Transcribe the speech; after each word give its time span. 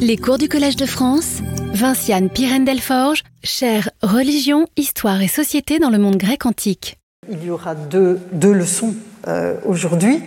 Les 0.00 0.16
cours 0.16 0.38
du 0.38 0.48
Collège 0.48 0.76
de 0.76 0.86
France, 0.86 1.38
Vinciane 1.72 2.28
Pirène-Delforge, 2.28 3.22
chère 3.42 3.90
Religion, 4.02 4.66
Histoire 4.76 5.20
et 5.22 5.28
Société 5.28 5.78
dans 5.78 5.90
le 5.90 5.98
monde 5.98 6.16
grec 6.16 6.46
antique. 6.46 6.98
Il 7.30 7.44
y 7.44 7.50
aura 7.50 7.74
deux, 7.74 8.20
leçons 8.42 8.94
euh, 9.26 9.54
aujourd'hui. 9.64 10.22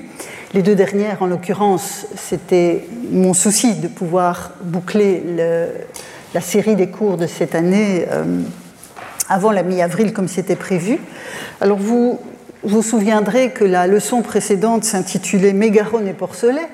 Les 0.54 0.62
deux 0.62 0.76
dernières, 0.76 1.22
en 1.22 1.28
l'occurrence, 1.28 2.06
c'était 2.16 2.86
mon 3.12 3.34
souci 3.34 3.76
de 3.76 3.88
pouvoir 3.88 4.52
boucler 4.64 5.24
le, 5.26 5.68
la 6.34 6.42
série 6.42 6.76
des 6.76 6.90
cours 6.90 7.18
de 7.18 7.28
cette 7.28 7.56
année 7.56 8.06
euh, 8.12 8.42
avant 9.30 9.52
la 9.52 9.64
mi-avril 9.64 10.14
comme 10.14 10.28
c'était 10.28 10.56
prévu. 10.56 11.00
Alors 11.60 11.78
vous 11.78 12.20
vous 12.64 12.84
souviendrez 12.84 13.52
que 13.52 13.64
la 13.64 13.88
leçon 13.88 14.22
précédente 14.22 14.84
s'intitulait 14.84 15.54
Mégaron 15.54 16.06
et 16.06 16.14
porcelet, 16.14 16.68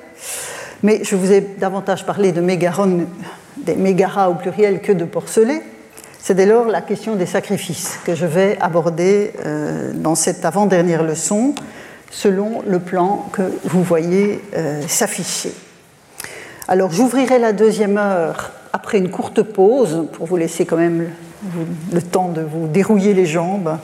mais 0.82 1.00
je 1.02 1.16
vous 1.16 1.32
ai 1.32 1.40
davantage 1.40 2.06
parlé 2.06 2.32
de 2.32 2.40
des 2.40 3.74
mégaras 3.74 4.28
au 4.28 4.34
pluriel 4.34 4.80
que 4.80 4.92
de 4.92 5.04
porcelet. 5.04 5.62
C'est 6.20 6.34
dès 6.34 6.46
lors 6.46 6.66
la 6.66 6.80
question 6.80 7.16
des 7.16 7.26
sacrifices 7.26 7.98
que 8.04 8.14
je 8.14 8.26
vais 8.26 8.58
aborder 8.60 9.32
euh, 9.44 9.92
dans 9.94 10.14
cette 10.14 10.44
avant-dernière 10.44 11.02
leçon 11.02 11.54
selon 12.10 12.62
le 12.66 12.78
plan 12.78 13.28
que 13.32 13.42
vous 13.64 13.82
voyez 13.82 14.40
euh, 14.56 14.82
s'afficher. 14.86 15.52
Alors 16.66 16.90
j'ouvrirai 16.90 17.38
la 17.38 17.52
deuxième 17.52 17.98
heure 17.98 18.52
après 18.72 18.98
une 18.98 19.10
courte 19.10 19.42
pause 19.42 20.06
pour 20.12 20.26
vous 20.26 20.36
laisser 20.36 20.66
quand 20.66 20.76
même 20.76 21.08
le 21.92 22.02
temps 22.02 22.28
de 22.28 22.40
vous 22.40 22.66
dérouiller 22.66 23.14
les 23.14 23.26
jambes. 23.26 23.78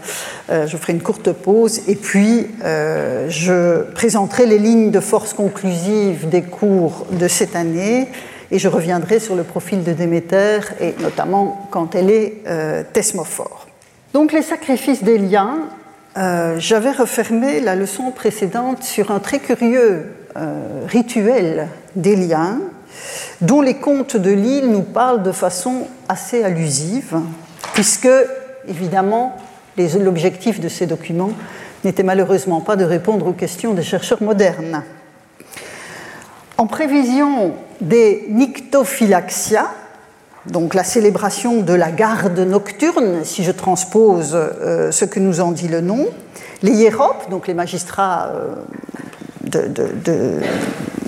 Euh, 0.50 0.66
je 0.66 0.76
ferai 0.76 0.92
une 0.92 1.02
courte 1.02 1.32
pause 1.32 1.82
et 1.88 1.94
puis 1.94 2.46
euh, 2.64 3.28
je 3.28 3.82
présenterai 3.92 4.46
les 4.46 4.58
lignes 4.58 4.90
de 4.90 5.00
force 5.00 5.32
conclusives 5.32 6.28
des 6.28 6.42
cours 6.42 7.06
de 7.12 7.28
cette 7.28 7.56
année 7.56 8.08
et 8.50 8.58
je 8.58 8.68
reviendrai 8.68 9.20
sur 9.20 9.36
le 9.36 9.42
profil 9.42 9.84
de 9.84 9.92
Déméter 9.92 10.60
et 10.80 10.94
notamment 11.00 11.68
quand 11.70 11.94
elle 11.94 12.10
est 12.10 12.42
euh, 12.46 12.82
thesmophore. 12.92 13.66
Donc 14.12 14.32
les 14.32 14.42
sacrifices 14.42 15.02
des 15.02 15.18
liens, 15.18 15.58
j'avais 16.58 16.92
refermé 16.92 17.58
la 17.58 17.74
leçon 17.74 18.12
précédente 18.12 18.84
sur 18.84 19.10
un 19.10 19.18
très 19.18 19.40
curieux 19.40 20.06
rituel 20.86 21.66
liens 21.96 22.60
dont 23.40 23.60
les 23.60 23.74
contes 23.74 24.16
de 24.16 24.30
l'île 24.30 24.70
nous 24.70 24.82
parlent 24.82 25.24
de 25.24 25.32
façon 25.32 25.88
assez 26.08 26.44
allusive 26.44 27.16
puisque, 27.74 28.08
évidemment, 28.68 29.36
l'objectif 29.76 30.60
de 30.60 30.68
ces 30.68 30.86
documents 30.86 31.32
n'était 31.84 32.04
malheureusement 32.04 32.60
pas 32.60 32.76
de 32.76 32.84
répondre 32.84 33.26
aux 33.26 33.32
questions 33.32 33.74
des 33.74 33.82
chercheurs 33.82 34.22
modernes. 34.22 34.82
En 36.56 36.66
prévision 36.66 37.52
des 37.80 38.26
nyctophylaxia, 38.30 39.66
donc 40.46 40.74
la 40.74 40.84
célébration 40.84 41.62
de 41.62 41.74
la 41.74 41.90
garde 41.90 42.38
nocturne, 42.38 43.24
si 43.24 43.42
je 43.42 43.50
transpose 43.50 44.32
euh, 44.34 44.92
ce 44.92 45.04
que 45.04 45.18
nous 45.18 45.40
en 45.40 45.50
dit 45.50 45.68
le 45.68 45.80
nom, 45.80 46.06
les 46.62 46.72
hiéropes, 46.72 47.28
donc 47.28 47.48
les 47.48 47.54
magistrats 47.54 48.32
euh, 49.52 50.40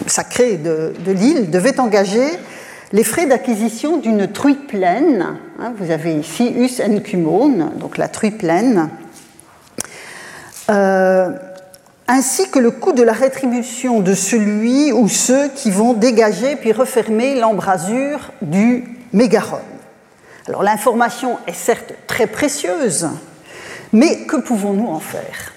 sacrés 0.07 0.57
de 0.57 1.13
l'île, 1.13 1.51
devaient 1.51 1.79
engager 1.79 2.27
les 2.93 3.05
frais 3.05 3.27
d'acquisition 3.27 3.97
d'une 3.97 4.31
truite 4.31 4.67
pleine, 4.69 5.39
hein, 5.59 5.73
vous 5.77 5.91
avez 5.91 6.15
ici 6.15 6.53
us 6.57 6.81
en 6.81 7.01
cumone, 7.01 7.73
donc 7.79 7.99
la 7.99 8.09
truite 8.09 8.39
pleine, 8.39 8.91
euh, 10.71 11.31
ainsi 12.07 12.49
que 12.51 12.59
le 12.59 12.71
coût 12.71 12.93
de 12.93 13.03
la 13.03 13.13
rétribution 13.13 14.01
de 14.01 14.15
celui 14.15 14.93
ou 14.93 15.09
ceux 15.09 15.49
qui 15.49 15.71
vont 15.71 15.95
dégager 15.95 16.55
puis 16.57 16.73
refermer 16.73 17.35
l'embrasure 17.35 18.33
du 18.43 18.85
mégaron. 19.13 19.59
Alors 20.47 20.63
l'information 20.63 21.39
est 21.49 21.55
certes 21.55 21.93
très 22.07 22.29
précieuse, 22.29 23.09
mais 23.93 24.27
que 24.27 24.37
pouvons-nous 24.37 24.89
en 24.89 25.01
faire? 25.01 25.53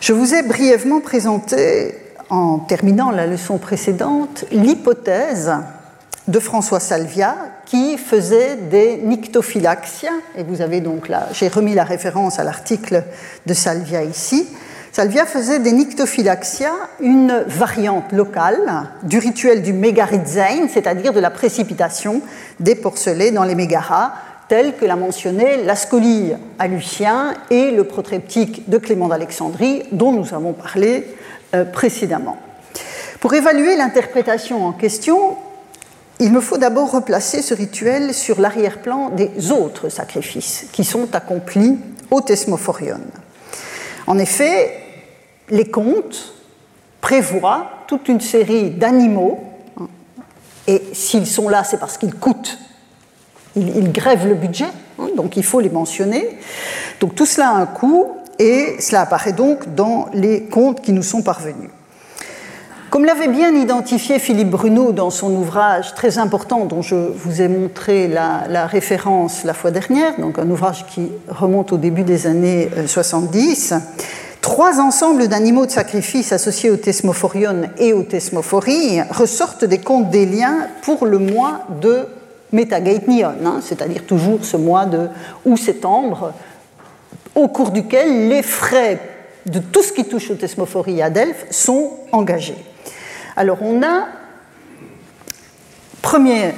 Je 0.00 0.14
vous 0.14 0.34
ai 0.34 0.42
brièvement 0.42 1.00
présenté, 1.00 1.94
en 2.30 2.58
terminant 2.58 3.10
la 3.10 3.26
leçon 3.26 3.58
précédente, 3.58 4.46
l'hypothèse 4.50 5.52
de 6.30 6.38
François 6.38 6.80
Salvia 6.80 7.36
qui 7.66 7.98
faisait 7.98 8.56
des 8.56 8.98
nyctophylaxias, 8.98 10.10
et 10.36 10.44
vous 10.44 10.60
avez 10.62 10.80
donc 10.80 11.08
là, 11.08 11.28
j'ai 11.32 11.48
remis 11.48 11.74
la 11.74 11.84
référence 11.84 12.38
à 12.38 12.44
l'article 12.44 13.04
de 13.46 13.54
Salvia 13.54 14.02
ici. 14.04 14.48
Salvia 14.92 15.26
faisait 15.26 15.58
des 15.58 15.72
nyctophylaxias 15.72 16.74
une 17.00 17.44
variante 17.46 18.12
locale 18.12 18.88
du 19.02 19.18
rituel 19.18 19.62
du 19.62 19.72
mégaritzein, 19.72 20.68
c'est-à-dire 20.68 21.12
de 21.12 21.20
la 21.20 21.30
précipitation 21.30 22.22
des 22.60 22.74
porcelets 22.74 23.30
dans 23.32 23.44
les 23.44 23.54
mégaras, 23.54 24.12
tel 24.48 24.76
que 24.76 24.84
l'a 24.84 24.96
mentionné 24.96 25.62
l'ascolie 25.64 26.32
à 26.58 26.66
Lucien 26.66 27.34
et 27.50 27.70
le 27.70 27.84
protreptique 27.84 28.68
de 28.68 28.78
Clément 28.78 29.08
d'Alexandrie, 29.08 29.84
dont 29.92 30.12
nous 30.12 30.34
avons 30.34 30.52
parlé 30.52 31.06
euh, 31.54 31.64
précédemment. 31.64 32.36
Pour 33.20 33.34
évaluer 33.34 33.76
l'interprétation 33.76 34.66
en 34.66 34.72
question, 34.72 35.36
il 36.20 36.32
me 36.32 36.40
faut 36.40 36.58
d'abord 36.58 36.92
replacer 36.92 37.40
ce 37.42 37.54
rituel 37.54 38.14
sur 38.14 38.40
l'arrière-plan 38.40 39.10
des 39.10 39.50
autres 39.50 39.88
sacrifices 39.88 40.66
qui 40.70 40.84
sont 40.84 41.14
accomplis 41.14 41.78
au 42.10 42.20
Thesmophorion. 42.20 43.00
En 44.06 44.18
effet, 44.18 44.78
les 45.48 45.70
contes 45.70 46.34
prévoient 47.00 47.70
toute 47.86 48.08
une 48.08 48.20
série 48.20 48.70
d'animaux, 48.70 49.40
hein, 49.80 49.88
et 50.66 50.82
s'ils 50.92 51.26
sont 51.26 51.48
là, 51.48 51.64
c'est 51.64 51.78
parce 51.78 51.96
qu'ils 51.96 52.14
coûtent, 52.14 52.58
ils, 53.56 53.90
grèvent 53.90 54.28
le 54.28 54.34
budget, 54.34 54.68
hein, 54.98 55.08
donc 55.16 55.36
il 55.38 55.44
faut 55.44 55.60
les 55.60 55.70
mentionner. 55.70 56.38
Donc 57.00 57.14
tout 57.14 57.26
cela 57.26 57.48
a 57.48 57.54
un 57.54 57.66
coût, 57.66 58.16
et 58.38 58.76
cela 58.80 59.02
apparaît 59.02 59.32
donc 59.32 59.74
dans 59.74 60.08
les 60.12 60.44
contes 60.44 60.82
qui 60.82 60.92
nous 60.92 61.02
sont 61.02 61.22
parvenus. 61.22 61.70
Comme 62.90 63.04
l'avait 63.04 63.28
bien 63.28 63.54
identifié 63.54 64.18
Philippe 64.18 64.50
Bruno 64.50 64.90
dans 64.90 65.10
son 65.10 65.30
ouvrage 65.30 65.94
très 65.94 66.18
important 66.18 66.64
dont 66.64 66.82
je 66.82 66.96
vous 66.96 67.40
ai 67.40 67.46
montré 67.46 68.08
la, 68.08 68.66
référence 68.66 69.44
la 69.44 69.54
fois 69.54 69.70
dernière, 69.70 70.18
donc 70.18 70.40
un 70.40 70.50
ouvrage 70.50 70.84
qui 70.86 71.08
remonte 71.28 71.72
au 71.72 71.76
début 71.76 72.02
des 72.02 72.26
années 72.26 72.68
70, 72.86 73.72
euh, 73.72 73.76
trois 74.40 74.80
ensembles 74.80 75.28
d'animaux 75.28 75.66
de 75.66 75.70
sacrifice 75.70 76.32
associés 76.32 76.68
au 76.68 76.76
Thesmophorion 76.76 77.70
et 77.78 77.92
au 77.92 78.02
Thesmophorie 78.02 79.00
ressortent 79.08 79.64
des 79.64 79.78
comptes 79.78 80.10
des 80.10 80.26
liens 80.26 80.66
pour 80.82 81.06
le 81.06 81.18
mois 81.18 81.60
de 81.80 82.06
Metagaitnion, 82.50 83.34
hein, 83.44 83.60
c'est-à-dire 83.62 84.02
toujours 84.04 84.44
ce 84.44 84.56
mois 84.56 84.86
de 84.86 85.06
août-septembre, 85.44 86.32
au 87.36 87.46
cours 87.46 87.70
duquel 87.70 88.28
les 88.28 88.42
frais 88.42 88.98
de 89.46 89.60
tout 89.60 89.84
ce 89.84 89.92
qui 89.92 90.04
touche 90.06 90.32
au 90.32 90.34
Thesmophorie 90.34 91.00
à 91.02 91.08
Delphes 91.08 91.46
sont 91.52 91.92
engagés. 92.10 92.56
Alors 93.40 93.62
on 93.62 93.82
a, 93.82 94.06
premier 96.02 96.52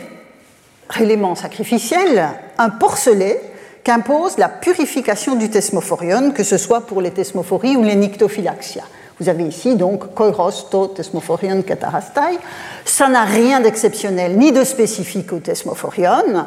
élément 0.98 1.36
sacrificiel, 1.36 2.28
un 2.58 2.70
porcelet 2.70 3.40
qu'impose 3.84 4.36
la 4.36 4.48
purification 4.48 5.36
du 5.36 5.48
thesmophorion, 5.48 6.32
que 6.32 6.42
ce 6.42 6.58
soit 6.58 6.80
pour 6.80 7.00
les 7.00 7.12
thesmophories 7.12 7.76
ou 7.76 7.84
les 7.84 7.94
nyctophylaxia. 7.94 8.82
Vous 9.20 9.28
avez 9.28 9.44
ici 9.44 9.76
donc 9.76 10.12
koiros 10.12 10.70
to 10.72 10.88
thesmophorion 10.88 11.62
katarastai. 11.62 12.40
Ça 12.84 13.08
n'a 13.08 13.22
rien 13.22 13.60
d'exceptionnel 13.60 14.36
ni 14.36 14.50
de 14.50 14.64
spécifique 14.64 15.32
au 15.32 15.38
thesmophorion 15.38 16.46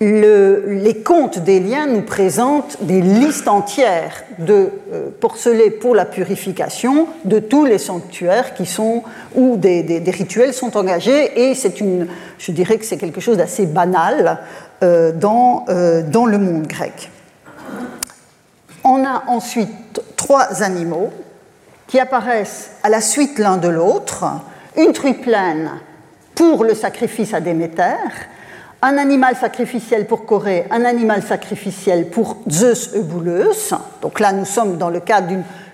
les 0.00 1.02
contes 1.04 1.40
des 1.40 1.58
liens 1.58 1.86
nous 1.86 2.02
présentent 2.02 2.78
des 2.82 3.00
listes 3.00 3.48
entières 3.48 4.22
de 4.38 4.70
euh, 4.92 5.08
porcelets 5.20 5.70
pour 5.70 5.94
la 5.94 6.04
purification 6.04 7.08
de 7.24 7.40
tous 7.40 7.64
les 7.64 7.78
sanctuaires 7.78 8.54
qui 8.54 8.64
sont 8.64 9.02
où 9.34 9.56
des, 9.56 10.02
rituels 10.06 10.54
sont 10.54 10.76
engagés. 10.76 11.48
Et 11.48 11.54
c'est 11.54 11.80
une, 11.80 12.06
je 12.38 12.52
dirais 12.52 12.78
que 12.78 12.84
c'est 12.84 12.96
quelque 12.96 13.20
chose 13.20 13.38
d'assez 13.38 13.66
banal 13.66 14.38
euh, 14.84 15.10
dans, 15.10 15.64
euh, 15.68 16.02
dans 16.02 16.26
le 16.26 16.38
monde 16.38 16.68
grec. 16.68 17.10
On 18.84 19.04
a 19.04 19.24
ensuite 19.26 20.00
trois 20.16 20.62
animaux 20.62 21.10
qui 21.88 21.98
apparaissent 21.98 22.70
à 22.84 22.88
la 22.88 23.00
suite 23.00 23.38
l'un 23.38 23.56
de 23.56 23.68
l'autre, 23.68 24.24
une 24.76 24.92
triplaine 24.92 25.72
pour 26.36 26.62
le 26.62 26.74
sacrifice 26.74 27.34
à 27.34 27.40
Déméter 27.40 27.96
un 28.80 28.96
animal 28.96 29.36
sacrificiel 29.36 30.06
pour 30.06 30.24
Corée, 30.24 30.66
un 30.70 30.84
animal 30.84 31.22
sacrificiel 31.22 32.08
pour 32.08 32.36
Zeus 32.48 32.94
Eubouleus. 32.94 33.74
Donc 34.02 34.20
là, 34.20 34.32
nous 34.32 34.44
sommes 34.44 34.78
dans 34.78 34.90
le 34.90 35.00
cadre 35.00 35.28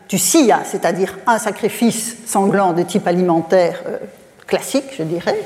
du 0.09 0.19
SIA, 0.19 0.61
c'est-à-dire 0.65 1.19
un 1.27 1.39
sacrifice 1.39 2.17
sanglant 2.27 2.73
de 2.73 2.83
type 2.83 3.07
alimentaire 3.07 3.83
euh, 3.87 3.99
classique, 4.47 4.95
je 4.97 5.03
dirais. 5.03 5.39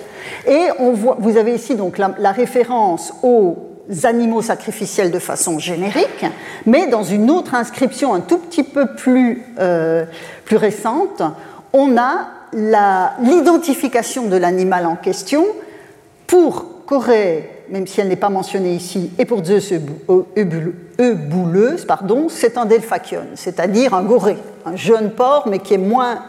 Et 0.47 0.69
on 0.79 0.93
voit, 0.93 1.17
vous 1.19 1.37
avez 1.37 1.55
ici 1.55 1.75
donc 1.75 1.99
la, 1.99 2.33
référence 2.33 3.13
aux 3.23 3.57
animaux 4.05 4.43
sacrificiels 4.43 5.11
de 5.11 5.19
façon 5.19 5.59
générique, 5.59 6.27
mais 6.67 6.87
dans 6.87 7.03
une 7.03 7.31
autre 7.31 7.55
inscription 7.55 8.15
un 8.15 8.21
tout 8.21 8.39
petit 8.39 8.63
peu 8.63 8.95
plus, 8.95 9.45
euh, 9.59 10.05
plus 10.45 10.57
récente, 10.59 11.23
on 11.73 11.97
a 11.97 12.29
l'identification 12.53 14.27
de 14.27 14.37
l'animal 14.37 14.87
en 14.87 14.97
question 14.97 15.45
Pour 16.27 16.78
Corée, 16.89 17.65
même 17.69 17.87
si 17.87 18.01
elle 18.01 18.09
n'est 18.09 18.17
pas 18.17 18.31
mentionnée 18.31 18.75
ici, 18.75 19.11
et 19.19 19.27
pour 19.27 19.45
Zeus 19.45 19.75
eubouleuse, 20.99 21.85
pardon, 21.85 22.31
c'est 22.31 22.57
un 22.57 22.65
delphakion, 22.65 23.27
c'est-à-dire 23.35 23.93
un 23.93 24.03
goré, 24.03 24.39
un 24.65 24.75
jeune 24.75 25.11
porc, 25.11 25.49
mais 25.49 25.59
qui 25.59 25.75
est 25.75 25.79
moins, 25.79 26.23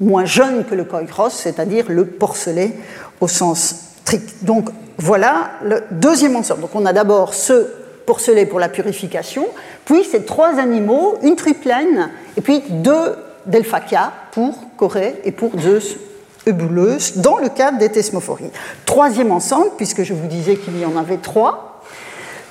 moins 0.00 0.24
jeune 0.24 0.64
que 0.64 0.74
le 0.74 0.84
koiros, 0.84 1.28
c'est-à-dire 1.28 1.84
le 1.90 2.06
porcelet 2.06 2.72
au 3.20 3.28
sens 3.28 3.74
strict. 4.00 4.42
Donc 4.44 4.70
voilà 4.96 5.50
le 5.62 5.82
deuxième 5.90 6.36
ensemble. 6.36 6.62
Donc 6.62 6.74
on 6.74 6.86
a 6.86 6.94
d'abord 6.94 7.34
ce 7.34 7.66
porcelet 8.06 8.46
pour 8.46 8.60
la 8.60 8.70
purification, 8.70 9.44
puis 9.84 10.04
ces 10.04 10.24
trois 10.24 10.58
animaux, 10.58 11.18
une 11.22 11.36
triplaine, 11.36 12.08
et 12.38 12.40
puis 12.40 12.62
deux 12.70 13.14
delphakia 13.44 14.10
pour 14.32 14.54
Corée 14.78 15.20
et 15.24 15.32
pour 15.32 15.60
Zeus 15.60 15.98
eubouleuse 16.46 17.18
dans 17.18 17.38
le 17.38 17.48
cadre 17.48 17.78
des 17.78 17.90
thesmophories. 17.90 18.50
Troisième 18.86 19.30
ensemble, 19.30 19.70
puisque 19.76 20.02
je 20.02 20.14
vous 20.14 20.26
disais 20.26 20.56
qu'il 20.56 20.78
y 20.78 20.84
en 20.84 20.96
avait 20.96 21.18
trois, 21.18 21.82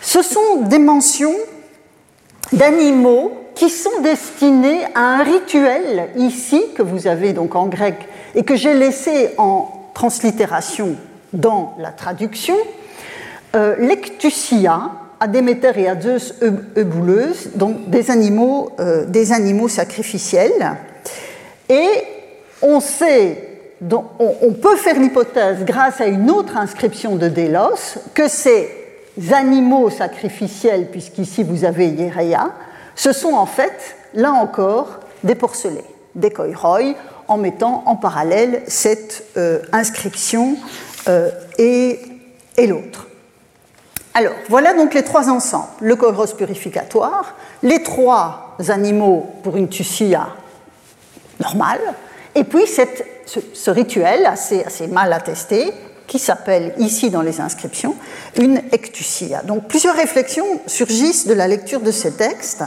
ce 0.01 0.21
sont 0.21 0.61
des 0.63 0.79
mentions 0.79 1.35
d'animaux 2.53 3.33
qui 3.55 3.69
sont 3.69 4.01
destinés 4.01 4.85
à 4.95 5.01
un 5.01 5.23
rituel 5.23 6.09
ici, 6.15 6.63
que 6.75 6.81
vous 6.81 7.07
avez 7.07 7.33
donc 7.33 7.55
en 7.55 7.67
grec, 7.67 7.95
et 8.35 8.43
que 8.43 8.55
j'ai 8.55 8.73
laissé 8.73 9.31
en 9.37 9.89
translittération 9.93 10.95
dans 11.33 11.75
la 11.77 11.91
traduction, 11.91 12.55
euh, 13.55 13.75
l'ectusia 13.77 14.91
à 15.19 15.27
Déméter 15.27 15.71
et 15.77 15.87
à 15.87 15.99
Zeus 15.99 16.33
eubouleuse, 16.75 17.51
donc 17.55 17.89
des 17.89 18.09
animaux, 18.09 18.71
euh, 18.79 19.05
des 19.05 19.31
animaux 19.31 19.67
sacrificiels. 19.67 20.77
Et 21.69 21.89
on 22.61 22.79
sait 22.79 23.50
on, 23.89 24.53
peut 24.53 24.75
faire 24.75 24.99
l'hypothèse, 24.99 25.63
grâce 25.65 26.01
à 26.01 26.05
une 26.05 26.29
autre 26.29 26.57
inscription 26.57 27.15
de 27.15 27.27
Délos, 27.27 27.97
que 28.13 28.27
ces 28.27 28.69
animaux 29.31 29.89
sacrificiels, 29.89 30.89
puisqu'ici 30.91 31.43
vous 31.43 31.65
avez 31.65 31.87
Yereya, 31.87 32.51
ce 32.95 33.11
sont 33.11 33.33
en 33.33 33.45
fait, 33.45 33.95
là 34.13 34.31
encore, 34.31 34.99
des 35.23 35.35
porcelets, 35.35 35.85
des 36.15 36.31
koiroi, 36.31 36.95
en 37.27 37.37
mettant 37.37 37.83
en 37.85 37.95
parallèle 37.95 38.61
cette 38.67 39.23
euh, 39.37 39.59
inscription 39.71 40.57
euh, 41.07 41.29
et, 41.57 41.99
l'autre. 42.67 43.07
Alors, 44.13 44.33
voilà 44.49 44.73
donc 44.73 44.93
les 44.93 45.03
trois 45.03 45.29
ensembles. 45.29 45.69
Le 45.79 45.95
koiros 45.95 46.27
purificatoire, 46.37 47.35
les 47.63 47.81
trois 47.81 48.57
animaux 48.67 49.27
pour 49.41 49.57
une 49.57 49.69
tussia 49.69 50.27
normale, 51.39 51.79
et 52.35 52.43
puis 52.43 52.63
ce, 52.67 53.69
rituel 53.71 54.25
assez, 54.25 54.63
assez, 54.63 54.87
mal 54.87 55.11
attesté, 55.13 55.73
qui 56.07 56.19
s'appelle 56.19 56.73
ici 56.77 57.09
dans 57.09 57.21
les 57.21 57.39
inscriptions 57.39 57.95
une 58.37 58.57
ectusia. 58.73 59.43
Donc 59.43 59.67
plusieurs 59.67 59.95
réflexions 59.95 60.59
surgissent 60.67 61.25
de 61.25 61.33
la 61.33 61.47
lecture 61.47 61.79
de 61.79 61.91
ces 61.91 62.11
textes. 62.11 62.63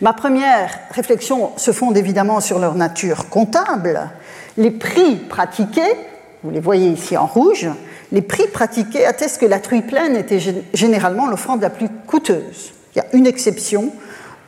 Ma 0.00 0.14
première 0.14 0.70
réflexion 0.90 1.50
se 1.58 1.72
fonde 1.72 1.98
évidemment 1.98 2.40
sur 2.40 2.58
leur 2.58 2.74
nature 2.74 3.28
comptable. 3.28 4.08
Les 4.56 4.70
prix 4.70 5.16
pratiqués, 5.16 5.94
vous 6.42 6.50
les 6.50 6.60
voyez 6.60 6.88
ici 6.88 7.18
en 7.18 7.26
rouge, 7.26 7.68
les 8.12 8.22
prix 8.22 8.46
pratiqués 8.48 9.04
attestent 9.04 9.40
que 9.40 9.46
la 9.46 9.60
truie 9.60 9.82
pleine 9.82 10.16
était 10.16 10.40
généralement 10.72 11.28
l'offrande 11.28 11.60
la 11.60 11.70
plus 11.70 11.88
coûteuse. 12.06 12.72
Il 12.94 12.98
y 12.98 13.00
a 13.02 13.06
une 13.12 13.26
exception, 13.26 13.92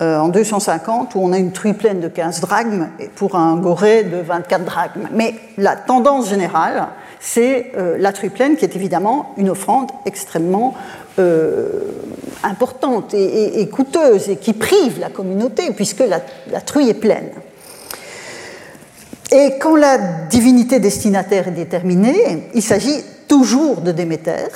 euh, 0.03 0.19
en 0.19 0.31
250 0.31 1.15
où 1.15 1.21
on 1.23 1.33
a 1.33 1.39
une 1.39 1.53
truie 1.53 1.75
pleine 1.75 2.01
de 2.01 2.09
15 2.09 2.41
drachmes 2.41 2.89
pour 3.15 3.37
un 3.37 3.57
goré 3.57 4.03
de 4.03 4.17
24 4.17 4.65
drachmes. 4.65 5.09
Mais 5.13 5.35
la 5.59 5.77
tendance 5.77 6.29
générale, 6.29 6.89
c'est 7.21 7.71
euh, 7.77 7.97
la 8.01 8.13
truie 8.13 8.31
pleine 8.31 8.57
qui 8.57 8.65
est 8.65 8.75
évidemment 8.75 9.33
une 9.37 9.49
offrande 9.49 9.93
extrêmement 10.05 10.75
euh, 11.21 11.69
importante 12.43 13.15
et, 13.15 13.69
coûteuse 13.69 14.29
et 14.29 14.37
qui 14.37 14.55
prive 14.55 14.99
la 14.99 15.09
communauté 15.09 15.71
puisque 15.71 16.01
la, 16.01 16.21
la 16.51 16.61
truie 16.61 16.89
est 16.89 16.95
pleine. 16.95 17.31
Et 19.31 19.59
quand 19.61 19.77
la 19.77 19.99
divinité 20.29 20.81
destinataire 20.81 21.47
est 21.47 21.53
déterminée, 21.53 22.49
il 22.55 22.63
s'agit 22.63 23.05
toujours 23.29 23.83
de 23.83 23.93
Déméter, 23.93 24.51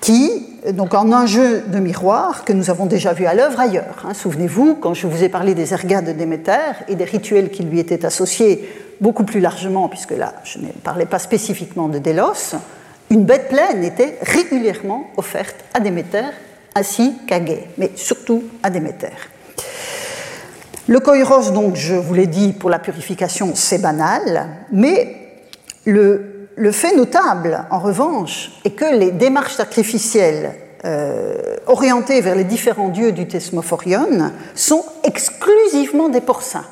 qui, 0.00 0.46
donc 0.72 0.94
en 0.94 1.12
un 1.12 1.26
jeu 1.26 1.62
de 1.66 1.78
miroir 1.78 2.44
que 2.44 2.52
nous 2.52 2.70
avons 2.70 2.86
déjà 2.86 3.12
vu 3.12 3.26
à 3.26 3.34
l'œuvre 3.34 3.60
ailleurs. 3.60 4.04
Hein. 4.04 4.14
Souvenez-vous, 4.14 4.76
quand 4.76 4.94
je 4.94 5.06
vous 5.06 5.22
ai 5.22 5.28
parlé 5.28 5.54
des 5.54 5.72
ergas 5.72 6.02
de 6.02 6.12
Déméter 6.12 6.84
et 6.88 6.94
des 6.94 7.04
rituels 7.04 7.50
qui 7.50 7.62
lui 7.62 7.78
étaient 7.78 8.04
associés 8.04 8.68
beaucoup 9.00 9.24
plus 9.24 9.40
largement, 9.40 9.88
puisque 9.88 10.12
là 10.12 10.34
je 10.44 10.58
ne 10.58 10.68
parlais 10.68 11.06
pas 11.06 11.18
spécifiquement 11.18 11.88
de 11.88 11.98
Délos, 11.98 12.54
une 13.10 13.24
bête 13.24 13.48
pleine 13.48 13.82
était 13.84 14.18
régulièrement 14.22 15.10
offerte 15.16 15.56
à 15.74 15.80
Déméter 15.80 16.24
ainsi 16.74 17.14
qu'à 17.26 17.40
Gay, 17.40 17.68
mais 17.78 17.90
surtout 17.96 18.44
à 18.62 18.70
Déméter. 18.70 19.08
Le 20.86 20.98
koiros, 20.98 21.50
donc, 21.52 21.76
je 21.76 21.94
vous 21.94 22.14
l'ai 22.14 22.26
dit, 22.26 22.52
pour 22.52 22.70
la 22.70 22.78
purification, 22.78 23.52
c'est 23.54 23.80
banal, 23.80 24.48
mais 24.72 25.16
le 25.84 26.39
le 26.60 26.72
fait 26.72 26.94
notable, 26.94 27.64
en 27.70 27.78
revanche, 27.78 28.50
est 28.66 28.72
que 28.72 28.94
les 28.94 29.12
démarches 29.12 29.54
sacrificielles 29.54 30.54
euh, 30.84 31.56
orientées 31.66 32.20
vers 32.20 32.34
les 32.34 32.44
différents 32.44 32.90
dieux 32.90 33.12
du 33.12 33.26
Thesmophorion 33.26 34.30
sont 34.54 34.84
exclusivement 35.02 36.10
des 36.10 36.20
porcins. 36.20 36.66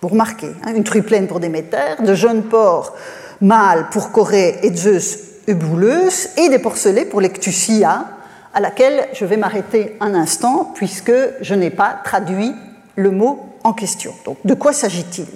Vous 0.00 0.08
remarquez, 0.08 0.50
hein, 0.64 0.72
une 0.74 0.84
triplaine 0.84 1.26
pour 1.26 1.38
Déméter, 1.38 2.02
de 2.02 2.14
jeunes 2.14 2.44
porcs 2.44 2.94
mâles 3.42 3.88
pour 3.90 4.10
Corée 4.10 4.58
et 4.62 4.74
Zeus 4.74 5.18
Eubouleus, 5.48 6.38
et 6.38 6.48
des 6.48 6.58
porcelets 6.58 7.04
pour 7.04 7.20
l'Ectusia, 7.20 8.06
à 8.54 8.60
laquelle 8.60 9.06
je 9.12 9.26
vais 9.26 9.36
m'arrêter 9.36 9.98
un 10.00 10.14
instant, 10.14 10.72
puisque 10.74 11.12
je 11.42 11.54
n'ai 11.54 11.70
pas 11.70 12.00
traduit 12.04 12.54
le 12.96 13.10
mot 13.10 13.50
en 13.64 13.74
question. 13.74 14.14
Donc, 14.24 14.38
de 14.46 14.54
quoi 14.54 14.72
s'agit-il? 14.72 15.28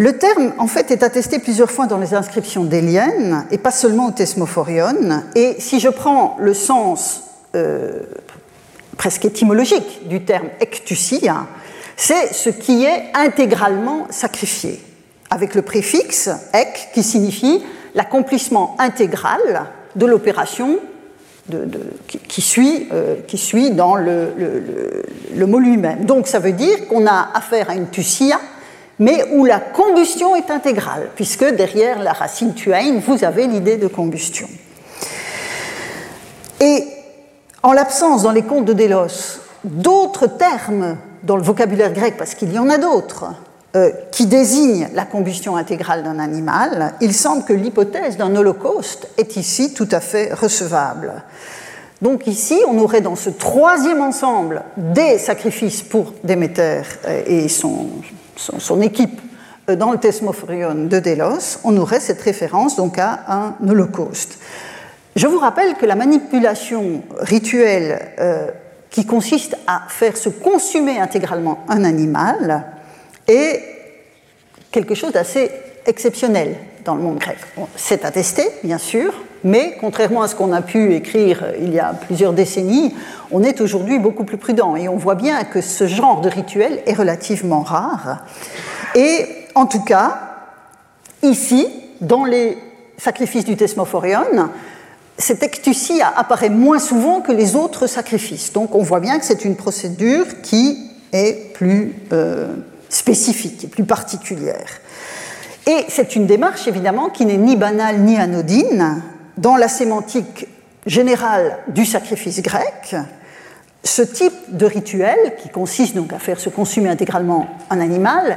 Le 0.00 0.16
terme, 0.16 0.54
en 0.56 0.66
fait, 0.66 0.90
est 0.90 1.02
attesté 1.02 1.40
plusieurs 1.40 1.70
fois 1.70 1.86
dans 1.86 1.98
les 1.98 2.14
inscriptions 2.14 2.64
d'Elienne, 2.64 3.44
et 3.50 3.58
pas 3.58 3.70
seulement 3.70 4.06
au 4.06 4.10
Thesmophorion. 4.12 5.22
Et 5.34 5.56
si 5.58 5.78
je 5.78 5.90
prends 5.90 6.38
le 6.40 6.54
sens 6.54 7.24
euh, 7.54 8.00
presque 8.96 9.26
étymologique 9.26 10.08
du 10.08 10.24
terme 10.24 10.46
ectusia, 10.58 11.46
c'est 11.98 12.32
ce 12.32 12.48
qui 12.48 12.86
est 12.86 13.10
intégralement 13.12 14.06
sacrifié, 14.08 14.80
avec 15.28 15.54
le 15.54 15.60
préfixe 15.60 16.30
ek 16.54 16.88
qui 16.94 17.02
signifie 17.02 17.62
l'accomplissement 17.94 18.76
intégral 18.78 19.66
de 19.96 20.06
l'opération 20.06 20.78
qui, 22.26 22.40
suit, 22.40 22.88
euh, 22.90 23.16
qui, 23.28 23.36
suit, 23.36 23.72
dans 23.72 23.96
le, 23.96 24.32
mot 25.46 25.58
lui-même. 25.58 26.06
Donc 26.06 26.26
ça 26.26 26.38
veut 26.38 26.52
dire 26.52 26.88
qu'on 26.88 27.06
a 27.06 27.28
affaire 27.34 27.68
à 27.68 27.74
une 27.74 27.90
tusia 27.90 28.40
mais 29.00 29.24
où 29.32 29.46
la 29.46 29.58
combustion 29.58 30.36
est 30.36 30.50
intégrale, 30.50 31.08
puisque 31.16 31.44
derrière 31.44 32.00
la 32.00 32.12
racine 32.12 32.54
tuaine, 32.54 33.00
vous 33.00 33.24
avez 33.24 33.46
l'idée 33.46 33.78
de 33.78 33.88
combustion. 33.88 34.46
Et 36.60 36.84
en 37.62 37.72
l'absence 37.72 38.22
dans 38.22 38.30
les 38.30 38.42
contes 38.42 38.66
de 38.66 38.74
Délos 38.74 39.40
d'autres 39.64 40.26
termes 40.26 40.96
dans 41.22 41.36
le 41.36 41.42
vocabulaire 41.42 41.92
grec, 41.92 42.14
parce 42.16 42.34
qu'il 42.34 42.52
y 42.52 42.58
en 42.58 42.70
a 42.70 42.78
d'autres, 42.78 43.26
euh, 43.76 43.90
qui 44.10 44.26
désignent 44.26 44.88
la 44.94 45.04
combustion 45.04 45.56
intégrale 45.56 46.02
d'un 46.02 46.18
animal, 46.18 46.94
il 47.00 47.14
semble 47.14 47.44
que 47.44 47.52
l'hypothèse 47.52 48.16
d'un 48.16 48.34
holocauste 48.34 49.08
est 49.16 49.36
ici 49.36 49.74
tout 49.74 49.88
à 49.92 50.00
fait 50.00 50.32
recevable. 50.32 51.22
Donc 52.02 52.26
ici, 52.26 52.58
on 52.66 52.78
aurait 52.78 53.02
dans 53.02 53.16
ce 53.16 53.30
troisième 53.30 54.00
ensemble 54.00 54.62
des 54.76 55.18
sacrifices 55.18 55.82
pour 55.82 56.14
Déméter 56.24 56.82
euh, 57.06 57.22
et 57.26 57.48
son, 57.48 57.88
son, 58.40 58.80
équipe 58.80 59.20
euh, 59.68 59.76
dans 59.76 59.92
le 59.92 59.98
Thesmophorion 59.98 60.74
de 60.74 60.98
Délos, 60.98 61.58
on 61.64 61.76
aurait 61.76 62.00
cette 62.00 62.20
référence 62.22 62.76
donc 62.76 62.98
à 62.98 63.20
un 63.28 63.54
holocauste. 63.68 64.38
Je 65.16 65.26
vous 65.26 65.38
rappelle 65.38 65.74
que 65.74 65.86
la 65.86 65.96
manipulation 65.96 67.02
rituelle 67.18 68.12
euh, 68.18 68.48
qui 68.90 69.06
consiste 69.06 69.56
à 69.66 69.82
faire 69.88 70.16
se 70.16 70.28
consumer 70.28 70.98
intégralement 70.98 71.64
un 71.68 71.84
animal 71.84 72.64
est 73.26 73.62
quelque 74.70 74.94
chose 74.94 75.12
d'assez 75.12 75.50
exceptionnel 75.86 76.56
dans 76.84 76.94
le 76.94 77.02
monde 77.02 77.18
grec. 77.18 77.36
C'est 77.76 78.04
attesté, 78.04 78.44
bien 78.64 78.78
sûr, 78.78 79.12
mais 79.44 79.76
contrairement 79.80 80.22
à 80.22 80.28
ce 80.28 80.34
qu'on 80.34 80.52
a 80.52 80.62
pu 80.62 80.94
écrire 80.94 81.44
il 81.60 81.72
y 81.72 81.78
a 81.78 81.92
plusieurs 81.92 82.32
décennies, 82.32 82.94
on 83.30 83.42
est 83.42 83.60
aujourd'hui 83.60 83.98
beaucoup 83.98 84.24
plus 84.24 84.36
prudent 84.36 84.76
et 84.76 84.88
on 84.88 84.96
voit 84.96 85.14
bien 85.14 85.44
que 85.44 85.60
ce 85.60 85.86
genre 85.86 86.20
de 86.20 86.28
rituel 86.28 86.82
est 86.86 86.94
relativement 86.94 87.62
rare. 87.62 88.24
Et 88.94 89.26
en 89.54 89.66
tout 89.66 89.82
cas, 89.82 90.18
ici, 91.22 91.66
dans 92.00 92.24
les 92.24 92.58
sacrifices 92.98 93.44
du 93.44 93.56
Thesmophorion, 93.56 94.50
cette 95.18 95.42
ectusie 95.42 96.00
apparaît 96.00 96.50
moins 96.50 96.78
souvent 96.78 97.20
que 97.20 97.32
les 97.32 97.56
autres 97.56 97.86
sacrifices. 97.86 98.52
Donc 98.52 98.74
on 98.74 98.82
voit 98.82 99.00
bien 99.00 99.18
que 99.18 99.24
c'est 99.24 99.44
une 99.44 99.56
procédure 99.56 100.26
qui 100.42 100.90
est 101.12 101.52
plus 101.52 101.94
euh, 102.12 102.48
spécifique 102.88 103.70
plus 103.70 103.84
particulière. 103.84 104.80
Et 105.70 105.84
c'est 105.88 106.16
une 106.16 106.26
démarche 106.26 106.66
évidemment 106.66 107.10
qui 107.10 107.24
n'est 107.24 107.36
ni 107.36 107.54
banale 107.54 108.00
ni 108.00 108.18
anodine. 108.18 109.02
Dans 109.38 109.54
la 109.54 109.68
sémantique 109.68 110.48
générale 110.84 111.58
du 111.68 111.84
sacrifice 111.84 112.42
grec, 112.42 112.96
ce 113.84 114.02
type 114.02 114.34
de 114.48 114.66
rituel, 114.66 115.36
qui 115.40 115.48
consiste 115.48 115.94
donc 115.94 116.12
à 116.12 116.18
faire 116.18 116.40
se 116.40 116.48
consumer 116.48 116.88
intégralement 116.88 117.46
un 117.70 117.80
animal, 117.80 118.36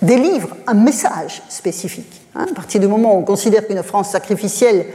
délivre 0.00 0.48
un 0.66 0.72
message 0.72 1.42
spécifique. 1.50 2.22
Hein. 2.34 2.46
à 2.50 2.54
partir 2.54 2.80
du 2.80 2.88
moment 2.88 3.16
où 3.16 3.18
on 3.18 3.24
considère 3.24 3.66
qu'une 3.66 3.78
offrande 3.78 4.06
sacrificielle 4.06 4.86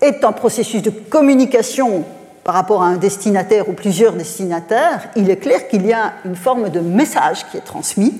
est 0.00 0.24
un 0.24 0.32
processus 0.32 0.82
de 0.82 0.90
communication 0.90 2.04
par 2.42 2.54
rapport 2.54 2.82
à 2.82 2.86
un 2.86 2.96
destinataire 2.96 3.68
ou 3.68 3.74
plusieurs 3.74 4.14
destinataires, 4.14 5.08
il 5.14 5.30
est 5.30 5.36
clair 5.36 5.68
qu'il 5.68 5.86
y 5.86 5.92
a 5.92 6.14
une 6.24 6.34
forme 6.34 6.68
de 6.68 6.80
message 6.80 7.46
qui 7.48 7.58
est 7.58 7.64
transmis. 7.64 8.12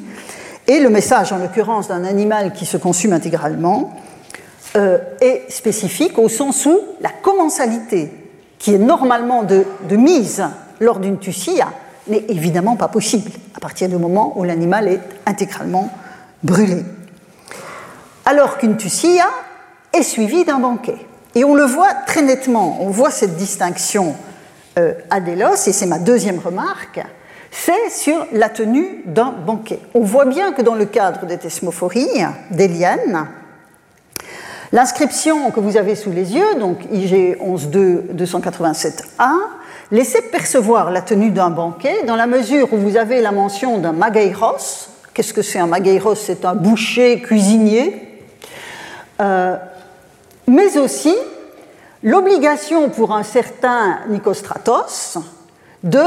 Et 0.70 0.78
le 0.78 0.88
message, 0.88 1.32
en 1.32 1.38
l'occurrence 1.38 1.88
d'un 1.88 2.04
animal 2.04 2.52
qui 2.52 2.64
se 2.64 2.76
consume 2.76 3.12
intégralement, 3.12 3.92
euh, 4.76 4.98
est 5.20 5.50
spécifique 5.50 6.16
au 6.16 6.28
sens 6.28 6.64
où 6.64 6.78
la 7.00 7.08
commensalité, 7.08 8.12
qui 8.56 8.76
est 8.76 8.78
normalement 8.78 9.42
de, 9.42 9.64
mise 9.90 10.44
lors 10.78 11.00
d'une 11.00 11.18
tussia 11.18 11.72
n'est 12.06 12.24
évidemment 12.28 12.76
pas 12.76 12.86
possible 12.86 13.32
à 13.56 13.58
partir 13.58 13.88
du 13.88 13.96
moment 13.96 14.38
où 14.38 14.44
l'animal 14.44 14.86
est 14.86 15.00
intégralement 15.26 15.90
brûlé. 16.44 16.84
Alors 18.24 18.56
qu'une 18.56 18.76
tussia 18.76 19.26
est 19.92 20.04
suivie 20.04 20.44
d'un 20.44 20.60
banquet. 20.60 21.04
Et 21.34 21.42
on 21.42 21.56
le 21.56 21.64
voit 21.64 21.94
très 22.06 22.22
nettement, 22.22 22.78
on 22.80 22.90
voit 22.90 23.10
cette 23.10 23.34
distinction 23.34 24.14
euh, 24.78 24.92
à 25.10 25.18
Delos, 25.18 25.66
et 25.66 25.72
c'est 25.72 25.86
ma 25.86 25.98
deuxième 25.98 26.38
remarque, 26.38 27.00
c'est 27.50 27.90
sur 27.90 28.26
la 28.32 28.48
tenue 28.48 29.02
d'un 29.06 29.32
banquet. 29.32 29.80
On 29.94 30.00
voit 30.00 30.24
bien 30.24 30.52
que 30.52 30.62
dans 30.62 30.74
le 30.74 30.84
cadre 30.86 31.26
des 31.26 31.36
thesmophories 31.36 32.24
d'Eliane, 32.50 33.28
l'inscription 34.72 35.50
que 35.50 35.60
vous 35.60 35.76
avez 35.76 35.96
sous 35.96 36.12
les 36.12 36.34
yeux, 36.34 36.54
donc 36.58 36.84
IG 36.92 37.36
112 37.38 38.14
287A, 38.14 39.32
laissez 39.90 40.22
percevoir 40.22 40.90
la 40.90 41.02
tenue 41.02 41.30
d'un 41.30 41.50
banquet 41.50 42.04
dans 42.06 42.16
la 42.16 42.26
mesure 42.26 42.72
où 42.72 42.76
vous 42.76 42.96
avez 42.96 43.20
la 43.20 43.32
mention 43.32 43.78
d'un 43.78 43.92
mageiros. 43.92 44.88
Qu'est-ce 45.12 45.34
que 45.34 45.42
c'est 45.42 45.58
un 45.58 45.66
mageiros 45.66 46.14
C'est 46.14 46.44
un 46.44 46.54
boucher 46.54 47.20
cuisinier. 47.20 48.06
Euh, 49.20 49.56
mais 50.46 50.78
aussi 50.78 51.14
l'obligation 52.02 52.88
pour 52.88 53.12
un 53.12 53.22
certain 53.22 53.98
Nicostratos 54.08 55.18
de 55.82 56.00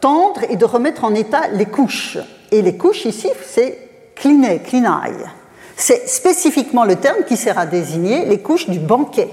tendre 0.00 0.42
et 0.48 0.56
de 0.56 0.64
remettre 0.64 1.04
en 1.04 1.14
état 1.14 1.48
les 1.52 1.66
couches. 1.66 2.18
Et 2.50 2.62
les 2.62 2.76
couches 2.76 3.04
ici, 3.04 3.28
c'est 3.46 3.78
cliné, 4.14 4.60
clinaille. 4.60 5.26
C'est 5.76 6.08
spécifiquement 6.08 6.84
le 6.84 6.96
terme 6.96 7.24
qui 7.26 7.36
sert 7.36 7.58
à 7.58 7.66
désigner 7.66 8.24
les 8.24 8.40
couches 8.40 8.68
du 8.68 8.78
banquet. 8.78 9.28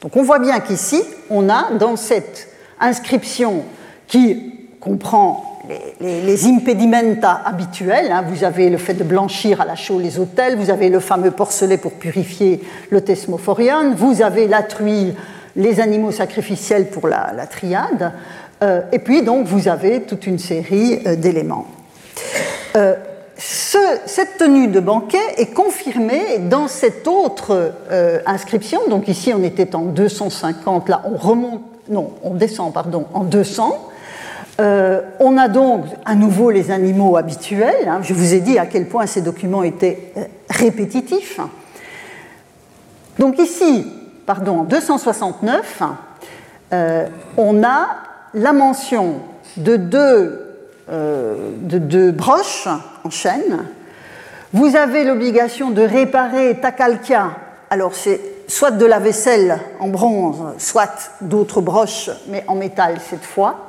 Donc 0.00 0.16
on 0.16 0.22
voit 0.22 0.38
bien 0.38 0.60
qu'ici, 0.60 1.02
on 1.30 1.48
a 1.48 1.72
dans 1.72 1.96
cette 1.96 2.48
inscription 2.80 3.64
qui 4.06 4.52
comprend 4.80 5.52
les, 6.00 6.46
impedimenta 6.46 7.40
habituels. 7.44 8.10
Hein. 8.10 8.24
Vous 8.28 8.44
avez 8.44 8.68
le 8.68 8.78
fait 8.78 8.94
de 8.94 9.04
blanchir 9.04 9.60
à 9.60 9.64
la 9.64 9.76
chaux 9.76 9.98
les 9.98 10.18
autels, 10.18 10.56
vous 10.56 10.70
avez 10.70 10.88
le 10.88 11.00
fameux 11.00 11.30
porcelet 11.30 11.78
pour 11.78 11.92
purifier 11.92 12.60
le 12.90 13.00
thesmophorion, 13.00 13.94
vous 13.94 14.22
avez 14.22 14.48
la 14.48 14.62
truie, 14.62 15.14
les 15.56 15.80
animaux 15.80 16.10
sacrificiels 16.10 16.90
pour 16.90 17.08
la, 17.08 17.46
triade, 17.46 18.12
et 18.92 18.98
puis 18.98 19.22
donc 19.22 19.46
vous 19.46 19.68
avez 19.68 20.02
toute 20.02 20.26
une 20.26 20.38
série 20.38 21.00
euh, 21.06 21.16
d'éléments. 21.16 21.66
Euh, 22.76 22.94
cette 23.36 24.38
tenue 24.38 24.68
de 24.68 24.78
banquet 24.78 25.18
est 25.36 25.52
confirmée 25.52 26.38
dans 26.38 26.68
cette 26.68 27.08
autre 27.08 27.72
inscription. 28.24 28.82
Donc 28.88 29.08
ici, 29.08 29.32
on 29.34 29.42
était 29.42 29.74
en 29.74 29.82
250, 29.82 30.88
là, 30.88 31.02
on 31.04 31.16
remonte 31.16 31.62
non, 31.88 32.12
on 32.22 32.34
descend, 32.34 32.72
pardon, 32.72 33.06
en 33.12 33.24
200. 33.24 33.88
Euh, 34.60 35.00
on 35.18 35.36
a 35.38 35.48
donc 35.48 35.86
à 36.04 36.14
nouveau 36.14 36.50
les 36.50 36.70
animaux 36.70 37.16
habituels. 37.16 37.88
Hein. 37.88 38.00
Je 38.02 38.14
vous 38.14 38.34
ai 38.34 38.40
dit 38.40 38.58
à 38.58 38.66
quel 38.66 38.86
point 38.86 39.06
ces 39.06 39.22
documents 39.22 39.62
étaient 39.62 40.12
euh, 40.16 40.24
répétitifs. 40.50 41.40
Donc 43.18 43.38
ici, 43.38 43.86
pardon, 44.26 44.60
en 44.60 44.64
269, 44.64 45.82
euh, 46.72 47.06
on 47.36 47.62
a 47.64 47.88
la 48.34 48.52
mention 48.52 49.20
de 49.56 49.76
deux, 49.76 50.56
de 50.88 51.78
deux 51.78 52.10
broches 52.12 52.68
en 53.04 53.10
chêne. 53.10 53.66
Vous 54.52 54.76
avez 54.76 55.04
l'obligation 55.04 55.70
de 55.70 55.82
réparer 55.82 56.58
takalkia. 56.60 57.30
Alors 57.70 57.94
c'est 57.94 58.20
soit 58.48 58.70
de 58.70 58.84
la 58.84 58.98
vaisselle 58.98 59.58
en 59.80 59.88
bronze, 59.88 60.42
soit 60.58 61.10
d'autres 61.22 61.60
broches, 61.60 62.10
mais 62.28 62.44
en 62.48 62.54
métal 62.54 62.96
cette 63.08 63.24
fois. 63.24 63.68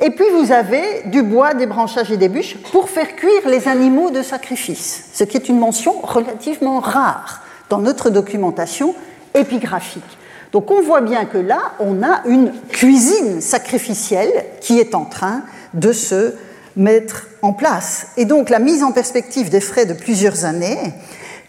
Et 0.00 0.10
puis 0.10 0.24
vous 0.38 0.52
avez 0.52 1.02
du 1.06 1.22
bois, 1.22 1.54
des 1.54 1.66
branchages 1.66 2.10
et 2.10 2.16
des 2.16 2.28
bûches 2.28 2.56
pour 2.70 2.88
faire 2.88 3.14
cuire 3.16 3.48
les 3.48 3.68
animaux 3.68 4.10
de 4.10 4.22
sacrifice, 4.22 5.10
ce 5.12 5.24
qui 5.24 5.36
est 5.36 5.48
une 5.48 5.58
mention 5.58 5.92
relativement 6.00 6.80
rare 6.80 7.42
dans 7.68 7.78
notre 7.78 8.10
documentation 8.10 8.94
épigraphique. 9.34 10.18
Donc 10.56 10.70
on 10.70 10.80
voit 10.80 11.02
bien 11.02 11.26
que 11.26 11.36
là, 11.36 11.74
on 11.80 12.02
a 12.02 12.22
une 12.24 12.50
cuisine 12.70 13.42
sacrificielle 13.42 14.46
qui 14.62 14.78
est 14.78 14.94
en 14.94 15.04
train 15.04 15.42
de 15.74 15.92
se 15.92 16.32
mettre 16.76 17.28
en 17.42 17.52
place. 17.52 18.06
Et 18.16 18.24
donc 18.24 18.48
la 18.48 18.58
mise 18.58 18.82
en 18.82 18.90
perspective 18.90 19.50
des 19.50 19.60
frais 19.60 19.84
de 19.84 19.92
plusieurs 19.92 20.46
années 20.46 20.78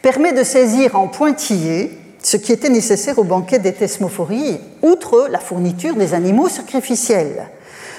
permet 0.02 0.34
de 0.34 0.44
saisir 0.44 0.98
en 0.98 1.08
pointillé 1.08 1.98
ce 2.22 2.36
qui 2.36 2.52
était 2.52 2.68
nécessaire 2.68 3.18
au 3.18 3.24
banquet 3.24 3.60
des 3.60 3.72
thesmophories, 3.72 4.60
outre 4.82 5.30
la 5.32 5.40
fourniture 5.40 5.96
des 5.96 6.14
animaux 6.14 6.50
sacrificiels. 6.50 7.48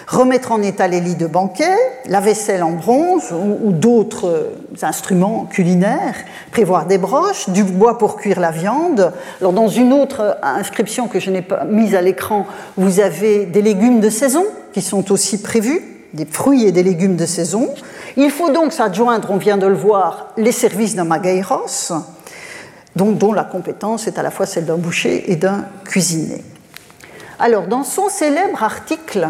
Remettre 0.08 0.52
en 0.52 0.62
état 0.62 0.88
les 0.88 1.00
lits 1.00 1.16
de 1.16 1.26
banquet, 1.26 1.76
la 2.06 2.20
vaisselle 2.20 2.62
en 2.62 2.70
bronze 2.70 3.30
ou, 3.30 3.72
d'autres 3.72 4.52
instruments 4.80 5.44
culinaires, 5.44 6.14
prévoir 6.50 6.86
des 6.86 6.96
broches, 6.96 7.50
du 7.50 7.62
bois 7.62 7.98
pour 7.98 8.16
cuire 8.16 8.40
la 8.40 8.50
viande. 8.50 9.12
Alors 9.42 9.52
dans 9.52 9.68
une 9.68 9.92
autre 9.92 10.38
inscription 10.42 11.08
que 11.08 11.20
je 11.20 11.30
n'ai 11.30 11.42
pas 11.42 11.64
mise 11.64 11.94
à 11.94 12.00
l'écran, 12.00 12.46
vous 12.78 13.00
avez 13.00 13.44
des 13.44 13.60
légumes 13.60 14.00
de 14.00 14.08
saison 14.08 14.46
qui 14.72 14.80
sont 14.80 15.12
aussi 15.12 15.42
prévus, 15.42 15.82
des 16.14 16.24
fruits 16.24 16.64
et 16.64 16.72
des 16.72 16.82
légumes 16.82 17.16
de 17.16 17.26
saison. 17.26 17.68
Il 18.16 18.30
faut 18.30 18.50
donc 18.50 18.72
s'adjoindre, 18.72 19.30
on 19.30 19.36
vient 19.36 19.58
de 19.58 19.66
le 19.66 19.76
voir, 19.76 20.28
les 20.38 20.52
services 20.52 20.94
d'un 20.94 21.04
magairos, 21.04 21.92
dont 22.96 23.34
la 23.34 23.44
compétence 23.44 24.06
est 24.06 24.18
à 24.18 24.22
la 24.22 24.30
fois 24.30 24.46
celle 24.46 24.64
d'un 24.64 24.78
boucher 24.78 25.30
et 25.30 25.36
d'un 25.36 25.66
cuisinier. 25.84 26.42
Alors, 27.38 27.66
dans 27.66 27.84
son 27.84 28.08
célèbre 28.08 28.64
article, 28.64 29.28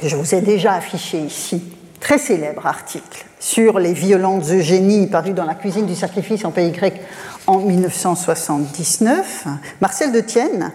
que 0.00 0.08
je 0.08 0.16
vous 0.16 0.34
ai 0.34 0.40
déjà 0.40 0.72
affiché 0.72 1.18
ici, 1.18 1.62
très 2.00 2.16
célèbre 2.16 2.66
article 2.66 3.26
sur 3.38 3.78
les 3.78 3.92
violentes 3.92 4.50
eugénies 4.50 5.06
paru 5.08 5.32
dans 5.32 5.44
la 5.44 5.54
cuisine 5.54 5.84
du 5.84 5.94
sacrifice 5.94 6.46
en 6.46 6.52
pays 6.52 6.70
grec 6.70 7.02
en 7.46 7.58
1979, 7.58 9.46
Marcel 9.82 10.10
de 10.12 10.20
Tienne 10.20 10.72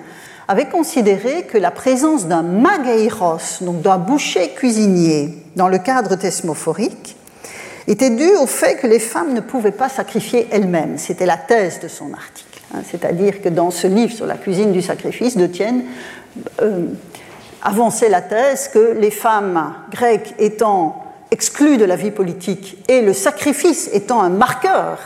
avait 0.48 0.68
considéré 0.68 1.46
que 1.46 1.58
la 1.58 1.72
présence 1.72 2.28
d'un 2.28 2.44
magairos, 2.44 3.62
donc 3.62 3.82
d'un 3.82 3.98
boucher 3.98 4.50
cuisinier, 4.50 5.36
dans 5.56 5.70
le 5.70 5.80
cadre 5.80 6.16
thesmophorique, 6.16 7.16
était 7.88 8.12
dû 8.12 8.30
au 8.36 8.46
fait 8.46 8.76
que 8.76 8.86
les 8.86 9.00
femmes 9.00 9.34
ne 9.34 9.42
pouvaient 9.42 9.72
pas 9.72 9.90
sacrifier 9.90 10.48
elles-mêmes. 10.52 11.00
C'était 11.00 11.26
la 11.26 11.38
thèse 11.38 11.80
de 11.80 11.88
son 11.88 12.14
article. 12.14 12.62
Hein. 12.76 12.82
C'est-à-dire 12.92 13.42
que 13.42 13.50
dans 13.50 13.72
ce 13.72 13.88
livre 13.88 14.14
sur 14.14 14.28
la 14.28 14.36
cuisine 14.36 14.72
du 14.72 14.84
sacrifice, 14.84 15.36
de 15.36 15.48
Tienne 15.48 15.84
euh, 16.62 16.86
avançait 17.66 18.10
la 18.10 18.22
thèse 18.22 18.70
que 18.70 18.96
les 18.98 19.12
femmes 19.12 19.74
grecques 19.92 20.36
étant 20.40 21.04
exclues 21.32 21.78
de 21.78 21.86
la 21.86 21.98
vie 21.98 22.12
politique 22.12 22.78
et 22.88 23.02
le 23.02 23.12
sacrifice 23.12 23.90
étant 23.92 24.22
un 24.22 24.30
marqueur 24.30 25.00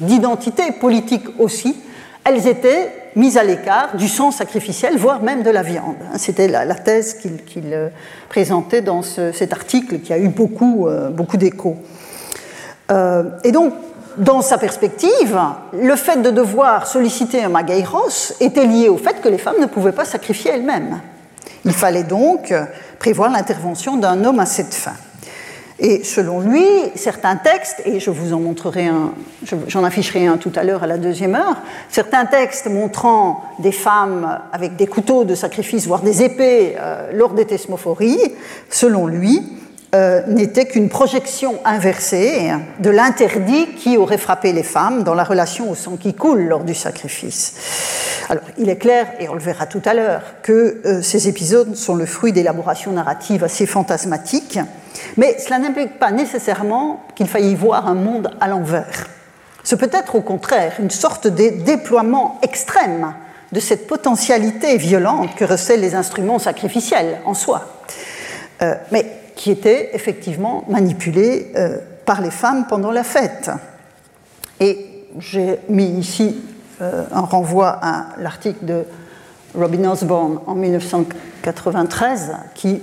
d'identité 0.00 0.72
politique 0.72 1.24
aussi, 1.38 1.76
elles 2.24 2.46
étaient 2.48 2.92
mises 3.16 3.38
à 3.38 3.44
l'écart 3.44 3.96
du 3.96 4.08
sang 4.08 4.30
sacrificiel, 4.30 4.96
voire 4.96 5.22
même 5.22 5.42
de 5.42 5.50
la 5.50 5.62
viande. 5.62 5.96
Hein. 6.02 6.18
C'était 6.18 6.48
la, 6.48 6.74
thèse 6.74 7.14
qu'il 7.46 7.72
euh, 7.72 7.88
présentait 8.28 8.82
dans 8.82 9.02
cet 9.02 9.52
article 9.52 10.00
qui 10.00 10.12
a 10.12 10.18
eu 10.18 10.28
beaucoup, 10.28 10.86
euh, 10.86 11.10
beaucoup 11.10 11.36
d'écho. 11.36 11.76
Euh, 12.90 13.24
et 13.44 13.52
donc, 13.52 13.72
dans 14.16 14.42
sa 14.42 14.58
perspective, 14.58 15.38
le 15.72 15.96
fait 15.96 16.20
de 16.20 16.30
devoir 16.30 16.86
solliciter 16.86 17.42
un 17.42 17.48
magairos 17.48 18.34
était 18.40 18.66
lié 18.66 18.88
au 18.88 18.96
fait 18.96 19.20
que 19.20 19.28
les 19.28 19.38
femmes 19.38 19.60
ne 19.60 19.66
pouvaient 19.66 19.92
pas 19.92 20.04
sacrifier 20.04 20.50
elles-mêmes. 20.52 21.00
Il 21.64 21.72
fallait 21.72 22.04
donc 22.04 22.54
prévoir 22.98 23.30
l'intervention 23.30 23.96
d'un 23.96 24.24
homme 24.24 24.40
à 24.40 24.46
cette 24.46 24.74
fin. 24.74 24.94
Et 25.82 26.04
selon 26.04 26.40
lui, 26.40 26.64
certains 26.94 27.36
textes, 27.36 27.80
et 27.86 28.00
je 28.00 28.10
vous 28.10 28.34
en 28.34 28.40
montrerai 28.40 28.88
un, 28.88 29.14
j'en 29.66 29.82
afficherai 29.82 30.26
un 30.26 30.36
tout 30.36 30.52
à 30.54 30.62
l'heure 30.62 30.82
à 30.82 30.86
la 30.86 30.98
deuxième 30.98 31.34
heure, 31.34 31.56
certains 31.88 32.26
textes 32.26 32.66
montrant 32.66 33.44
des 33.60 33.72
femmes 33.72 34.40
avec 34.52 34.76
des 34.76 34.86
couteaux 34.86 35.24
de 35.24 35.34
sacrifice, 35.34 35.86
voire 35.86 36.02
des 36.02 36.22
épées, 36.22 36.76
euh, 36.78 37.12
lors 37.14 37.32
des 37.32 37.46
thesmophories, 37.46 38.20
selon 38.68 39.06
lui, 39.06 39.42
euh, 39.92 40.22
n'était 40.26 40.66
qu'une 40.66 40.88
projection 40.88 41.58
inversée 41.64 42.52
de 42.78 42.90
l'interdit 42.90 43.66
qui 43.74 43.96
aurait 43.96 44.18
frappé 44.18 44.52
les 44.52 44.62
femmes 44.62 45.02
dans 45.02 45.14
la 45.14 45.24
relation 45.24 45.68
au 45.68 45.74
sang 45.74 45.96
qui 45.96 46.14
coule 46.14 46.42
lors 46.42 46.62
du 46.62 46.74
sacrifice. 46.74 47.54
Alors, 48.28 48.44
il 48.56 48.68
est 48.68 48.76
clair, 48.76 49.08
et 49.18 49.28
on 49.28 49.34
le 49.34 49.40
verra 49.40 49.66
tout 49.66 49.82
à 49.84 49.94
l'heure, 49.94 50.22
que 50.42 50.80
euh, 50.84 51.02
ces 51.02 51.26
épisodes 51.26 51.74
sont 51.74 51.96
le 51.96 52.06
fruit 52.06 52.32
d'élaborations 52.32 52.92
narratives 52.92 53.42
assez 53.42 53.66
fantasmatiques, 53.66 54.60
mais 55.16 55.36
cela 55.38 55.58
n'implique 55.58 55.98
pas 55.98 56.12
nécessairement 56.12 57.04
qu'il 57.16 57.26
faille 57.26 57.50
y 57.50 57.54
voir 57.56 57.88
un 57.88 57.94
monde 57.94 58.30
à 58.40 58.46
l'envers. 58.46 59.08
Ce 59.64 59.74
peut 59.74 59.90
être 59.92 60.14
au 60.14 60.20
contraire 60.20 60.74
une 60.78 60.90
sorte 60.90 61.26
de 61.26 61.64
déploiement 61.64 62.38
extrême 62.42 63.12
de 63.50 63.58
cette 63.58 63.88
potentialité 63.88 64.76
violente 64.76 65.34
que 65.34 65.44
recèlent 65.44 65.80
les 65.80 65.96
instruments 65.96 66.38
sacrificiels 66.38 67.20
en 67.24 67.34
soi. 67.34 67.66
Euh, 68.62 68.74
mais 68.92 69.19
qui 69.40 69.50
étaient 69.50 69.88
effectivement 69.94 70.64
manipulés 70.68 71.50
euh, 71.56 71.78
par 72.04 72.20
les 72.20 72.30
femmes 72.30 72.66
pendant 72.68 72.90
la 72.90 73.02
fête. 73.02 73.50
Et 74.60 75.06
j'ai 75.18 75.58
mis 75.70 75.86
ici 75.86 76.42
euh, 76.82 77.04
un 77.10 77.22
renvoi 77.22 77.68
à 77.80 78.08
l'article 78.18 78.66
de 78.66 78.84
Robin 79.54 79.90
Osborne 79.90 80.40
en 80.46 80.54
1993 80.54 82.36
qui 82.54 82.82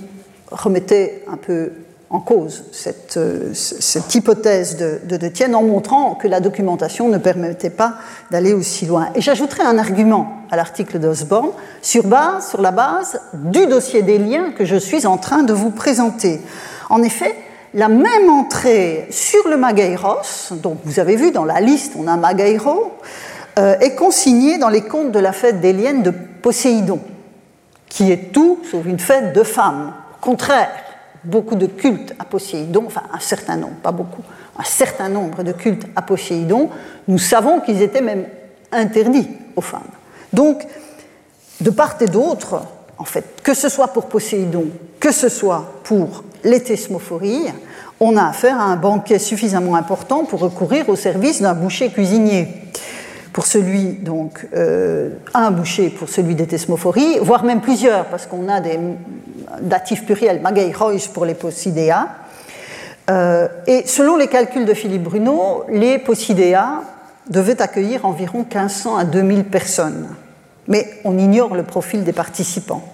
remettait 0.50 1.24
un 1.30 1.36
peu 1.36 1.70
en 2.10 2.20
cause 2.20 2.64
cette, 2.72 3.18
euh, 3.18 3.52
cette 3.52 4.14
hypothèse 4.14 4.76
de, 4.76 5.00
de, 5.04 5.16
de 5.16 5.28
Tienne 5.28 5.54
en 5.54 5.62
montrant 5.62 6.14
que 6.14 6.26
la 6.26 6.40
documentation 6.40 7.08
ne 7.08 7.18
permettait 7.18 7.70
pas 7.70 7.94
d'aller 8.30 8.54
aussi 8.54 8.86
loin. 8.86 9.08
Et 9.14 9.20
j'ajouterai 9.20 9.62
un 9.62 9.78
argument 9.78 10.38
à 10.50 10.56
l'article 10.56 10.98
d'Osborne 10.98 11.50
sur 11.82 12.04
la 12.06 12.70
base 12.70 13.20
du 13.34 13.66
dossier 13.66 14.02
des 14.02 14.18
liens 14.18 14.52
que 14.52 14.64
je 14.64 14.76
suis 14.76 15.06
en 15.06 15.18
train 15.18 15.42
de 15.42 15.52
vous 15.52 15.70
présenter. 15.70 16.40
En 16.88 17.02
effet, 17.02 17.34
la 17.74 17.88
même 17.88 18.30
entrée 18.30 19.06
sur 19.10 19.46
le 19.48 19.58
Magairos, 19.58 20.52
donc 20.52 20.78
vous 20.84 21.00
avez 21.00 21.16
vu 21.16 21.30
dans 21.32 21.44
la 21.44 21.60
liste, 21.60 21.92
on 21.98 22.06
a 22.06 22.16
Magairo, 22.16 22.92
euh, 23.58 23.78
est 23.80 23.94
consignée 23.94 24.56
dans 24.56 24.70
les 24.70 24.82
contes 24.82 25.12
de 25.12 25.18
la 25.18 25.32
fête 25.32 25.60
des 25.60 25.74
liens 25.74 25.94
de 25.94 26.10
Poséidon, 26.10 27.00
qui 27.90 28.10
est 28.10 28.32
tout 28.32 28.60
sauf 28.70 28.86
une 28.86 28.98
fête 28.98 29.34
de 29.34 29.42
femmes. 29.42 29.92
Au 30.16 30.24
contraire, 30.24 30.70
beaucoup 31.28 31.54
de 31.54 31.66
cultes 31.66 32.14
à 32.18 32.24
Poséidon, 32.24 32.84
enfin 32.86 33.02
un 33.12 33.20
certain 33.20 33.56
nombre, 33.56 33.74
pas 33.82 33.92
beaucoup, 33.92 34.22
un 34.58 34.64
certain 34.64 35.08
nombre 35.08 35.42
de 35.42 35.52
cultes 35.52 35.86
à 35.94 36.02
Poséidon, 36.02 36.70
nous 37.06 37.18
savons 37.18 37.60
qu'ils 37.60 37.82
étaient 37.82 38.00
même 38.00 38.26
interdits 38.72 39.28
aux 39.54 39.60
femmes. 39.60 39.82
Donc, 40.32 40.66
de 41.60 41.70
part 41.70 41.96
et 42.00 42.06
d'autre, 42.06 42.62
en 42.98 43.04
fait, 43.04 43.42
que 43.42 43.54
ce 43.54 43.68
soit 43.68 43.88
pour 43.88 44.06
Poséidon, 44.06 44.66
que 44.98 45.12
ce 45.12 45.28
soit 45.28 45.72
pour 45.84 46.24
les 46.44 46.62
on 48.00 48.16
a 48.16 48.28
affaire 48.28 48.60
à 48.60 48.64
un 48.64 48.76
banquet 48.76 49.18
suffisamment 49.18 49.74
important 49.74 50.24
pour 50.24 50.40
recourir 50.40 50.88
au 50.88 50.96
service 50.96 51.42
d'un 51.42 51.54
boucher 51.54 51.90
cuisinier. 51.90 52.48
Pour 53.32 53.46
celui, 53.46 53.92
donc, 53.92 54.46
euh, 54.54 55.10
un 55.34 55.50
boucher 55.50 55.90
pour 55.90 56.08
celui 56.08 56.34
des 56.34 56.46
thesmophories, 56.46 57.18
voire 57.20 57.44
même 57.44 57.60
plusieurs, 57.60 58.06
parce 58.06 58.26
qu'on 58.26 58.48
a 58.48 58.60
des 58.60 58.78
datif 59.60 60.04
pluriel, 60.04 60.40
mageirois 60.40 60.92
pour 61.12 61.24
les 61.24 61.34
Posidea. 61.34 62.08
Euh, 63.10 63.48
et 63.66 63.86
selon 63.86 64.16
les 64.16 64.28
calculs 64.28 64.66
de 64.66 64.74
Philippe 64.74 65.04
Bruno, 65.04 65.64
les 65.70 65.98
Posidea 65.98 66.82
devaient 67.28 67.60
accueillir 67.62 68.04
environ 68.04 68.38
1500 68.40 68.96
à 68.96 69.04
2000 69.04 69.44
personnes. 69.44 70.08
Mais 70.66 70.86
on 71.04 71.16
ignore 71.16 71.54
le 71.54 71.62
profil 71.62 72.04
des 72.04 72.12
participants. 72.12 72.84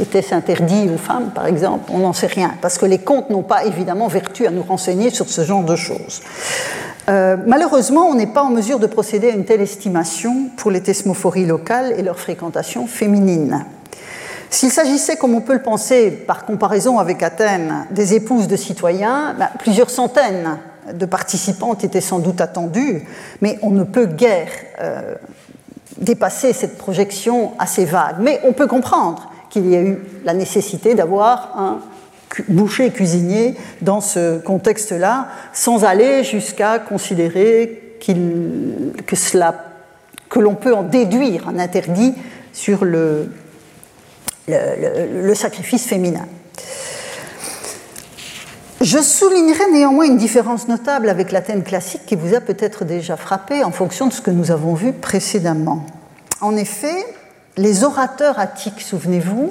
Était-ce 0.00 0.34
interdit 0.34 0.88
aux 0.92 0.98
femmes, 0.98 1.30
par 1.32 1.46
exemple? 1.46 1.90
On 1.92 1.98
n'en 1.98 2.12
sait 2.12 2.26
rien, 2.26 2.54
parce 2.60 2.76
que 2.76 2.86
les 2.86 2.98
contes 2.98 3.30
n'ont 3.30 3.42
pas 3.42 3.64
évidemment 3.64 4.08
vertu 4.08 4.46
à 4.46 4.50
nous 4.50 4.62
renseigner 4.62 5.10
sur 5.10 5.28
ce 5.28 5.44
genre 5.44 5.62
de 5.62 5.76
choses. 5.76 6.22
Euh, 7.10 7.36
malheureusement, 7.44 8.06
on 8.06 8.14
n'est 8.14 8.28
pas 8.28 8.42
en 8.42 8.50
mesure 8.50 8.78
de 8.78 8.86
procéder 8.86 9.30
à 9.30 9.34
une 9.34 9.44
telle 9.44 9.60
estimation 9.60 10.48
pour 10.56 10.70
les 10.70 10.80
thesmophories 10.80 11.46
locales 11.46 11.92
et 11.98 12.02
leur 12.02 12.20
fréquentation 12.20 12.86
féminine. 12.86 13.64
S'il 14.48 14.70
s'agissait, 14.70 15.16
comme 15.16 15.34
on 15.34 15.40
peut 15.40 15.54
le 15.54 15.62
penser 15.62 16.10
par 16.10 16.44
comparaison 16.44 16.98
avec 16.98 17.22
Athènes, 17.22 17.86
des 17.90 18.14
épouses 18.14 18.46
de 18.46 18.56
citoyens, 18.56 19.34
ben, 19.36 19.48
plusieurs 19.58 19.90
centaines 19.90 20.58
de 20.92 21.04
participantes 21.04 21.82
étaient 21.82 22.00
sans 22.00 22.20
doute 22.20 22.40
attendues, 22.40 23.02
mais 23.40 23.58
on 23.62 23.70
ne 23.70 23.84
peut 23.84 24.06
guère 24.06 24.50
euh, 24.80 25.14
dépasser 25.98 26.52
cette 26.52 26.78
projection 26.78 27.52
assez 27.58 27.84
vague. 27.84 28.16
Mais 28.20 28.40
on 28.44 28.52
peut 28.52 28.66
comprendre 28.68 29.30
qu'il 29.50 29.68
y 29.68 29.74
a 29.74 29.82
eu 29.82 29.98
la 30.24 30.34
nécessité 30.34 30.94
d'avoir 30.94 31.58
un 31.58 31.80
boucher 32.48 32.90
cuisinier 32.90 33.56
dans 33.82 34.00
ce 34.00 34.38
contexte-là, 34.38 35.28
sans 35.52 35.84
aller 35.84 36.24
jusqu'à 36.24 36.78
considérer 36.78 37.96
que, 38.00 40.40
l'on 40.40 40.54
peut 40.54 40.74
en 40.74 40.82
déduire 40.82 41.48
un 41.48 41.58
interdit 41.58 42.14
sur 42.52 42.84
le, 42.84 43.30
le, 44.48 45.34
sacrifice 45.34 45.86
féminin. 45.86 46.26
Je 48.80 48.98
soulignerai 48.98 49.70
néanmoins 49.72 50.06
une 50.06 50.16
différence 50.16 50.66
notable 50.66 51.10
avec 51.10 51.32
l'Athènes 51.32 51.62
classique 51.62 52.06
qui 52.06 52.16
vous 52.16 52.34
a 52.34 52.40
peut-être 52.40 52.84
déjà 52.84 53.16
frappé 53.16 53.62
en 53.62 53.72
fonction 53.72 54.06
de 54.06 54.12
ce 54.12 54.22
que 54.22 54.30
nous 54.30 54.50
avons 54.50 54.74
vu 54.74 54.92
précédemment. 54.92 55.84
En 56.40 56.56
effet, 56.56 57.04
les 57.58 57.84
orateurs 57.84 58.38
attiques, 58.38 58.80
souvenez-vous, 58.80 59.50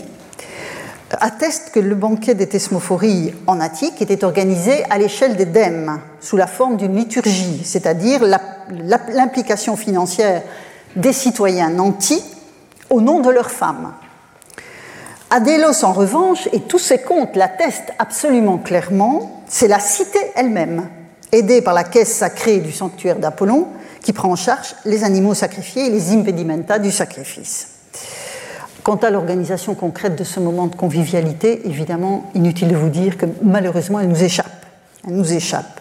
attestent 1.20 1.72
que 1.72 1.80
le 1.80 1.96
banquet 1.96 2.36
des 2.36 2.48
thesmophories 2.48 3.34
en 3.48 3.60
Attique 3.60 4.02
était 4.02 4.24
organisé 4.24 4.84
à 4.90 4.98
l'échelle 4.98 5.36
des 5.36 5.46
dèmes, 5.46 6.00
sous 6.20 6.38
la 6.38 6.48
forme 6.48 6.78
d'une 6.78 6.96
liturgie, 6.96 7.62
c'est-à-dire 7.64 8.22
l'implication 9.14 9.76
financière 9.76 10.44
des 10.96 11.14
citoyens 11.14 11.70
nantis 11.70 12.24
au 12.90 13.02
nom 13.02 13.20
de 13.20 13.30
leurs 13.30 13.52
femmes. 13.52 13.94
Adélos, 15.32 15.84
en 15.84 15.94
revanche, 15.94 16.50
et 16.54 16.62
tous 16.62 16.80
ses 16.80 17.00
contes 17.00 17.36
l'attestent 17.36 17.94
absolument 18.00 18.58
clairement, 18.58 19.44
c'est 19.48 19.68
la 19.68 19.80
cité 19.80 20.20
elle-même, 20.36 20.90
aidée 21.32 21.62
par 21.62 21.76
la 21.76 21.84
caisse 21.84 22.14
sacrée 22.14 22.58
du 22.58 22.72
sanctuaire 22.72 23.20
d'Apollon, 23.20 23.68
qui 24.02 24.14
prend 24.14 24.32
en 24.32 24.36
charge 24.36 24.76
les 24.86 25.04
animaux 25.04 25.34
sacrifiés 25.34 25.88
et 25.88 25.90
les 25.92 26.12
impedimenta 26.14 26.80
du 26.80 26.92
sacrifice. 26.92 27.79
Quant 28.90 28.96
à 28.96 29.12
l'organisation 29.12 29.76
concrète 29.76 30.16
de 30.16 30.24
ce 30.24 30.40
moment 30.40 30.66
de 30.66 30.76
convivialité, 30.76 31.62
évidemment, 31.68 32.24
inutile 32.34 32.70
de 32.70 32.76
vous 32.76 32.90
dire 32.90 33.18
que 33.18 33.28
malheureusement, 33.44 34.00
elle 34.00 34.08
nous 34.08 34.24
échappe. 34.24 34.66
Elle 35.06 35.14
nous 35.14 35.32
échappe 35.32 35.80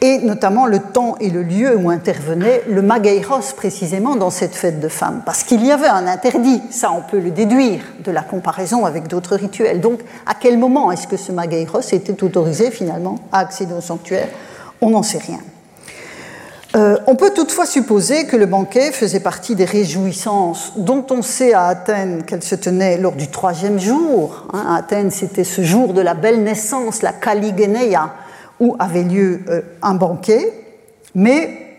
et 0.00 0.18
notamment 0.18 0.66
le 0.66 0.78
temps 0.78 1.16
et 1.18 1.28
le 1.28 1.42
lieu 1.42 1.76
où 1.76 1.90
intervenait 1.90 2.62
le 2.68 2.82
magairos 2.82 3.52
précisément 3.56 4.14
dans 4.14 4.30
cette 4.30 4.54
fête 4.54 4.78
de 4.78 4.88
femmes, 4.88 5.22
parce 5.26 5.42
qu'il 5.42 5.66
y 5.66 5.72
avait 5.72 5.88
un 5.88 6.06
interdit, 6.06 6.62
ça 6.70 6.92
on 6.92 7.02
peut 7.02 7.18
le 7.18 7.32
déduire 7.32 7.80
de 8.04 8.12
la 8.12 8.22
comparaison 8.22 8.86
avec 8.86 9.08
d'autres 9.08 9.34
rituels. 9.34 9.80
Donc 9.80 10.00
à 10.24 10.34
quel 10.34 10.56
moment 10.56 10.92
est-ce 10.92 11.08
que 11.08 11.16
ce 11.16 11.32
magairos 11.32 11.92
était 11.92 12.22
autorisé 12.22 12.70
finalement 12.70 13.16
à 13.32 13.40
accéder 13.40 13.74
au 13.74 13.82
sanctuaire? 13.82 14.28
On 14.80 14.90
n'en 14.90 15.02
sait 15.02 15.18
rien. 15.18 15.40
Euh, 16.76 16.98
on 17.08 17.16
peut 17.16 17.32
toutefois 17.34 17.66
supposer 17.66 18.26
que 18.26 18.36
le 18.36 18.46
banquet 18.46 18.92
faisait 18.92 19.20
partie 19.20 19.56
des 19.56 19.64
réjouissances 19.64 20.72
dont 20.76 21.04
on 21.10 21.20
sait 21.20 21.52
à 21.52 21.66
Athènes 21.66 22.22
qu'elles 22.22 22.44
se 22.44 22.54
tenaient 22.54 22.96
lors 22.96 23.16
du 23.16 23.28
troisième 23.28 23.80
jour. 23.80 24.46
Hein, 24.52 24.64
à 24.68 24.76
Athènes, 24.76 25.10
c'était 25.10 25.42
ce 25.42 25.62
jour 25.62 25.94
de 25.94 26.00
la 26.00 26.14
belle 26.14 26.44
naissance, 26.44 27.02
la 27.02 27.12
Kaligeneia, 27.12 28.14
où 28.60 28.76
avait 28.78 29.02
lieu 29.02 29.40
euh, 29.48 29.62
un 29.82 29.94
banquet, 29.94 30.52
mais, 31.14 31.76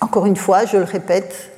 encore 0.00 0.24
une 0.24 0.36
fois, 0.36 0.64
je 0.64 0.78
le 0.78 0.84
répète, 0.84 1.50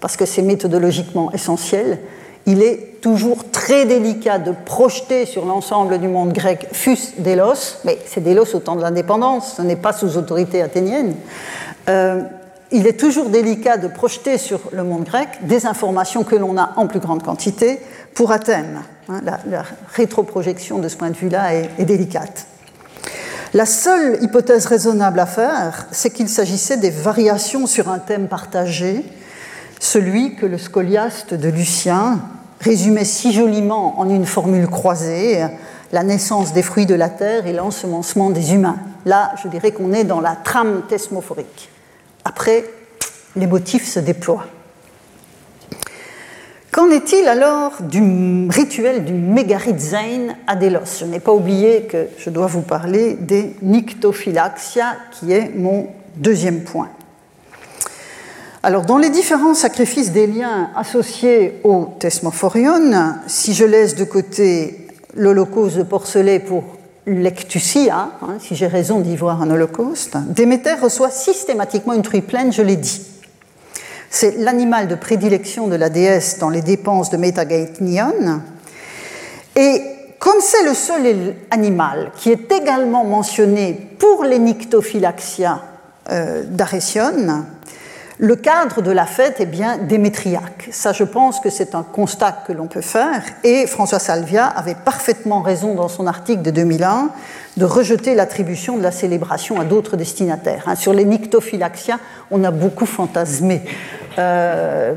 parce 0.00 0.16
que 0.16 0.24
c'est 0.24 0.42
méthodologiquement 0.42 1.30
essentiel, 1.32 1.98
il 2.46 2.62
est 2.62 3.00
toujours 3.00 3.50
très 3.50 3.84
délicat 3.84 4.38
de 4.38 4.52
projeter 4.64 5.26
sur 5.26 5.44
l'ensemble 5.44 5.98
du 5.98 6.08
monde 6.08 6.32
grec 6.32 6.68
fus 6.72 6.98
Délos, 7.18 7.78
mais 7.84 7.98
c'est 8.06 8.22
Délos 8.22 8.54
au 8.54 8.60
temps 8.60 8.76
de 8.76 8.82
l'indépendance, 8.82 9.54
ce 9.56 9.62
n'est 9.62 9.76
pas 9.76 9.92
sous 9.92 10.16
autorité 10.16 10.62
athénienne. 10.62 11.14
Euh, 11.88 12.22
il 12.70 12.86
est 12.86 13.00
toujours 13.00 13.30
délicat 13.30 13.78
de 13.78 13.88
projeter 13.88 14.36
sur 14.36 14.60
le 14.72 14.82
monde 14.82 15.04
grec 15.04 15.28
des 15.42 15.66
informations 15.66 16.24
que 16.24 16.36
l'on 16.36 16.58
a 16.58 16.72
en 16.76 16.86
plus 16.86 17.00
grande 17.00 17.22
quantité 17.22 17.80
pour 18.14 18.30
Athènes. 18.30 18.82
Hein, 19.08 19.20
la, 19.24 19.64
rétroprojection 19.94 20.78
de 20.78 20.88
ce 20.88 20.96
point 20.96 21.10
de 21.10 21.16
vue-là 21.16 21.54
est 21.54 21.84
délicate. 21.84 22.46
La 23.54 23.64
seule 23.64 24.22
hypothèse 24.22 24.66
raisonnable 24.66 25.18
à 25.20 25.26
faire, 25.26 25.86
c'est 25.90 26.10
qu'il 26.10 26.28
s'agissait 26.28 26.76
des 26.76 26.90
variations 26.90 27.66
sur 27.66 27.88
un 27.88 27.98
thème 27.98 28.28
partagé, 28.28 29.04
celui 29.80 30.34
que 30.34 30.46
le 30.46 30.58
scoliaste 30.58 31.34
de 31.34 31.48
Lucien 31.48 32.20
résumait 32.60 33.04
si 33.04 33.32
joliment 33.32 33.98
en 34.00 34.08
une 34.08 34.26
formule 34.26 34.66
croisée, 34.66 35.44
la 35.92 36.02
naissance 36.02 36.52
des 36.52 36.62
fruits 36.62 36.86
de 36.86 36.94
la 36.94 37.08
terre 37.08 37.46
et 37.46 37.52
l'ensemencement 37.52 38.30
des 38.30 38.52
humains. 38.52 38.78
Là, 39.06 39.32
je 39.42 39.48
dirais 39.48 39.72
qu'on 39.72 39.92
est 39.92 40.04
dans 40.04 40.20
la 40.20 40.36
trame 40.36 40.82
thesmophorique. 40.88 41.70
Après, 42.24 42.64
les 43.36 43.46
motifs 43.46 43.88
se 43.88 44.00
déploient. 44.00 44.46
Qu'en 46.70 46.90
est-il 46.90 47.26
alors 47.26 47.72
du 47.80 48.48
rituel 48.50 49.04
du 49.04 49.78
Zain 49.78 50.34
à 50.46 50.54
Delos 50.54 50.98
Je 51.00 51.06
n'ai 51.06 51.20
pas 51.20 51.32
oublié 51.32 51.82
que 51.82 52.08
je 52.18 52.28
dois 52.30 52.46
vous 52.46 52.60
parler 52.60 53.14
des 53.14 53.56
nyctophylaxia, 53.62 54.96
qui 55.12 55.32
est 55.32 55.50
mon 55.56 55.88
deuxième 56.16 56.60
point. 56.60 56.90
Alors, 58.62 58.84
dans 58.84 58.98
les 58.98 59.10
différents 59.10 59.54
sacrifices 59.54 60.10
des 60.10 60.26
liens 60.26 60.70
associés 60.74 61.60
au 61.62 61.94
Thesmophorion, 62.00 63.14
si 63.28 63.54
je 63.54 63.64
laisse 63.64 63.94
de 63.94 64.02
côté 64.02 64.88
l'holocauste 65.14 65.76
de 65.76 65.84
Porcelet 65.84 66.40
pour 66.40 66.64
l'Ectusia, 67.06 68.10
hein, 68.20 68.36
si 68.40 68.56
j'ai 68.56 68.66
raison 68.66 68.98
d'y 68.98 69.16
voir 69.16 69.42
un 69.42 69.50
holocauste, 69.50 70.16
Déméter 70.26 70.74
reçoit 70.74 71.10
systématiquement 71.10 71.92
une 71.92 72.02
pleine, 72.02 72.52
je 72.52 72.62
l'ai 72.62 72.74
dit. 72.74 73.00
C'est 74.10 74.36
l'animal 74.38 74.88
de 74.88 74.96
prédilection 74.96 75.68
de 75.68 75.76
la 75.76 75.88
déesse 75.88 76.38
dans 76.40 76.50
les 76.50 76.62
dépenses 76.62 77.10
de 77.10 77.16
Metagaetnion. 77.16 78.40
Et 79.54 79.82
comme 80.18 80.40
c'est 80.40 80.64
le 80.64 80.74
seul 80.74 81.36
animal 81.52 82.10
qui 82.16 82.30
est 82.30 82.50
également 82.50 83.04
mentionné 83.04 83.74
pour 83.98 84.24
les 84.24 84.40
nyctophylaxia 84.40 85.62
euh, 86.10 86.42
le 88.18 88.34
cadre 88.34 88.82
de 88.82 88.90
la 88.90 89.06
fête 89.06 89.40
est 89.40 89.46
bien 89.46 89.78
démétriaque. 89.78 90.68
Ça, 90.72 90.92
je 90.92 91.04
pense 91.04 91.38
que 91.38 91.50
c'est 91.50 91.74
un 91.74 91.84
constat 91.84 92.42
que 92.46 92.52
l'on 92.52 92.66
peut 92.66 92.80
faire. 92.80 93.22
Et 93.44 93.66
François 93.66 94.00
Salvia 94.00 94.46
avait 94.46 94.74
parfaitement 94.74 95.40
raison 95.40 95.74
dans 95.74 95.88
son 95.88 96.06
article 96.06 96.42
de 96.42 96.50
2001 96.50 97.10
de 97.56 97.64
rejeter 97.64 98.14
l'attribution 98.14 98.76
de 98.76 98.82
la 98.82 98.90
célébration 98.90 99.60
à 99.60 99.64
d'autres 99.64 99.96
destinataires. 99.96 100.64
Hein, 100.66 100.74
sur 100.74 100.92
les 100.92 101.04
nyctophylaxia, 101.04 101.98
on 102.30 102.42
a 102.42 102.50
beaucoup 102.50 102.86
fantasmé. 102.86 103.62
Euh, 104.18 104.94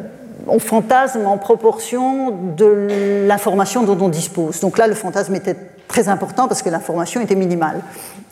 on 0.48 0.60
fantasme 0.60 1.26
en 1.28 1.38
proportion 1.38 2.32
de 2.58 3.26
l'information 3.28 3.84
dont 3.84 3.98
on 4.04 4.10
dispose. 4.10 4.60
Donc 4.60 4.80
là, 4.80 4.88
le 4.88 4.96
fantasme 4.96 5.36
était 5.36 5.56
très 5.88 6.10
important 6.10 6.48
parce 6.48 6.64
que 6.64 6.70
l'information 6.70 7.22
était 7.22 7.36
minimale. 7.36 7.82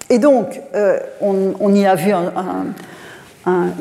Et 0.09 0.17
donc, 0.17 0.59
euh, 0.73 0.99
on, 1.21 1.73
y 1.73 1.85
a 1.85 1.93
vu 1.93 2.11
un, 2.11 2.33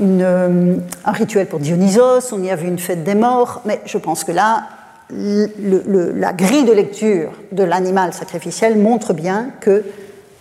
euh, 0.00 0.76
un, 1.04 1.12
rituel 1.12 1.46
pour 1.46 1.58
Dionysos, 1.58 2.32
on 2.32 2.42
y 2.42 2.50
a 2.50 2.56
vu 2.56 2.68
une 2.68 2.78
fête 2.78 3.04
des 3.04 3.14
morts, 3.14 3.62
mais 3.64 3.80
je 3.84 3.98
pense 3.98 4.24
que 4.24 4.32
là, 4.32 4.64
la 5.10 6.32
grille 6.32 6.64
de 6.64 6.72
lecture 6.72 7.32
de 7.52 7.64
l'animal 7.64 8.12
sacrificiel 8.12 8.76
montre 8.76 9.14
bien 9.14 9.50
que 9.60 9.84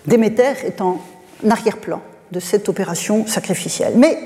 Déméter 0.06 0.66
est 0.66 0.82
en 0.82 1.02
arrière-plan 1.50 2.02
de 2.32 2.40
cette 2.40 2.70
opération 2.70 3.26
sacrificielle. 3.28 3.94
Mais 3.98 4.18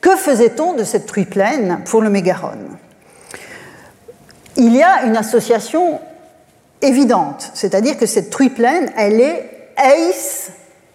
que 0.00 0.16
faisait-on 0.16 0.74
de 0.74 0.84
cette 0.84 1.06
truie 1.06 1.24
pleine 1.24 1.80
pour 1.84 2.02
le 2.02 2.10
mégaron? 2.10 2.50
Il 4.56 4.74
y 4.74 4.82
a 4.82 5.04
une 5.04 5.16
association 5.16 6.00
évidente, 6.80 7.50
c'est-à-dire 7.54 7.96
que 7.96 8.06
cette 8.06 8.30
truie 8.30 8.50
pleine, 8.50 8.90
elle 8.96 9.20
est 9.20 9.50
eis 9.76 10.50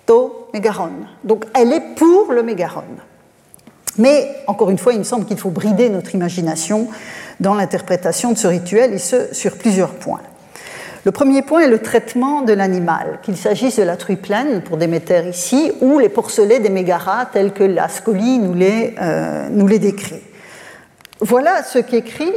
to 0.05 0.47
mégaron, 0.53 0.91
donc 1.23 1.45
elle 1.53 1.73
est 1.73 1.95
pour 1.95 2.31
le 2.31 2.43
mégaron. 2.43 2.83
Mais, 3.97 4.35
encore 4.47 4.69
une 4.69 4.77
fois, 4.77 4.93
il 4.93 4.99
me 4.99 5.03
semble 5.03 5.25
qu'il 5.25 5.37
faut 5.37 5.49
brider 5.49 5.89
notre 5.89 6.15
imagination 6.15 6.87
dans 7.39 7.53
l'interprétation 7.53 8.31
de 8.31 8.37
ce 8.37 8.47
rituel, 8.47 8.93
et 8.93 8.97
ce, 8.97 9.33
sur 9.33 9.57
plusieurs 9.57 9.91
points. 9.91 10.21
Le 11.03 11.11
premier 11.11 11.41
point 11.41 11.61
est 11.61 11.67
le 11.67 11.79
traitement 11.79 12.43
de 12.43 12.53
l'animal, 12.53 13.19
qu'il 13.23 13.35
s'agisse 13.35 13.77
de 13.77 13.83
la 13.83 13.97
truie 13.97 14.17
pleine, 14.17 14.61
pour 14.61 14.77
Déméter 14.77 15.23
ici, 15.29 15.71
ou 15.81 15.97
les 15.97 16.09
porcelets 16.09 16.59
des 16.59 16.69
mégaras, 16.69 17.25
tels 17.25 17.53
que 17.53 17.63
la 17.63 17.89
scolie 17.89 18.37
nous 18.37 18.53
les, 18.53 18.93
euh, 19.01 19.47
nous 19.49 19.67
les 19.67 19.79
décrit. 19.79 20.21
Voilà 21.19 21.63
ce 21.63 21.79
qu'écrit 21.79 22.33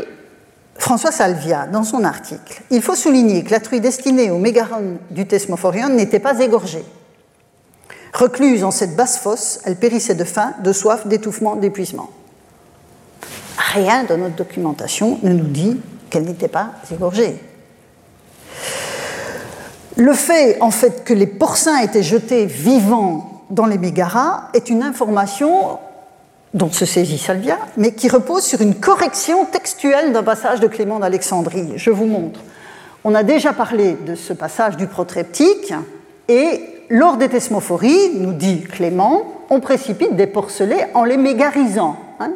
François 0.76 1.12
Salvia 1.12 1.66
dans 1.66 1.84
son 1.84 2.04
article. 2.04 2.62
Il 2.70 2.82
faut 2.82 2.94
souligner 2.94 3.44
que 3.44 3.50
la 3.50 3.60
truie 3.60 3.80
destinée 3.80 4.30
au 4.30 4.38
mégaron 4.38 4.98
du 5.10 5.26
Thesmophorion 5.26 5.90
n'était 5.90 6.18
pas 6.18 6.40
égorgée. 6.40 6.84
Recluse 8.14 8.62
en 8.62 8.70
cette 8.70 8.94
basse 8.94 9.18
fosse, 9.18 9.58
elle 9.64 9.74
périssait 9.74 10.14
de 10.14 10.22
faim, 10.22 10.54
de 10.62 10.72
soif, 10.72 11.06
d'étouffement, 11.06 11.56
d'épuisement. 11.56 12.10
Rien 13.72 14.04
dans 14.04 14.16
notre 14.16 14.36
documentation 14.36 15.18
ne 15.24 15.32
nous 15.32 15.48
dit 15.48 15.80
qu'elle 16.10 16.22
n'était 16.22 16.48
pas 16.48 16.70
égorgée. 16.92 17.36
Le 19.96 20.12
fait, 20.12 20.60
en 20.60 20.70
fait, 20.70 21.02
que 21.02 21.12
les 21.12 21.26
porcins 21.26 21.78
étaient 21.78 22.04
jetés 22.04 22.46
vivants 22.46 23.42
dans 23.50 23.66
les 23.66 23.78
mégaras 23.78 24.48
est 24.54 24.70
une 24.70 24.84
information 24.84 25.78
dont 26.52 26.70
se 26.70 26.86
saisit 26.86 27.18
Salvia, 27.18 27.58
mais 27.76 27.94
qui 27.94 28.08
repose 28.08 28.44
sur 28.44 28.60
une 28.60 28.76
correction 28.76 29.44
textuelle 29.44 30.12
d'un 30.12 30.22
passage 30.22 30.60
de 30.60 30.68
Clément 30.68 31.00
d'Alexandrie. 31.00 31.72
Je 31.76 31.90
vous 31.90 32.06
montre. 32.06 32.40
On 33.02 33.12
a 33.14 33.24
déjà 33.24 33.52
parlé 33.52 33.96
de 34.06 34.14
ce 34.14 34.32
passage 34.32 34.76
du 34.76 34.86
protreptique 34.86 35.74
et 36.28 36.73
lors 36.90 37.16
des 37.16 37.28
thesmophories, 37.28 38.10
nous 38.14 38.32
dit 38.32 38.62
Clément, 38.62 39.44
on 39.50 39.60
précipite 39.60 40.16
des 40.16 40.26
porcelets 40.26 40.88
en 40.94 41.04
les 41.04 41.16
mégarisant. 41.16 41.96
Hein. 42.20 42.32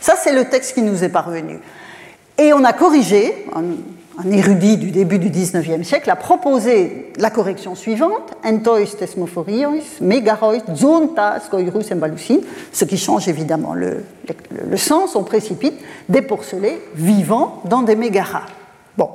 Ça, 0.00 0.14
c'est 0.16 0.32
le 0.32 0.46
texte 0.46 0.74
qui 0.74 0.82
nous 0.82 1.04
est 1.04 1.08
parvenu. 1.08 1.60
Et 2.36 2.52
on 2.52 2.64
a 2.64 2.72
corrigé, 2.72 3.46
un, 3.54 3.64
érudit 4.30 4.76
du 4.76 4.90
début 4.90 5.18
du 5.20 5.30
XIXe 5.30 5.86
siècle 5.86 6.10
a 6.10 6.16
proposé 6.16 7.12
la 7.18 7.30
correction 7.30 7.76
suivante 7.76 8.34
ce 12.72 12.84
qui 12.84 12.98
change 12.98 13.28
évidemment 13.28 13.74
le, 13.74 14.04
sens, 14.76 15.14
on 15.14 15.22
précipite 15.22 15.74
des 16.08 16.22
porcelets 16.22 16.80
vivants 16.94 17.62
dans 17.64 17.82
des 17.82 17.94
mégaras. 17.94 18.46
Bon. 18.96 19.10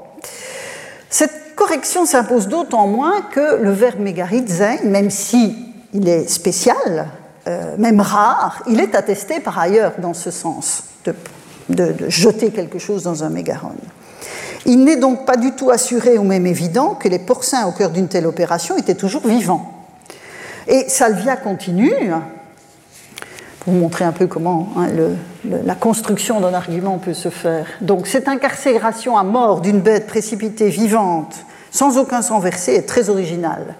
Cette 1.13 1.53
correction 1.55 2.07
s'impose 2.07 2.47
d'autant 2.47 2.87
moins 2.87 3.21
que 3.21 3.61
le 3.61 3.69
verbe 3.69 3.99
mégaritze, 3.99 4.63
même 4.83 5.11
si 5.11 5.55
il 5.93 6.09
est 6.09 6.27
spécial, 6.27 7.07
euh, 7.47 7.75
même 7.77 8.01
rare, 8.01 8.63
il 8.67 8.79
est 8.79 8.95
attesté 8.95 9.39
par 9.39 9.59
ailleurs 9.59 9.93
dans 9.99 10.15
ce 10.15 10.31
sens, 10.31 10.85
de, 11.69 11.93
jeter 12.07 12.49
quelque 12.49 12.79
chose 12.79 13.03
dans 13.03 13.23
un 13.23 13.29
mégaron. 13.29 13.75
Il 14.65 14.83
n'est 14.83 14.95
donc 14.95 15.27
pas 15.27 15.37
du 15.37 15.51
tout 15.51 15.69
assuré 15.69 16.17
ou 16.17 16.23
même 16.23 16.47
évident 16.47 16.95
que 16.95 17.07
les 17.07 17.19
porcins 17.19 17.67
au 17.67 17.73
cœur 17.73 17.91
d'une 17.91 18.07
telle 18.07 18.25
opération 18.25 18.75
étaient 18.75 18.95
toujours 18.95 19.27
vivants. 19.27 19.71
Et 20.67 20.89
Salvia 20.89 21.37
continue, 21.37 21.93
pour 23.63 23.73
vous 23.73 23.79
montrer 23.79 24.05
un 24.05 24.11
peu 24.11 24.27
comment 24.27 24.69
hein, 24.77 24.87
la 25.45 25.75
construction 25.75 26.39
d'un 26.39 26.53
argument 26.53 26.97
peut 26.97 27.13
se 27.13 27.29
faire. 27.29 27.65
Donc 27.81 28.07
cette 28.07 28.27
incarcération 28.27 29.17
à 29.17 29.23
mort 29.23 29.61
d'une 29.61 29.79
bête 29.79 30.07
précipitée 30.07 30.69
vivante, 30.69 31.35
sans 31.71 31.97
aucun 31.97 32.21
sang 32.21 32.39
versé, 32.39 32.75
est 32.75 32.87
très 32.87 33.09
originale. 33.09 33.75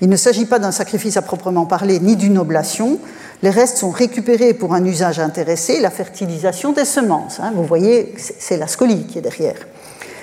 Il 0.00 0.08
ne 0.08 0.16
s'agit 0.16 0.46
pas 0.46 0.58
d'un 0.58 0.72
sacrifice 0.72 1.16
à 1.16 1.22
proprement 1.22 1.66
parler, 1.66 2.00
ni 2.00 2.16
d'une 2.16 2.38
oblation. 2.38 2.98
Les 3.42 3.50
restes 3.50 3.78
sont 3.78 3.90
récupérés 3.90 4.54
pour 4.54 4.74
un 4.74 4.84
usage 4.84 5.20
intéressé, 5.20 5.80
la 5.80 5.90
fertilisation 5.90 6.72
des 6.72 6.84
semences. 6.84 7.40
Hein. 7.40 7.52
Vous 7.54 7.64
voyez, 7.64 8.14
c'est 8.16 8.56
la 8.56 8.66
scolie 8.66 9.06
qui 9.06 9.18
est 9.18 9.22
derrière. 9.22 9.56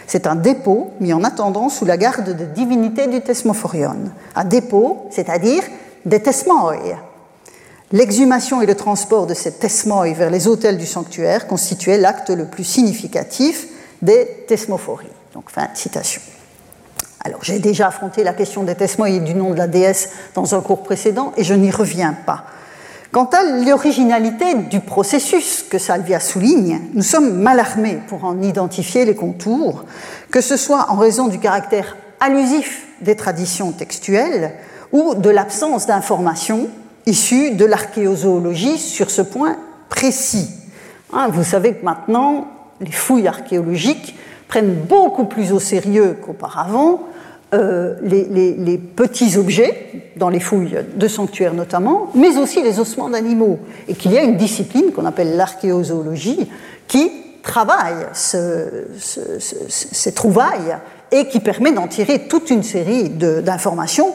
C'est 0.07 0.27
un 0.27 0.35
dépôt 0.35 0.91
mis 0.99 1.13
en 1.13 1.23
attendant 1.23 1.69
sous 1.69 1.85
la 1.85 1.97
garde 1.97 2.35
de 2.35 2.45
divinités 2.45 3.07
du 3.07 3.21
Thesmophorion. 3.21 3.95
Un 4.35 4.43
dépôt, 4.43 5.07
c'est-à-dire 5.09 5.63
des 6.05 6.19
tesmoi, 6.19 6.75
L'exhumation 7.93 8.61
et 8.61 8.65
le 8.65 8.75
transport 8.75 9.27
de 9.27 9.33
cette 9.33 9.59
tesmoi 9.59 10.13
vers 10.13 10.29
les 10.29 10.47
autels 10.47 10.77
du 10.77 10.85
sanctuaire 10.85 11.47
constituaient 11.47 11.97
l'acte 11.97 12.29
le 12.29 12.45
plus 12.45 12.63
significatif 12.63 13.67
des 14.01 14.45
tesmophories. 14.47 15.07
Alors, 17.23 17.43
j'ai 17.43 17.59
déjà 17.59 17.87
affronté 17.87 18.23
la 18.23 18.33
question 18.33 18.63
des 18.63 18.75
tesmoi 18.75 19.09
et 19.09 19.19
du 19.19 19.35
nom 19.35 19.51
de 19.51 19.57
la 19.57 19.67
déesse 19.67 20.09
dans 20.33 20.55
un 20.55 20.61
cours 20.61 20.83
précédent 20.83 21.33
et 21.35 21.43
je 21.43 21.53
n'y 21.53 21.69
reviens 21.69 22.15
pas. 22.25 22.45
Quant 23.11 23.25
à 23.25 23.43
l'originalité 23.43 24.53
du 24.55 24.79
processus 24.79 25.63
que 25.69 25.77
Salvia 25.77 26.21
souligne, 26.21 26.79
nous 26.93 27.03
sommes 27.03 27.41
mal 27.41 27.59
armés 27.59 27.99
pour 28.07 28.23
en 28.23 28.41
identifier 28.41 29.03
les 29.03 29.15
contours, 29.15 29.83
que 30.31 30.39
ce 30.39 30.55
soit 30.55 30.89
en 30.89 30.95
raison 30.95 31.27
du 31.27 31.37
caractère 31.37 31.97
allusif 32.21 32.87
des 33.01 33.17
traditions 33.17 33.73
textuelles 33.73 34.53
ou 34.93 35.13
de 35.15 35.29
l'absence 35.29 35.87
d'informations 35.87 36.69
issus 37.05 37.51
de 37.51 37.65
l'archéozoologie 37.65 38.77
sur 38.77 39.09
ce 39.09 39.21
point 39.21 39.57
précis. 39.89 40.49
Hein, 41.13 41.29
vous 41.31 41.43
savez 41.43 41.73
que 41.73 41.83
maintenant, 41.83 42.47
les 42.79 42.91
fouilles 42.91 43.27
archéologiques 43.27 44.15
prennent 44.47 44.73
beaucoup 44.73 45.25
plus 45.25 45.51
au 45.51 45.59
sérieux 45.59 46.17
qu'auparavant 46.21 47.07
euh, 47.53 47.95
les, 48.01 48.77
petits 48.77 49.37
objets, 49.37 50.13
dans 50.15 50.29
les 50.29 50.39
fouilles 50.39 50.77
de 50.95 51.07
sanctuaires 51.07 51.53
notamment, 51.53 52.09
mais 52.15 52.37
aussi 52.37 52.63
les 52.63 52.79
ossements 52.79 53.09
d'animaux, 53.09 53.59
et 53.87 53.93
qu'il 53.93 54.13
y 54.13 54.17
a 54.17 54.23
une 54.23 54.37
discipline 54.37 54.91
qu'on 54.93 55.05
appelle 55.05 55.35
l'archéozoologie 55.35 56.49
qui 56.87 57.11
travaille 57.43 58.05
ces 58.13 60.13
trouvailles 60.13 60.77
et 61.11 61.27
qui 61.27 61.39
permet 61.39 61.73
d'en 61.73 61.87
tirer 61.87 62.27
toute 62.27 62.51
une 62.51 62.63
série 62.63 63.09
d'informations 63.09 64.13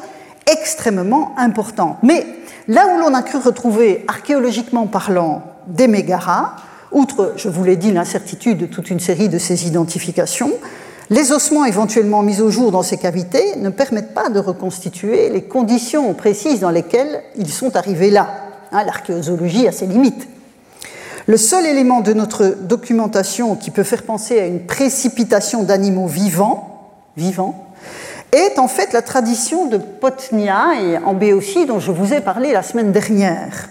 extrêmement 0.51 1.35
importantes. 1.37 1.99
Mais 2.03 2.25
Là 2.69 2.89
où 2.89 2.99
l'on 2.99 3.15
a 3.15 3.23
cru 3.23 3.39
retrouver, 3.39 4.05
archéologiquement 4.09 4.87
parlant, 4.87 5.43
des 5.69 5.87
mégaras, 5.87 6.57
outre, 6.91 7.35
je 7.37 7.49
vous 7.49 7.63
l'ai 7.63 7.77
dit, 7.77 7.93
l'incertitude 7.93 8.59
de 8.59 8.67
toute 8.67 8.91
une 8.91 9.01
série 9.01 9.29
de 9.29 9.39
ces 9.39 9.67
identifications, 9.67 10.53
les 11.11 11.31
ossements 11.31 11.65
éventuellement 11.65 12.23
mis 12.23 12.41
au 12.41 12.51
jour 12.51 12.73
dans 12.73 12.83
ces 12.83 12.97
cavités 12.97 13.57
ne 13.59 13.71
permettent 13.71 14.15
pas 14.15 14.29
de 14.29 14.41
reconstituer 14.41 15.31
les 15.31 15.43
conditions 15.43 16.13
précises 16.15 16.59
dans 16.59 16.71
lesquelles 16.71 17.23
ils 17.37 17.53
sont 17.53 17.77
arrivés 17.77 18.11
là. 18.11 18.29
Hein, 18.73 18.83
l'archéozoologie 18.85 19.69
a 19.69 19.73
ses 19.73 19.87
limites. 19.87 20.27
Le 21.27 21.37
seul 21.37 21.67
élément 21.67 22.01
de 22.01 22.13
notre 22.13 22.57
documentation 22.63 23.55
qui 23.55 23.71
peut 23.71 23.85
faire 23.85 24.03
penser 24.03 24.41
à 24.41 24.47
une 24.47 24.67
précipitation 24.67 25.63
d'animaux 25.63 26.09
vivants, 26.09 26.93
vivants 27.17 27.66
est 28.33 28.59
en 28.59 28.69
fait 28.69 28.93
la 28.93 29.03
tradition 29.03 29.67
de 29.67 29.79
Potnia 29.79 30.81
et 30.81 30.99
en 30.99 31.15
Béotie 31.15 31.67
dont 31.67 31.79
je 31.79 31.93
vous 31.93 32.13
ai 32.13 32.21
parlé 32.21 32.53
la 32.53 32.63
semaine 32.63 32.93
dernière. 32.93 33.69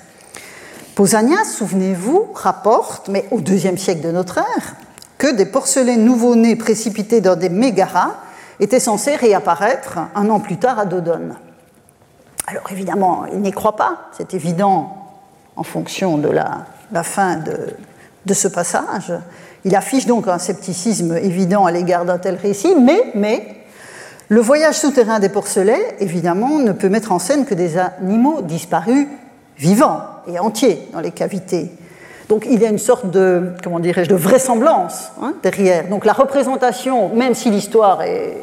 Pausanias, 0.95 1.43
souvenez-vous, 1.57 2.27
rapporte, 2.33 3.09
mais 3.09 3.25
au 3.31 3.41
deuxième 3.41 3.77
siècle 3.77 4.01
de 4.01 4.11
notre 4.11 4.37
ère, 4.37 4.75
que 5.17 5.33
des 5.33 5.45
porcelains 5.45 5.97
nouveau-nés 5.97 6.55
précipités 6.55 7.19
dans 7.19 7.35
des 7.35 7.49
mégaras 7.49 8.15
étaient 8.59 8.79
censés 8.79 9.15
réapparaître 9.15 9.99
un 10.15 10.29
an 10.29 10.39
plus 10.39 10.57
tard 10.57 10.79
à 10.79 10.85
Dodone. 10.85 11.35
Alors 12.47 12.63
évidemment, 12.71 13.25
il 13.31 13.39
n'y 13.39 13.51
croit 13.51 13.75
pas, 13.75 14.09
c'est 14.15 14.33
évident 14.33 14.95
en 15.57 15.63
fonction 15.63 16.17
de 16.17 16.29
la, 16.29 16.65
fin 17.03 17.37
de, 17.37 17.75
de, 18.25 18.33
ce 18.33 18.47
passage. 18.47 19.11
Il 19.63 19.75
affiche 19.75 20.05
donc 20.05 20.27
un 20.27 20.37
scepticisme 20.37 21.17
évident 21.17 21.65
à 21.65 21.71
l'égard 21.71 22.05
d'un 22.05 22.19
tel 22.19 22.35
récit, 22.35 22.75
mais, 22.79 23.11
mais 23.15 23.64
le 24.29 24.41
voyage 24.41 24.75
souterrain 24.75 25.19
des 25.19 25.29
porcelets, 25.29 25.95
évidemment, 25.99 26.59
ne 26.59 26.71
peut 26.71 26.89
mettre 26.89 27.11
en 27.11 27.19
scène 27.19 27.45
que 27.45 27.53
des 27.53 27.77
animaux 27.77 28.41
disparus 28.41 29.07
vivants 29.57 30.01
et 30.27 30.39
entiers 30.39 30.87
dans 30.93 30.99
les 30.99 31.11
cavités. 31.11 31.71
Donc 32.27 32.47
il 32.49 32.59
y 32.59 32.65
a 32.65 32.69
une 32.69 32.79
sorte 32.79 33.09
de, 33.11 33.51
comment 33.63 33.79
dirais-je, 33.79 34.09
de 34.09 34.15
vraisemblance 34.15 35.11
hein, 35.21 35.35
derrière. 35.43 35.87
Donc 35.89 36.05
la 36.05 36.13
représentation, 36.13 37.13
même 37.13 37.35
si 37.35 37.51
l'histoire 37.51 38.01
est 38.01 38.37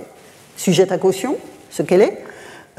sujette 0.57 0.93
à 0.93 0.99
caution, 0.99 1.37
ce 1.71 1.83
qu'elle 1.83 2.03
est, 2.03 2.25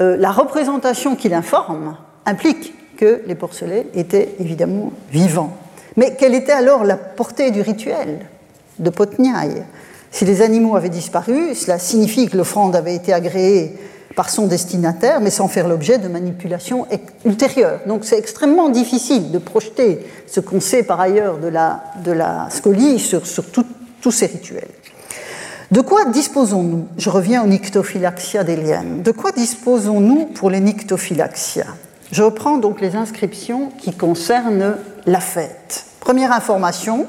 euh, 0.00 0.16
la 0.16 0.32
représentation 0.32 1.14
qu'il 1.14 1.34
informe 1.34 1.96
implique 2.24 2.74
que 2.96 3.22
les 3.26 3.34
porcelets 3.34 3.86
étaient 3.94 4.34
évidemment 4.40 4.92
vivants. 5.10 5.56
Mais 5.96 6.16
quelle 6.16 6.34
était 6.34 6.52
alors 6.52 6.84
la 6.84 6.96
portée 6.96 7.50
du 7.50 7.60
rituel 7.60 8.20
de 8.78 8.90
Potniaï? 8.90 9.62
Si 10.14 10.24
les 10.24 10.42
animaux 10.42 10.76
avaient 10.76 10.90
disparu, 10.90 11.56
cela 11.56 11.80
signifie 11.80 12.28
que 12.28 12.36
l'offrande 12.36 12.76
avait 12.76 12.94
été 12.94 13.12
agréée 13.12 13.76
par 14.14 14.30
son 14.30 14.46
destinataire, 14.46 15.20
mais 15.20 15.30
sans 15.30 15.48
faire 15.48 15.66
l'objet 15.66 15.98
de 15.98 16.06
manipulations 16.06 16.86
ultérieures. 17.24 17.80
Donc 17.88 18.04
c'est 18.04 18.16
extrêmement 18.16 18.68
difficile 18.68 19.32
de 19.32 19.38
projeter 19.38 20.06
ce 20.28 20.38
qu'on 20.38 20.60
sait 20.60 20.84
par 20.84 21.00
ailleurs 21.00 21.38
de 21.38 21.48
la, 21.48 22.46
scolie 22.50 23.00
sur, 23.00 23.22
tous 23.24 24.12
ces 24.12 24.26
rituels. 24.26 24.68
De 25.72 25.80
quoi 25.80 26.04
disposons-nous? 26.04 26.86
Je 26.96 27.10
reviens 27.10 27.42
aux 27.42 27.48
nyctophylaxia 27.48 28.44
des. 28.44 28.56
De 29.02 29.10
quoi 29.10 29.32
disposons-nous 29.32 30.26
pour 30.26 30.48
les 30.48 30.60
nyctophylaxia 30.60 31.66
Je 32.12 32.22
reprends 32.22 32.58
donc 32.58 32.80
les 32.80 32.94
inscriptions 32.94 33.70
qui 33.78 33.92
concernent 33.92 34.76
la 35.06 35.20
fête. 35.20 35.86
Première 35.98 36.30
information, 36.30 37.08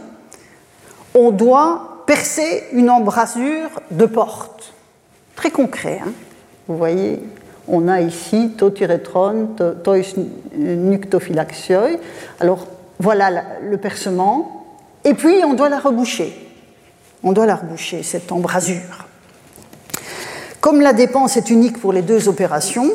on 1.14 1.30
doit 1.30 1.95
percer 2.06 2.64
une 2.72 2.90
embrasure 2.90 3.70
de 3.92 4.06
porte. 4.06 4.74
Très 5.36 5.52
concret. 5.52 6.00
Hein 6.06 6.12
vous 6.68 6.78
voyez, 6.78 7.22
on 7.68 7.88
a 7.88 8.02
ici 8.02 8.52
totiretron, 8.58 9.50
tois 9.84 9.98
nuctophylaxioi. 10.56 12.00
Alors 12.40 12.68
voilà 13.00 13.44
le 13.62 13.78
percement. 13.78 14.66
Et 15.04 15.14
puis 15.14 15.36
on 15.46 15.54
doit 15.54 15.70
la 15.70 15.80
reboucher. 15.80 16.34
On 17.24 17.32
doit 17.32 17.46
la 17.46 17.56
reboucher, 17.56 18.04
cette 18.04 18.32
embrasure. 18.32 19.08
Comme 20.62 20.82
la 20.82 20.94
dépense 20.94 21.38
est 21.38 21.50
unique 21.50 21.80
pour 21.80 21.94
les 21.94 22.02
deux 22.02 22.28
opérations, 22.28 22.92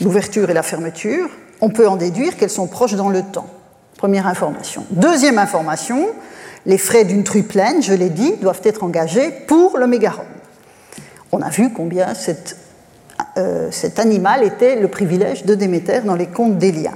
l'ouverture 0.00 0.50
et 0.50 0.54
la 0.54 0.62
fermeture, 0.62 1.28
on 1.60 1.70
peut 1.70 1.88
en 1.88 1.96
déduire 1.96 2.36
qu'elles 2.36 2.50
sont 2.50 2.68
proches 2.68 2.94
dans 2.94 3.08
le 3.08 3.22
temps. 3.22 3.48
Première 3.96 4.28
information. 4.28 4.84
Deuxième 4.90 5.38
information, 5.38 6.06
les 6.66 6.78
frais 6.78 7.04
d'une 7.04 7.24
truie 7.24 7.42
pleine, 7.42 7.82
je 7.82 7.94
l'ai 7.94 8.10
dit, 8.10 8.34
doivent 8.40 8.60
être 8.64 8.84
engagés 8.84 9.30
pour 9.46 9.78
le 9.78 9.86
mégaron. 9.86 10.24
On 11.32 11.42
a 11.42 11.50
vu 11.50 11.72
combien 11.72 12.12
euh, 13.36 13.68
cet 13.70 13.98
animal 13.98 14.44
était 14.44 14.76
le 14.76 14.88
privilège 14.88 15.44
de 15.44 15.54
Déméter 15.54 16.00
dans 16.00 16.14
les 16.14 16.26
contes 16.26 16.58
d'Élia. 16.58 16.92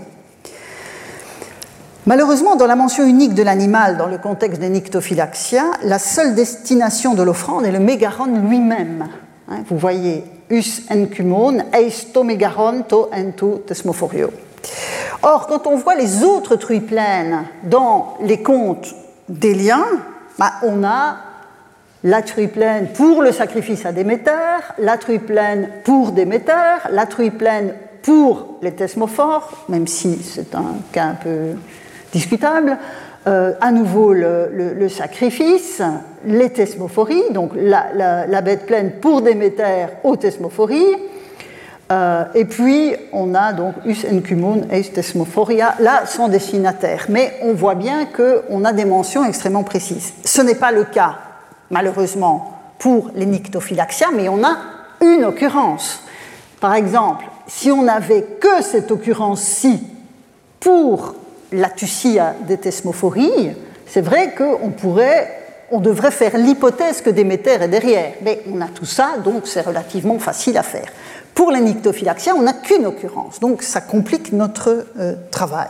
Malheureusement, 2.07 2.57
dans 2.57 2.67
la 2.67 2.75
mention 2.75 3.07
unique 3.07 3.35
de 3.35 3.45
l'animal 3.45 3.97
dans 3.97 4.09
le 4.09 4.19
contexte 4.19 4.61
des 4.61 4.69
nyctophylaxia, 4.69 5.65
la 5.85 6.01
seule 6.01 6.35
destination 6.35 7.15
de 7.15 7.23
l'offrande 7.23 7.65
est 7.65 7.71
le 7.71 7.79
mégaron 7.79 8.27
lui-même. 8.27 9.09
Hein, 9.49 9.59
vous 9.69 9.79
voyez, 9.79 10.25
us 10.51 10.83
encumon, 10.91 11.59
eis 11.73 12.13
to 12.13 12.25
mégaron 12.25 12.83
to 12.83 13.09
entu 13.13 13.61
tesmophorio. 13.67 14.31
Or, 15.23 15.47
quand 15.47 15.69
on 15.69 15.77
voit 15.77 15.95
les 15.95 16.25
autres 16.25 16.57
truies 16.57 16.81
pleines 16.81 17.45
dans 17.63 18.17
les 18.21 18.43
contes 18.43 18.95
d'Élia, 19.29 19.85
bah, 20.39 20.53
on 20.63 20.85
a 20.85 21.17
la 22.05 22.23
truie 22.23 22.49
pleine 22.49 22.89
pour 22.93 23.23
le 23.23 23.33
sacrifice 23.33 23.87
à 23.87 23.93
Déméter, 23.93 24.31
la 24.79 24.99
truie 24.99 25.21
pleine 25.21 25.69
pour 25.85 26.13
Déméter, 26.13 26.89
la 26.91 27.07
truie 27.07 27.31
pleine 27.31 27.75
pour 28.03 28.59
les 28.63 28.73
thesmophores, 28.73 29.65
même 29.69 29.87
si 29.87 30.17
c'est 30.23 30.55
un 30.55 30.75
cas 30.91 31.07
un 31.07 31.15
peu 31.15 31.57
discutable, 32.13 32.77
euh, 33.29 33.53
à 33.61 33.71
nouveau 33.71 34.13
le, 34.13 34.89
sacrifice, 34.89 35.81
les 36.27 36.51
thesmophories, 36.51 37.31
donc 37.31 37.53
la, 37.55 38.41
bête 38.43 38.67
pleine 38.67 38.93
pour 39.01 39.23
Déméter 39.23 39.87
aux 40.03 40.17
thesmophories, 40.17 40.97
euh, 41.93 42.25
et 42.35 42.45
puis 42.45 42.95
on 43.13 43.35
a 43.35 43.53
donc 43.53 43.75
us 43.85 44.07
encumon 44.11 44.63
eis 44.71 44.91
thesmophoria, 44.93 45.75
là 45.79 46.07
sans 46.07 46.29
destinataire. 46.29 47.07
Mais 47.09 47.35
on 47.43 47.53
voit 47.53 47.75
bien 47.75 48.07
qu'on 48.07 48.65
a 48.65 48.73
des 48.73 48.85
mentions 48.85 49.25
extrêmement 49.25 49.65
précises. 49.65 50.13
Ce 50.25 50.41
n'est 50.41 50.55
pas 50.55 50.73
le 50.73 50.85
cas 50.85 51.19
malheureusement, 51.73 52.53
pour 52.79 53.11
les 53.17 53.27
nyctophylaxia, 53.27 54.09
mais 54.15 54.29
on 54.29 54.45
a 54.45 54.57
une 55.01 55.25
occurrence. 55.25 56.01
Par 56.61 56.75
exemple, 56.75 57.25
si 57.49 57.73
on 57.73 57.83
n'avait 57.83 58.23
que 58.41 58.63
cette 58.63 58.93
occurrence-ci 58.93 59.83
pour 60.61 61.17
la 61.51 61.71
Tussia 61.71 62.35
des 62.47 62.59
thesmophories, 62.59 63.53
c'est 63.87 64.01
vrai 64.01 64.35
qu'on 64.37 64.71
pourrait, 64.71 65.39
on 65.71 65.81
devrait 65.81 66.13
faire 66.13 66.37
l'hypothèse 66.37 67.01
que 67.01 67.11
Déméter 67.11 67.63
est 67.63 67.69
derrière. 67.69 68.13
Mais 68.23 68.43
on 68.53 68.61
a 68.61 68.69
tout 68.69 68.87
ça, 68.87 69.17
donc 69.25 69.47
c'est 69.47 69.63
relativement 69.63 70.19
facile 70.19 70.57
à 70.57 70.63
faire. 70.63 70.93
Pour 71.35 71.51
les 71.51 71.61
nyctophylaxia, 71.61 72.35
on 72.37 72.43
n'a 72.43 72.53
qu'une 72.53 72.87
occurrence, 72.87 73.41
donc 73.41 73.63
ça 73.63 73.81
complique 73.81 74.33
notre 74.33 74.87
euh, 74.99 75.15
travail. 75.31 75.69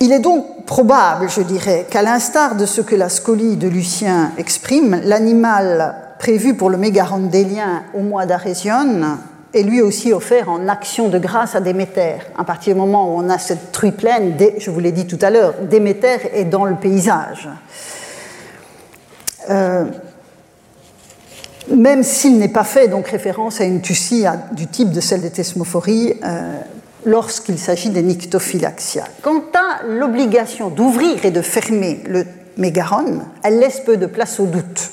Il 0.00 0.12
est 0.12 0.20
donc 0.20 0.66
probable, 0.66 1.28
je 1.30 1.40
dirais, 1.40 1.86
qu'à 1.88 2.02
l'instar 2.02 2.56
de 2.56 2.66
ce 2.66 2.80
que 2.80 2.94
la 2.94 3.08
scolie 3.08 3.56
de 3.56 3.68
Lucien 3.68 4.32
exprime, 4.36 5.00
l'animal 5.04 5.94
prévu 6.18 6.54
pour 6.54 6.70
le 6.70 6.76
mégαρondélien 6.76 7.84
au 7.94 8.00
mois 8.00 8.26
d'Arésion 8.26 9.18
est 9.54 9.62
lui 9.62 9.80
aussi 9.80 10.12
offert 10.12 10.50
en 10.50 10.68
action 10.68 11.08
de 11.08 11.18
grâce 11.18 11.54
à 11.54 11.60
Déméter. 11.60 12.16
À 12.36 12.44
partir 12.44 12.74
du 12.74 12.80
moment 12.80 13.08
où 13.08 13.18
on 13.18 13.30
a 13.30 13.38
cette 13.38 13.72
truie 13.72 13.92
pleine, 13.92 14.36
je 14.58 14.70
vous 14.70 14.80
l'ai 14.80 14.92
dit 14.92 15.06
tout 15.06 15.18
à 15.22 15.30
l'heure, 15.30 15.54
Déméter 15.62 16.18
est 16.34 16.44
dans 16.44 16.64
le 16.64 16.74
paysage. 16.74 17.48
Euh, 19.48 19.84
même 21.74 22.02
s'il 22.02 22.38
n'est 22.38 22.48
pas 22.48 22.64
fait 22.64 22.88
donc 22.88 23.08
référence 23.08 23.60
à 23.60 23.64
une 23.64 23.80
tussie 23.80 24.24
du 24.52 24.66
type 24.66 24.90
de 24.90 25.00
celle 25.00 25.20
des 25.20 25.30
thesmophories, 25.30 26.14
euh, 26.24 26.58
lorsqu'il 27.04 27.58
s'agit 27.58 27.90
des 27.90 28.02
nyctophylaxia. 28.02 29.04
Quant 29.22 29.42
à 29.54 29.84
l'obligation 29.86 30.68
d'ouvrir 30.68 31.24
et 31.24 31.30
de 31.30 31.40
fermer 31.40 32.00
le 32.06 32.26
mégaron, 32.56 33.20
elle 33.42 33.58
laisse 33.58 33.80
peu 33.80 33.96
de 33.96 34.06
place 34.06 34.40
au 34.40 34.46
doute. 34.46 34.90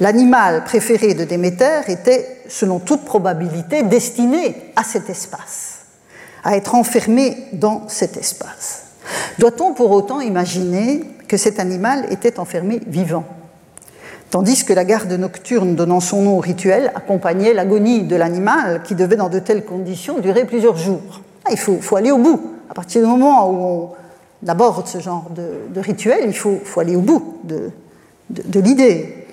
L'animal 0.00 0.62
préféré 0.64 1.14
de 1.14 1.24
Déméter 1.24 1.80
était, 1.88 2.42
selon 2.48 2.78
toute 2.78 3.04
probabilité, 3.04 3.82
destiné 3.82 4.72
à 4.76 4.84
cet 4.84 5.10
espace, 5.10 5.80
à 6.44 6.56
être 6.56 6.74
enfermé 6.76 7.48
dans 7.52 7.88
cet 7.88 8.16
espace. 8.16 8.84
Doit-on 9.38 9.72
pour 9.74 9.90
autant 9.90 10.20
imaginer 10.20 11.02
que 11.26 11.36
cet 11.36 11.58
animal 11.58 12.06
était 12.12 12.38
enfermé 12.38 12.80
vivant? 12.86 13.24
Tandis 14.30 14.64
que 14.64 14.74
la 14.74 14.84
garde 14.84 15.12
nocturne 15.12 15.74
donnant 15.74 16.00
son 16.00 16.22
nom 16.22 16.36
au 16.36 16.40
rituel 16.40 16.92
accompagnait 16.94 17.54
l'agonie 17.54 18.02
de 18.02 18.14
l'animal 18.14 18.82
qui 18.82 18.94
devait 18.94 19.16
dans 19.16 19.30
de 19.30 19.38
telles 19.38 19.64
conditions 19.64 20.18
durer 20.18 20.44
plusieurs 20.44 20.76
jours. 20.76 21.22
Ah, 21.46 21.50
il 21.50 21.58
faut, 21.58 21.96
aller 21.96 22.10
au 22.10 22.18
bout. 22.18 22.40
À 22.68 22.74
partir 22.74 23.00
du 23.00 23.06
moment 23.06 23.50
où 23.50 23.94
on 24.44 24.48
aborde 24.48 24.86
ce 24.86 24.98
genre 24.98 25.30
de, 25.30 25.80
rituel, 25.80 26.24
il 26.26 26.36
faut, 26.36 26.60
aller 26.76 26.94
au 26.94 27.00
bout 27.00 27.38
de, 27.44 28.60
l'idée. 28.60 29.26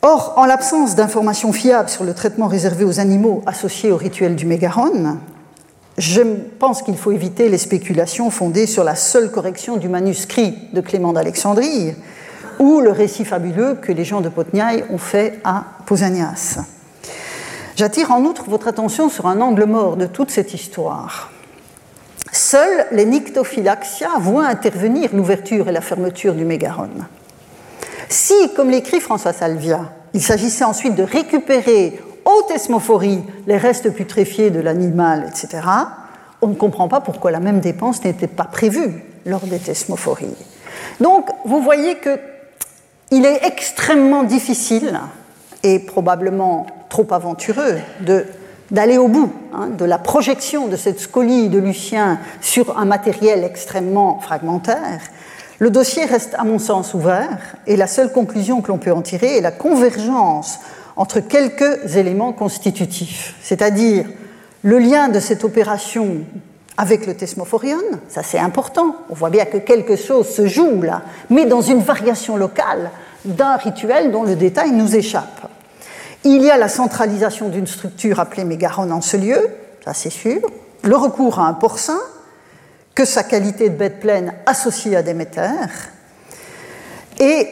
Or, 0.00 0.34
en 0.38 0.46
l'absence 0.46 0.94
d'informations 0.94 1.52
fiables 1.52 1.90
sur 1.90 2.04
le 2.04 2.14
traitement 2.14 2.46
réservé 2.46 2.84
aux 2.84 2.98
animaux 2.98 3.42
associés 3.44 3.92
au 3.92 3.96
rituel 3.98 4.36
du 4.36 4.46
mégaron, 4.46 5.18
je 5.98 6.22
pense 6.58 6.80
qu'il 6.80 6.96
faut 6.96 7.12
éviter 7.12 7.50
les 7.50 7.58
spéculations 7.58 8.30
fondées 8.30 8.66
sur 8.66 8.84
la 8.84 8.94
seule 8.94 9.30
correction 9.30 9.76
du 9.76 9.90
manuscrit 9.90 10.56
de 10.72 10.80
Clément 10.80 11.12
d'Alexandrie 11.12 11.92
ou 12.62 12.80
le 12.80 12.92
récit 12.92 13.24
fabuleux 13.24 13.74
que 13.74 13.90
les 13.90 14.04
gens 14.04 14.20
de 14.20 14.28
Potniaï 14.28 14.84
ont 14.88 14.98
fait 14.98 15.40
à 15.42 15.64
Pausanias. 15.84 16.60
J'attire 17.74 18.12
en 18.12 18.22
outre 18.22 18.44
votre 18.48 18.68
attention 18.68 19.08
sur 19.08 19.26
un 19.26 19.40
angle 19.40 19.64
mort 19.64 19.96
de 19.96 20.06
toute 20.06 20.30
cette 20.30 20.54
histoire. 20.54 21.32
Seuls 22.30 22.86
les 22.92 23.04
nyctophylaxia 23.04 24.10
voient 24.20 24.46
intervenir 24.46 25.10
l'ouverture 25.12 25.68
et 25.68 25.72
la 25.72 25.80
fermeture 25.80 26.34
du 26.34 26.44
mégaron. 26.44 26.88
Si, 28.08 28.34
comme 28.54 28.70
l'écrit 28.70 29.00
François 29.00 29.32
Salvia, 29.32 29.90
il 30.14 30.22
s'agissait 30.22 30.64
ensuite 30.64 30.94
de 30.94 31.02
récupérer 31.02 32.00
aux 32.24 32.42
thesmophories 32.42 33.24
les 33.48 33.56
restes 33.56 33.92
putréfiés 33.92 34.50
de 34.50 34.60
l'animal, 34.60 35.26
etc., 35.28 35.66
on 36.40 36.48
ne 36.48 36.54
comprend 36.54 36.86
pas 36.86 37.00
pourquoi 37.00 37.32
la 37.32 37.40
même 37.40 37.58
dépense 37.58 38.04
n'était 38.04 38.28
pas 38.28 38.44
prévue 38.44 39.02
lors 39.26 39.46
des 39.46 39.58
thesmophories. 39.58 40.36
Donc, 41.00 41.28
vous 41.44 41.60
voyez 41.60 41.96
qu'il 43.12 43.26
est 43.26 43.44
extrêmement 43.44 44.22
difficile 44.22 44.98
et 45.62 45.80
probablement 45.80 46.64
trop 46.88 47.06
aventureux 47.10 47.76
d'aller 48.70 48.96
au 48.96 49.08
bout 49.08 49.30
hein, 49.52 49.66
de 49.66 49.84
la 49.84 49.98
projection 49.98 50.66
de 50.66 50.76
cette 50.76 50.98
scolie 50.98 51.50
de 51.50 51.58
Lucien 51.58 52.18
sur 52.40 52.78
un 52.78 52.86
matériel 52.86 53.44
extrêmement 53.44 54.18
fragmentaire. 54.20 55.02
Le 55.58 55.68
dossier 55.68 56.06
reste, 56.06 56.34
à 56.38 56.44
mon 56.44 56.58
sens, 56.58 56.94
ouvert 56.94 57.54
et 57.66 57.76
la 57.76 57.86
seule 57.86 58.10
conclusion 58.12 58.62
que 58.62 58.68
l'on 58.68 58.78
peut 58.78 58.92
en 58.92 59.02
tirer 59.02 59.36
est 59.36 59.42
la 59.42 59.52
convergence 59.52 60.60
entre 60.96 61.20
quelques 61.20 61.96
éléments 61.96 62.32
constitutifs, 62.32 63.34
c'est-à-dire 63.42 64.06
le 64.62 64.78
lien 64.78 65.10
de 65.10 65.20
cette 65.20 65.44
opération 65.44 66.24
avec 66.82 67.06
le 67.06 67.14
thesmophorion, 67.14 67.78
ça 68.08 68.24
c'est 68.24 68.40
important, 68.40 68.96
on 69.08 69.14
voit 69.14 69.30
bien 69.30 69.44
que 69.44 69.58
quelque 69.58 69.94
chose 69.94 70.28
se 70.28 70.48
joue 70.48 70.82
là, 70.82 71.02
mais 71.30 71.46
dans 71.46 71.60
une 71.60 71.78
variation 71.78 72.36
locale 72.36 72.90
d'un 73.24 73.54
rituel 73.54 74.10
dont 74.10 74.24
le 74.24 74.34
détail 74.34 74.72
nous 74.72 74.96
échappe. 74.96 75.48
Il 76.24 76.42
y 76.42 76.50
a 76.50 76.56
la 76.56 76.68
centralisation 76.68 77.50
d'une 77.50 77.68
structure 77.68 78.18
appelée 78.18 78.42
mégaron 78.44 78.90
en 78.90 79.00
ce 79.00 79.16
lieu, 79.16 79.48
ça 79.84 79.94
c'est 79.94 80.10
sûr, 80.10 80.40
le 80.82 80.96
recours 80.96 81.38
à 81.38 81.46
un 81.46 81.52
porcin, 81.52 82.00
que 82.96 83.04
sa 83.04 83.22
qualité 83.22 83.70
de 83.70 83.76
bête 83.76 84.00
pleine 84.00 84.34
associée 84.44 84.96
à 84.96 85.02
Déméter, 85.02 85.50
et 87.20 87.46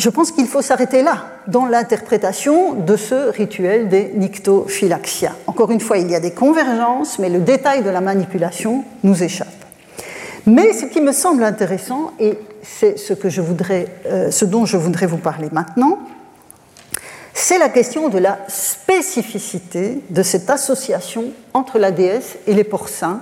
je 0.00 0.08
pense 0.08 0.32
qu'il 0.32 0.46
faut 0.46 0.62
s'arrêter 0.62 1.02
là, 1.02 1.26
dans 1.46 1.66
l'interprétation 1.66 2.72
de 2.72 2.96
ce 2.96 3.30
rituel 3.30 3.88
des 3.88 4.12
nyctophylaxia. 4.14 5.32
Encore 5.46 5.70
une 5.70 5.80
fois, 5.80 5.98
il 5.98 6.10
y 6.10 6.14
a 6.14 6.20
des 6.20 6.30
convergences, 6.32 7.18
mais 7.18 7.28
le 7.28 7.40
détail 7.40 7.82
de 7.82 7.90
la 7.90 8.00
manipulation 8.00 8.84
nous 9.02 9.22
échappe. 9.22 9.48
Mais 10.46 10.72
ce 10.72 10.86
qui 10.86 11.00
me 11.00 11.12
semble 11.12 11.44
intéressant, 11.44 12.12
et 12.18 12.38
c'est 12.62 12.96
euh, 13.10 14.30
ce 14.30 14.44
dont 14.44 14.64
je 14.64 14.76
voudrais 14.76 15.06
vous 15.06 15.18
parler 15.18 15.48
maintenant, 15.52 15.98
c'est 17.34 17.58
la 17.58 17.68
question 17.68 18.08
de 18.08 18.18
la 18.18 18.38
spécificité 18.48 20.00
de 20.08 20.22
cette 20.22 20.48
association 20.48 21.24
entre 21.52 21.78
la 21.78 21.90
déesse 21.90 22.36
et 22.46 22.54
les 22.54 22.64
porcins, 22.64 23.20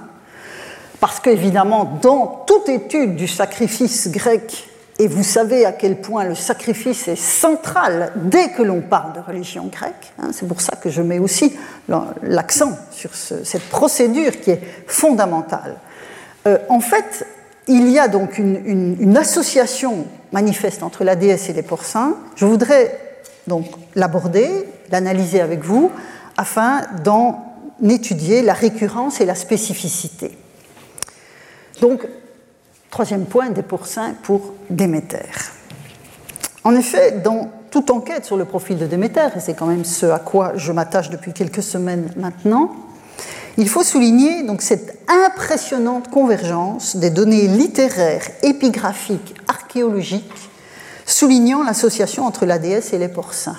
parce 1.00 1.18
qu'évidemment, 1.18 1.98
dans 2.00 2.44
toute 2.46 2.68
étude 2.68 3.16
du 3.16 3.26
sacrifice 3.26 4.10
grec 4.10 4.68
et 4.98 5.06
vous 5.06 5.22
savez 5.22 5.64
à 5.64 5.72
quel 5.72 6.00
point 6.00 6.24
le 6.24 6.34
sacrifice 6.34 7.06
est 7.06 7.16
central 7.16 8.12
dès 8.16 8.50
que 8.50 8.62
l'on 8.62 8.80
parle 8.80 9.12
de 9.12 9.20
religion 9.20 9.66
grecque. 9.66 10.12
Hein. 10.18 10.30
c'est 10.32 10.48
pour 10.48 10.60
ça 10.60 10.76
que 10.76 10.90
je 10.90 11.02
mets 11.02 11.20
aussi 11.20 11.56
l'accent 12.22 12.76
sur 12.90 13.14
cette 13.14 13.68
procédure 13.68 14.40
qui 14.40 14.50
est 14.50 14.60
fondamentale. 14.86 15.76
Euh, 16.46 16.58
en 16.68 16.80
fait, 16.80 17.26
il 17.68 17.88
y 17.90 17.98
a 17.98 18.08
donc 18.08 18.38
une, 18.38 19.16
association 19.16 20.06
manifeste 20.32 20.82
entre 20.82 21.04
la 21.04 21.14
déesse 21.14 21.48
et 21.48 21.52
les 21.52 21.62
porcins. 21.62 22.16
Je 22.34 22.46
voudrais 22.46 22.98
donc 23.46 23.66
l'aborder, 23.94 24.48
l'analyser 24.90 25.40
avec 25.40 25.64
vous, 25.64 25.92
afin 26.36 26.82
d'en 27.04 27.44
étudier 27.88 28.42
la 28.42 28.54
récurrence 28.54 29.20
et 29.20 29.26
la 29.26 29.34
spécificité. 29.34 30.36
Donc, 31.80 32.06
Troisième 32.90 33.26
point, 33.26 33.50
des 33.50 33.62
porcins 33.62 34.14
pour 34.22 34.54
Déméter. 34.70 35.18
En 36.64 36.74
effet, 36.74 37.20
dans 37.22 37.50
toute 37.70 37.90
enquête 37.90 38.24
sur 38.24 38.36
le 38.36 38.44
profil 38.44 38.78
de 38.78 38.86
Déméter, 38.86 39.28
et 39.36 39.40
c'est 39.40 39.54
quand 39.54 39.66
même 39.66 39.84
ce 39.84 40.06
à 40.06 40.18
quoi 40.18 40.52
je 40.56 40.72
m'attache 40.72 41.10
depuis 41.10 41.32
quelques 41.32 41.62
semaines 41.62 42.10
maintenant, 42.16 42.72
il 43.58 43.68
faut 43.68 43.82
souligner 43.82 44.44
donc 44.44 44.62
cette 44.62 44.98
impressionnante 45.08 46.08
convergence 46.08 46.96
des 46.96 47.10
données 47.10 47.48
littéraires, 47.48 48.22
épigraphiques, 48.42 49.34
archéologiques, 49.48 50.50
soulignant 51.04 51.64
l'association 51.64 52.24
entre 52.24 52.46
la 52.46 52.58
déesse 52.58 52.92
et 52.92 52.98
les 52.98 53.08
porcins. 53.08 53.56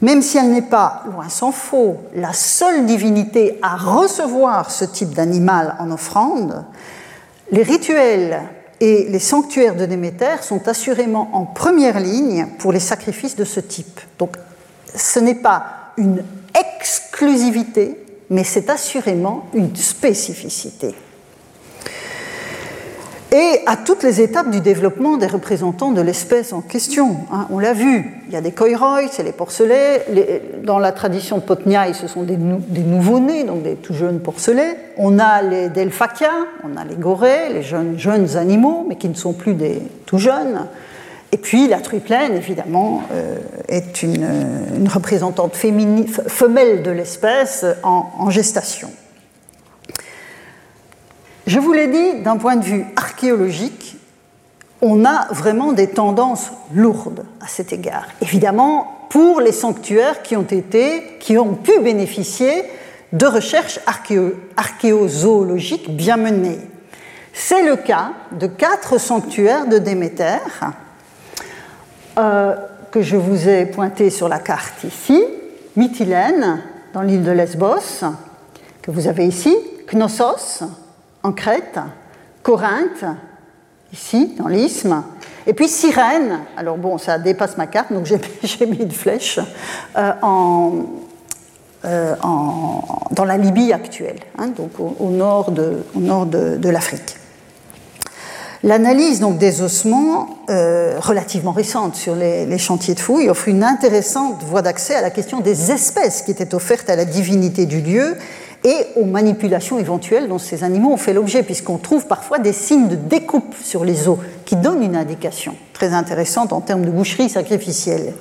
Même 0.00 0.22
si 0.22 0.38
elle 0.38 0.50
n'est 0.50 0.62
pas, 0.62 1.02
loin 1.12 1.28
s'en 1.28 1.52
faut, 1.52 1.96
la 2.14 2.32
seule 2.32 2.86
divinité 2.86 3.58
à 3.62 3.76
recevoir 3.76 4.70
ce 4.70 4.84
type 4.84 5.14
d'animal 5.14 5.76
en 5.78 5.90
offrande, 5.90 6.64
les 7.50 7.62
rituels 7.62 8.42
et 8.80 9.06
les 9.08 9.18
sanctuaires 9.18 9.74
de 9.74 9.86
Déméter 9.86 10.42
sont 10.42 10.68
assurément 10.68 11.30
en 11.32 11.44
première 11.44 12.00
ligne 12.00 12.46
pour 12.58 12.72
les 12.72 12.80
sacrifices 12.80 13.36
de 13.36 13.44
ce 13.44 13.60
type. 13.60 14.00
Donc 14.18 14.36
ce 14.94 15.18
n'est 15.18 15.34
pas 15.34 15.92
une 15.96 16.22
exclusivité, 16.58 17.96
mais 18.30 18.44
c'est 18.44 18.70
assurément 18.70 19.46
une 19.54 19.74
spécificité 19.74 20.94
et 23.38 23.60
à 23.66 23.76
toutes 23.76 24.02
les 24.02 24.20
étapes 24.20 24.50
du 24.50 24.60
développement 24.60 25.16
des 25.16 25.28
représentants 25.28 25.92
de 25.92 26.00
l'espèce 26.00 26.52
en 26.52 26.60
question. 26.60 27.18
Hein. 27.30 27.46
on 27.50 27.60
l'a 27.60 27.72
vu, 27.72 28.20
il 28.26 28.34
y 28.34 28.36
a 28.36 28.40
des 28.40 28.50
koiroi, 28.50 29.02
c'est 29.12 29.22
les 29.22 29.30
porcelets. 29.30 30.04
dans 30.64 30.80
la 30.80 30.90
tradition 30.90 31.38
Potniaï, 31.38 31.94
ce 31.94 32.08
sont 32.08 32.24
des, 32.24 32.36
nouveaux-nés, 32.36 33.44
donc 33.44 33.62
des 33.62 33.76
tout 33.76 33.94
jeunes 33.94 34.18
porcelets. 34.18 34.76
On 34.96 35.20
a 35.20 35.42
les 35.42 35.68
delphakia, 35.68 36.32
on 36.64 36.76
a 36.76 36.84
les 36.84 36.96
gorées, 36.96 37.52
les 37.52 37.62
jeunes, 37.62 38.36
animaux, 38.36 38.84
mais 38.88 38.96
qui 38.96 39.08
ne 39.08 39.14
sont 39.14 39.34
plus 39.34 39.54
des 39.54 39.82
tout 40.04 40.18
jeunes. 40.18 40.66
Et 41.30 41.36
puis 41.36 41.68
la 41.68 41.78
truipleine, 41.78 42.34
évidemment, 42.34 43.02
euh, 43.12 43.36
est 43.68 44.02
une, 44.02 44.26
représentante 44.88 45.54
femelle 45.54 46.82
de 46.82 46.90
l'espèce 46.90 47.64
en 47.84 48.30
gestation. 48.30 48.90
Je 51.48 51.58
vous 51.58 51.72
l'ai 51.72 51.86
dit, 51.86 52.20
d'un 52.20 52.36
point 52.36 52.56
de 52.56 52.64
vue 52.64 52.84
archéologique, 52.94 53.96
on 54.82 55.06
a 55.06 55.28
vraiment 55.30 55.72
des 55.72 55.86
tendances 55.86 56.50
lourdes 56.74 57.24
à 57.40 57.48
cet 57.48 57.72
égard. 57.72 58.04
Évidemment, 58.20 59.06
pour 59.08 59.40
les 59.40 59.52
sanctuaires 59.52 60.22
qui 60.22 60.36
ont 60.36 60.42
été, 60.42 61.02
qui 61.20 61.38
ont 61.38 61.54
pu 61.54 61.80
bénéficier 61.80 62.64
de 63.14 63.24
recherches 63.24 63.80
archéozoologiques 64.58 65.96
bien 65.96 66.18
menées. 66.18 66.60
C'est 67.32 67.62
le 67.62 67.76
cas 67.76 68.12
de 68.32 68.46
quatre 68.46 69.00
sanctuaires 69.00 69.66
de 69.66 69.78
Déméter 69.78 70.36
euh, 72.18 72.56
que 72.90 73.00
je 73.00 73.16
vous 73.16 73.48
ai 73.48 73.64
pointés 73.64 74.10
sur 74.10 74.28
la 74.28 74.38
carte 74.38 74.84
ici. 74.84 75.24
Mytilène, 75.76 76.62
dans 76.92 77.00
l'île 77.00 77.22
de 77.22 77.30
Lesbos, 77.30 78.04
que 78.82 78.90
vous 78.90 79.08
avez 79.08 79.26
ici, 79.26 79.56
Knossos, 79.90 80.64
en 81.22 81.32
Crète, 81.32 81.78
Corinthe, 82.42 83.04
ici, 83.92 84.34
dans 84.38 84.48
l'isthme, 84.48 85.02
et 85.48 85.54
puis 85.54 85.66
Cyrène, 85.66 86.40
alors 86.58 86.76
bon, 86.76 86.98
ça 86.98 87.18
dépasse 87.18 87.56
ma 87.56 87.66
carte, 87.66 87.90
donc 87.90 88.04
j'ai 88.04 88.66
mis 88.66 88.76
une 88.76 88.90
flèche, 88.90 89.40
euh, 89.96 90.12
euh, 91.84 92.14
dans 93.12 93.24
la 93.24 93.38
Libye 93.38 93.72
actuelle, 93.72 94.18
hein, 94.36 94.48
donc 94.48 94.72
au, 94.78 95.08
nord 95.08 95.50
de, 95.50 96.68
l'Afrique. 96.68 97.16
L'analyse 98.62 99.20
des 99.38 99.62
ossements, 99.62 100.38
euh, 100.50 100.98
relativement 101.00 101.52
récente 101.52 101.94
sur 101.94 102.14
les, 102.14 102.44
les, 102.44 102.58
chantiers 102.58 102.94
de 102.94 103.00
fouilles, 103.00 103.30
offre 103.30 103.48
une 103.48 103.64
intéressante 103.64 104.42
voie 104.42 104.62
d'accès 104.62 104.96
à 104.96 105.00
la 105.00 105.10
question 105.10 105.40
des 105.40 105.70
espèces 105.70 106.22
qui 106.22 106.32
étaient 106.32 106.54
offertes 106.54 106.90
à 106.90 106.96
la 106.96 107.04
divinité 107.04 107.64
du 107.64 107.80
lieu 107.80 108.16
et 108.64 108.76
aux 108.96 109.04
manipulations 109.04 109.78
éventuelles 109.78 110.28
dont 110.28 110.38
ces 110.38 110.64
animaux 110.64 110.92
ont 110.92 110.96
fait 110.96 111.12
l'objet, 111.12 111.42
puisqu'on 111.42 111.78
trouve 111.78 112.06
parfois 112.06 112.38
des 112.38 112.52
signes 112.52 112.88
de 112.88 112.96
découpe 112.96 113.54
sur 113.62 113.84
les 113.84 114.08
os 114.08 114.18
qui 114.44 114.56
donnent 114.56 114.82
une 114.82 114.96
indication 114.96 115.54
très 115.72 115.94
intéressante 115.94 116.52
en 116.52 116.60
termes 116.60 116.84
de 116.84 116.90
boucherie 116.90 117.28
sacrificielle. 117.28 118.14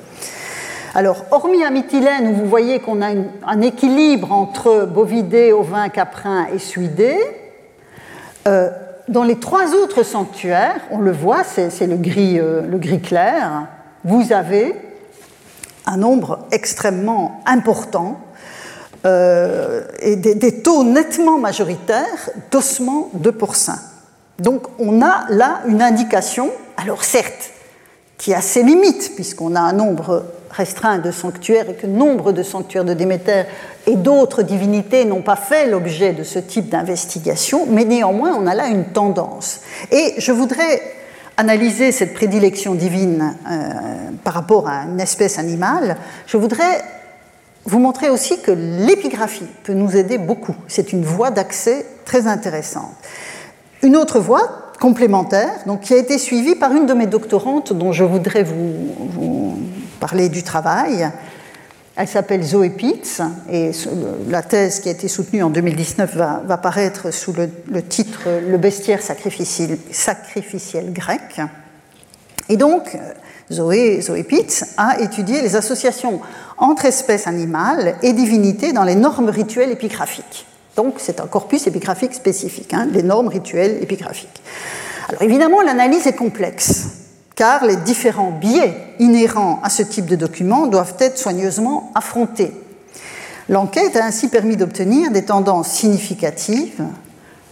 Alors, 0.93 1.25
hormis 1.31 1.63
à 1.63 1.69
Mytilène, 1.69 2.27
où 2.27 2.33
vous 2.33 2.45
voyez 2.45 2.79
qu'on 2.79 3.01
a 3.01 3.09
un 3.45 3.61
équilibre 3.61 4.31
entre 4.31 4.85
bovidés, 4.85 5.51
ovins, 5.53 5.89
caprins 5.89 6.47
et 6.53 6.59
suidés, 6.59 7.19
euh, 8.47 8.69
dans 9.07 9.23
les 9.23 9.35
trois 9.37 9.73
autres 9.73 10.03
sanctuaires, 10.03 10.81
on 10.91 10.99
le 10.99 11.11
voit, 11.11 11.43
c'est 11.43 11.87
le, 11.87 11.97
gris, 11.97 12.39
euh, 12.39 12.61
le 12.61 12.77
gris 12.77 13.01
clair, 13.01 13.67
vous 14.03 14.33
avez 14.33 14.75
un 15.85 15.97
nombre 15.97 16.39
extrêmement 16.51 17.41
important 17.45 18.19
euh, 19.05 19.83
et 19.99 20.15
des, 20.15 20.61
taux 20.61 20.83
nettement 20.83 21.37
majoritaires 21.37 22.29
de 22.51 23.29
porcins. 23.29 23.79
Donc 24.39 24.63
on 24.79 25.01
a 25.01 25.25
là 25.29 25.61
une 25.67 25.81
indication, 25.81 26.49
alors 26.77 27.03
certes, 27.03 27.51
qui 28.17 28.33
a 28.33 28.41
ses 28.41 28.63
limites, 28.63 29.13
puisqu'on 29.15 29.55
a 29.55 29.59
un 29.59 29.73
nombre 29.73 30.25
restreint 30.49 30.97
de 30.97 31.11
sanctuaires 31.11 31.69
et 31.69 31.75
que 31.75 31.87
nombre 31.87 32.31
de 32.31 32.41
sanctuaires 32.41 32.85
de 32.85 32.93
Déméter 32.93 33.43
et 33.85 33.95
d'autres 33.95 34.41
divinités 34.41 35.05
n'ont 35.05 35.21
pas 35.21 35.35
fait 35.35 35.67
l'objet 35.67 36.13
de 36.13 36.23
ce 36.23 36.39
type 36.39 36.69
d'investigation, 36.69 37.65
mais 37.69 37.85
néanmoins 37.85 38.35
on 38.35 38.47
a 38.47 38.55
là 38.55 38.67
une 38.67 38.85
tendance. 38.85 39.61
Et 39.91 40.15
je 40.17 40.31
voudrais 40.31 40.81
analyser 41.37 41.91
cette 41.91 42.15
prédilection 42.15 42.73
divine 42.73 43.35
euh, 43.49 43.73
par 44.23 44.33
rapport 44.33 44.67
à 44.67 44.85
une 44.85 44.99
espèce 44.99 45.37
animale, 45.37 45.97
je 46.25 46.37
voudrais 46.37 46.81
vous 47.67 47.79
montrer 47.79 48.09
aussi 48.09 48.41
que 48.41 48.51
l'épigraphie 48.51 49.45
peut 49.63 49.73
nous 49.73 49.95
aider 49.95 50.17
beaucoup. 50.17 50.55
C'est 50.67 50.93
une 50.93 51.03
voie 51.03 51.31
d'accès 51.31 51.85
très 52.05 52.25
intéressante. 52.25 52.95
Une 53.83 53.97
autre 53.97 54.19
voie 54.19 54.71
complémentaire, 54.79 55.51
donc, 55.65 55.81
qui 55.81 55.93
a 55.93 55.97
été 55.97 56.17
suivie 56.17 56.55
par 56.55 56.71
une 56.71 56.85
de 56.85 56.93
mes 56.93 57.07
doctorantes 57.07 57.73
dont 57.73 57.91
je 57.91 58.05
voudrais 58.05 58.43
vous, 58.43 59.59
parler 59.99 60.29
du 60.29 60.43
travail. 60.43 61.09
Elle 61.95 62.07
s'appelle 62.07 62.43
Zoé 62.43 62.69
Pitts 62.69 63.21
et 63.51 63.71
la 64.29 64.43
thèse 64.43 64.79
qui 64.79 64.87
a 64.87 64.91
été 64.91 65.07
soutenue 65.07 65.43
en 65.43 65.49
2019 65.49 66.15
va, 66.15 66.43
va 66.45 66.57
paraître 66.57 67.11
sous 67.11 67.33
le, 67.33 67.81
titre 67.81 68.29
Le 68.47 68.57
bestiaire 68.57 69.01
sacrificiel, 69.01 69.77
sacrificiel, 69.91 70.93
grec. 70.93 71.41
Et 72.49 72.55
donc, 72.55 72.97
Zoé, 73.51 74.01
Zoé 74.01 74.23
Pitts 74.23 74.65
a 74.77 74.99
étudié 74.99 75.41
les 75.41 75.55
associations 75.55 76.19
entre 76.57 76.85
espèces 76.85 77.27
animales 77.27 77.95
et 78.03 78.13
divinités 78.13 78.73
dans 78.73 78.83
les 78.83 78.95
normes 78.95 79.29
rituelles 79.29 79.71
épigraphiques. 79.71 80.45
Donc 80.75 80.95
c'est 80.97 81.19
un 81.19 81.27
corpus 81.27 81.65
épigraphique 81.65 82.13
spécifique, 82.13 82.73
hein, 82.73 82.87
les 82.91 83.03
normes 83.03 83.29
rituelles 83.29 83.81
épigraphiques. 83.81 84.41
Alors 85.09 85.21
évidemment, 85.21 85.61
l'analyse 85.61 86.05
est 86.07 86.15
complexe, 86.15 86.87
car 87.35 87.65
les 87.65 87.77
différents 87.77 88.31
biais 88.31 88.75
inhérents 88.99 89.59
à 89.63 89.69
ce 89.69 89.83
type 89.83 90.05
de 90.05 90.15
document 90.15 90.67
doivent 90.67 90.95
être 90.99 91.17
soigneusement 91.17 91.91
affrontés. 91.95 92.51
L'enquête 93.49 93.95
a 93.95 94.03
ainsi 94.03 94.27
permis 94.27 94.57
d'obtenir 94.57 95.11
des 95.11 95.23
tendances 95.23 95.69
significatives, 95.69 96.83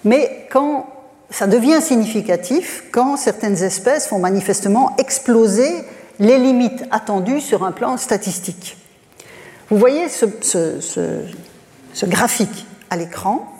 mais 0.03 0.47
quand 0.51 0.87
ça 1.29 1.47
devient 1.47 1.81
significatif 1.81 2.83
quand 2.91 3.17
certaines 3.17 3.61
espèces 3.63 4.07
font 4.07 4.19
manifestement 4.19 4.95
exploser 4.97 5.71
les 6.19 6.37
limites 6.37 6.83
attendues 6.91 7.41
sur 7.41 7.63
un 7.63 7.71
plan 7.71 7.97
statistique. 7.97 8.77
Vous 9.69 9.77
voyez 9.77 10.07
ce, 10.09 11.25
graphique 12.05 12.65
à 12.89 12.95
l'écran. 12.95 13.51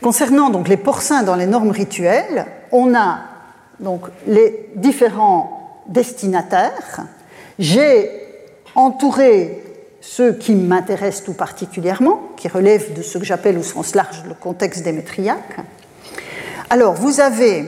Concernant 0.00 0.50
donc 0.50 0.68
les 0.68 0.76
porcins 0.76 1.22
dans 1.22 1.34
les 1.34 1.46
normes 1.46 1.70
rituelles, 1.70 2.46
on 2.72 2.94
a 2.94 3.20
donc 3.80 4.02
les 4.26 4.70
différents 4.76 5.82
destinataires. 5.88 7.06
J'ai 7.58 8.10
entouré 8.74 9.62
ceux 10.00 10.32
qui 10.32 10.54
m'intéressent 10.54 11.24
tout 11.24 11.34
particulièrement, 11.34 12.20
qui 12.36 12.48
relèvent 12.48 12.94
de 12.94 13.02
ce 13.02 13.18
que 13.18 13.24
j'appelle 13.24 13.58
au 13.58 13.62
sens 13.62 13.94
large 13.94 14.22
le 14.26 14.34
contexte 14.34 14.82
démétriaque. 14.82 15.58
Alors, 16.72 16.94
vous 16.94 17.20
avez 17.20 17.66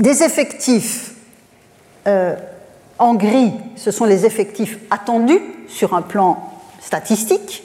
des 0.00 0.24
effectifs 0.24 1.12
euh, 2.08 2.34
en 2.98 3.14
gris, 3.14 3.52
ce 3.76 3.92
sont 3.92 4.04
les 4.04 4.26
effectifs 4.26 4.78
attendus 4.90 5.40
sur 5.68 5.94
un 5.94 6.02
plan 6.02 6.52
statistique, 6.80 7.62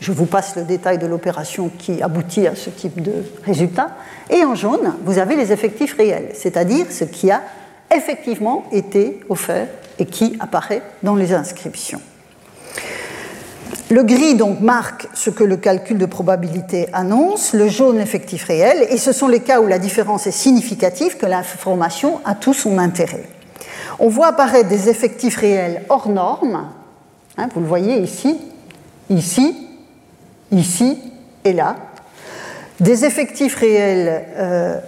je 0.00 0.10
vous 0.10 0.26
passe 0.26 0.56
le 0.56 0.62
détail 0.62 0.98
de 0.98 1.06
l'opération 1.06 1.70
qui 1.78 2.02
aboutit 2.02 2.46
à 2.46 2.54
ce 2.54 2.70
type 2.70 3.02
de 3.02 3.24
résultat. 3.44 3.90
Et 4.30 4.44
en 4.44 4.54
jaune, 4.54 4.94
vous 5.04 5.18
avez 5.18 5.36
les 5.36 5.52
effectifs 5.52 5.94
réels, 5.94 6.30
c'est-à-dire 6.34 6.86
ce 6.90 7.04
qui 7.04 7.30
a 7.30 7.42
effectivement 7.94 8.64
été 8.72 9.20
offert 9.28 9.66
et 9.98 10.06
qui 10.06 10.36
apparaît 10.40 10.82
dans 11.02 11.14
les 11.14 11.32
inscriptions. 11.32 12.00
Le 13.90 14.02
gris 14.02 14.34
donc 14.34 14.60
marque 14.60 15.08
ce 15.14 15.30
que 15.30 15.44
le 15.44 15.56
calcul 15.56 15.96
de 15.96 16.06
probabilité 16.06 16.88
annonce, 16.92 17.54
le 17.54 17.68
jaune 17.68 17.96
l'effectif 17.96 18.44
réel, 18.44 18.86
et 18.90 18.98
ce 18.98 19.12
sont 19.12 19.28
les 19.28 19.40
cas 19.40 19.60
où 19.60 19.66
la 19.66 19.78
différence 19.78 20.26
est 20.26 20.30
significative 20.32 21.16
que 21.16 21.24
l'information 21.24 22.20
a 22.26 22.34
tout 22.34 22.52
son 22.52 22.76
intérêt. 22.78 23.24
On 23.98 24.08
voit 24.08 24.28
apparaître 24.28 24.68
des 24.68 24.90
effectifs 24.90 25.36
réels 25.36 25.84
hors 25.88 26.08
normes, 26.08 26.68
hein, 27.38 27.48
vous 27.54 27.60
le 27.60 27.66
voyez 27.66 27.98
ici, 27.98 28.38
ici, 29.08 29.56
ici 30.52 30.98
et 31.44 31.54
là, 31.54 31.76
des 32.80 33.06
effectifs 33.06 33.56
réels 33.56 34.26
euh, 34.36 34.78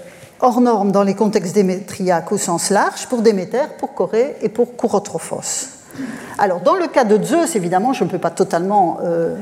hors 0.40 0.60
normes 0.60 0.92
dans 0.92 1.02
les 1.02 1.14
contextes 1.14 1.54
démétriaques 1.54 2.30
au 2.32 2.38
sens 2.38 2.70
large 2.70 3.06
pour 3.08 3.22
Déméter, 3.22 3.62
pour 3.78 3.94
Corée 3.94 4.36
et 4.42 4.50
pour 4.50 4.76
Courotrophos. 4.76 5.79
Alors, 6.38 6.60
dans 6.60 6.76
le 6.76 6.86
cas 6.86 7.04
de 7.04 7.22
Zeus, 7.22 7.56
évidemment, 7.56 7.92
je 7.92 8.04
ne 8.04 8.08
peux 8.08 8.18
pas 8.18 8.30
totalement 8.30 8.98
euh, 9.02 9.36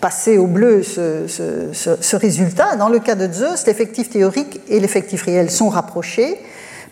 passer 0.00 0.38
au 0.38 0.46
bleu 0.46 0.82
ce, 0.82 2.16
résultat. 2.16 2.76
Dans 2.76 2.88
le 2.88 2.98
cas 2.98 3.14
de 3.14 3.32
Zeus, 3.32 3.66
l'effectif 3.66 4.10
théorique 4.10 4.60
et 4.68 4.80
l'effectif 4.80 5.22
réel 5.22 5.50
sont 5.50 5.68
rapprochés, 5.68 6.38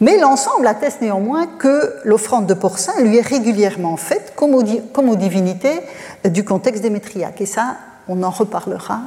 mais 0.01 0.19
l'ensemble 0.19 0.67
atteste 0.67 1.01
néanmoins 1.01 1.47
que 1.47 1.95
l'offrande 2.05 2.47
de 2.47 2.55
porcin 2.55 2.93
lui 3.03 3.19
est 3.19 3.27
régulièrement 3.27 3.97
faite 3.97 4.33
comme 4.37 4.55
aux, 4.55 5.17
divinités 5.17 5.81
du 6.25 6.45
contexte 6.45 6.83
démétriaque. 6.83 7.41
Et 7.41 7.47
ça, 7.47 7.77
on 8.09 8.23
en 8.23 8.31
reparlera 8.31 9.01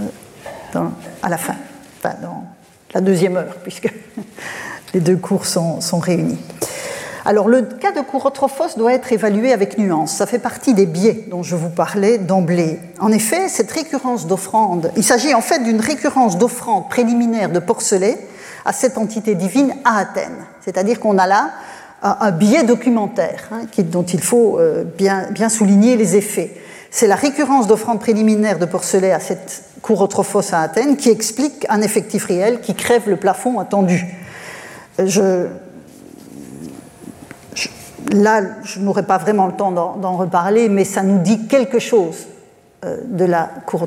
euh, 0.00 0.88
à 1.22 1.28
la 1.28 1.38
fin, 1.38 1.56
dans 2.02 2.44
la 2.94 3.00
deuxième 3.00 3.36
heure, 3.36 3.56
puisque 3.62 3.92
les 4.94 5.00
deux 5.00 5.16
cours 5.16 5.46
sont, 5.46 5.80
réunis. 5.98 6.38
Alors 7.24 7.48
le 7.48 7.62
cas 7.62 7.92
de 7.92 8.00
Courotrophos 8.00 8.76
doit 8.76 8.94
être 8.94 9.12
évalué 9.12 9.52
avec 9.52 9.78
nuance. 9.78 10.12
Ça 10.12 10.26
fait 10.26 10.38
partie 10.38 10.74
des 10.74 10.86
biais 10.86 11.24
dont 11.30 11.42
je 11.42 11.56
vous 11.56 11.68
parlais 11.68 12.18
d'emblée. 12.18 12.80
En 12.98 13.12
effet, 13.12 13.48
cette 13.48 13.70
récurrence 13.70 14.26
d'offrande, 14.26 14.90
il 14.96 15.04
s'agit 15.04 15.34
en 15.34 15.40
fait 15.40 15.60
d'une 15.60 15.80
récurrence 15.80 16.38
d'offrande 16.38 16.88
préliminaire 16.88 17.50
de 17.50 17.58
porcelet 17.58 18.18
à 18.64 18.72
cette 18.72 18.98
entité 18.98 19.34
divine 19.34 19.74
à 19.84 19.98
Athènes. 19.98 20.46
C'est-à-dire 20.64 21.00
qu'on 21.00 21.18
a 21.18 21.26
là 21.26 21.50
un, 22.02 22.30
biais 22.30 22.62
documentaire 22.62 23.48
hein, 23.52 23.62
dont 23.84 24.02
il 24.02 24.20
faut 24.20 24.58
euh, 24.58 24.84
bien, 24.84 25.48
souligner 25.48 25.96
les 25.96 26.16
effets. 26.16 26.54
C'est 26.90 27.06
la 27.06 27.14
récurrence 27.14 27.66
d'offrandes 27.66 28.00
préliminaires 28.00 28.58
de 28.58 28.64
porcelet 28.64 29.12
à 29.12 29.20
cette 29.20 29.64
cour 29.82 30.02
à 30.02 30.62
Athènes 30.62 30.96
qui 30.96 31.10
explique 31.10 31.66
un 31.68 31.82
effectif 31.82 32.24
réel 32.24 32.60
qui 32.60 32.74
crève 32.74 33.08
le 33.08 33.16
plafond 33.16 33.58
attendu. 33.58 34.06
Je, 34.98 35.46
là, 38.12 38.42
je 38.64 38.80
n'aurai 38.80 39.02
pas 39.02 39.18
vraiment 39.18 39.46
le 39.46 39.52
temps 39.52 39.72
d'en 39.72 40.16
reparler, 40.16 40.68
mais 40.68 40.84
ça 40.84 41.02
nous 41.02 41.18
dit 41.18 41.46
quelque 41.46 41.78
chose 41.78 42.26
euh, 42.84 42.98
de 43.04 43.24
la 43.24 43.50
cour 43.66 43.86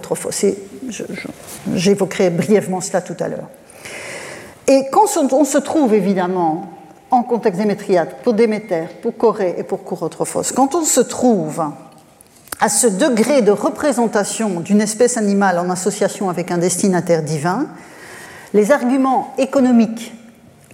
J'évoquerai 1.73 2.29
brièvement 2.29 2.81
cela 2.81 3.01
tout 3.01 3.15
à 3.19 3.27
l'heure. 3.27 3.49
Et 4.67 4.85
quand 4.91 5.07
on 5.33 5.45
se 5.45 5.57
trouve 5.57 5.93
évidemment 5.93 6.69
en 7.11 7.23
contexte 7.23 7.59
démétriade 7.59 8.09
pour 8.23 8.33
Déméter, 8.33 8.85
pour 9.01 9.15
Corée 9.17 9.55
et 9.57 9.63
pour 9.63 9.83
Courotrophos, 9.83 10.53
quand 10.55 10.73
on 10.73 10.83
se 10.83 11.01
trouve 11.01 11.63
à 12.59 12.69
ce 12.69 12.87
degré 12.87 13.41
de 13.41 13.51
représentation 13.51 14.61
d'une 14.61 14.81
espèce 14.81 15.17
animale 15.17 15.59
en 15.59 15.69
association 15.69 16.29
avec 16.29 16.49
un 16.49 16.57
destinataire 16.57 17.21
divin, 17.21 17.67
les 18.53 18.71
arguments 18.71 19.33
économiques 19.37 20.13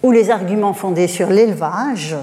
ou 0.03 0.11
les 0.11 0.29
arguments 0.29 0.73
fondés 0.73 1.07
sur 1.07 1.29
l'élevage 1.29 2.15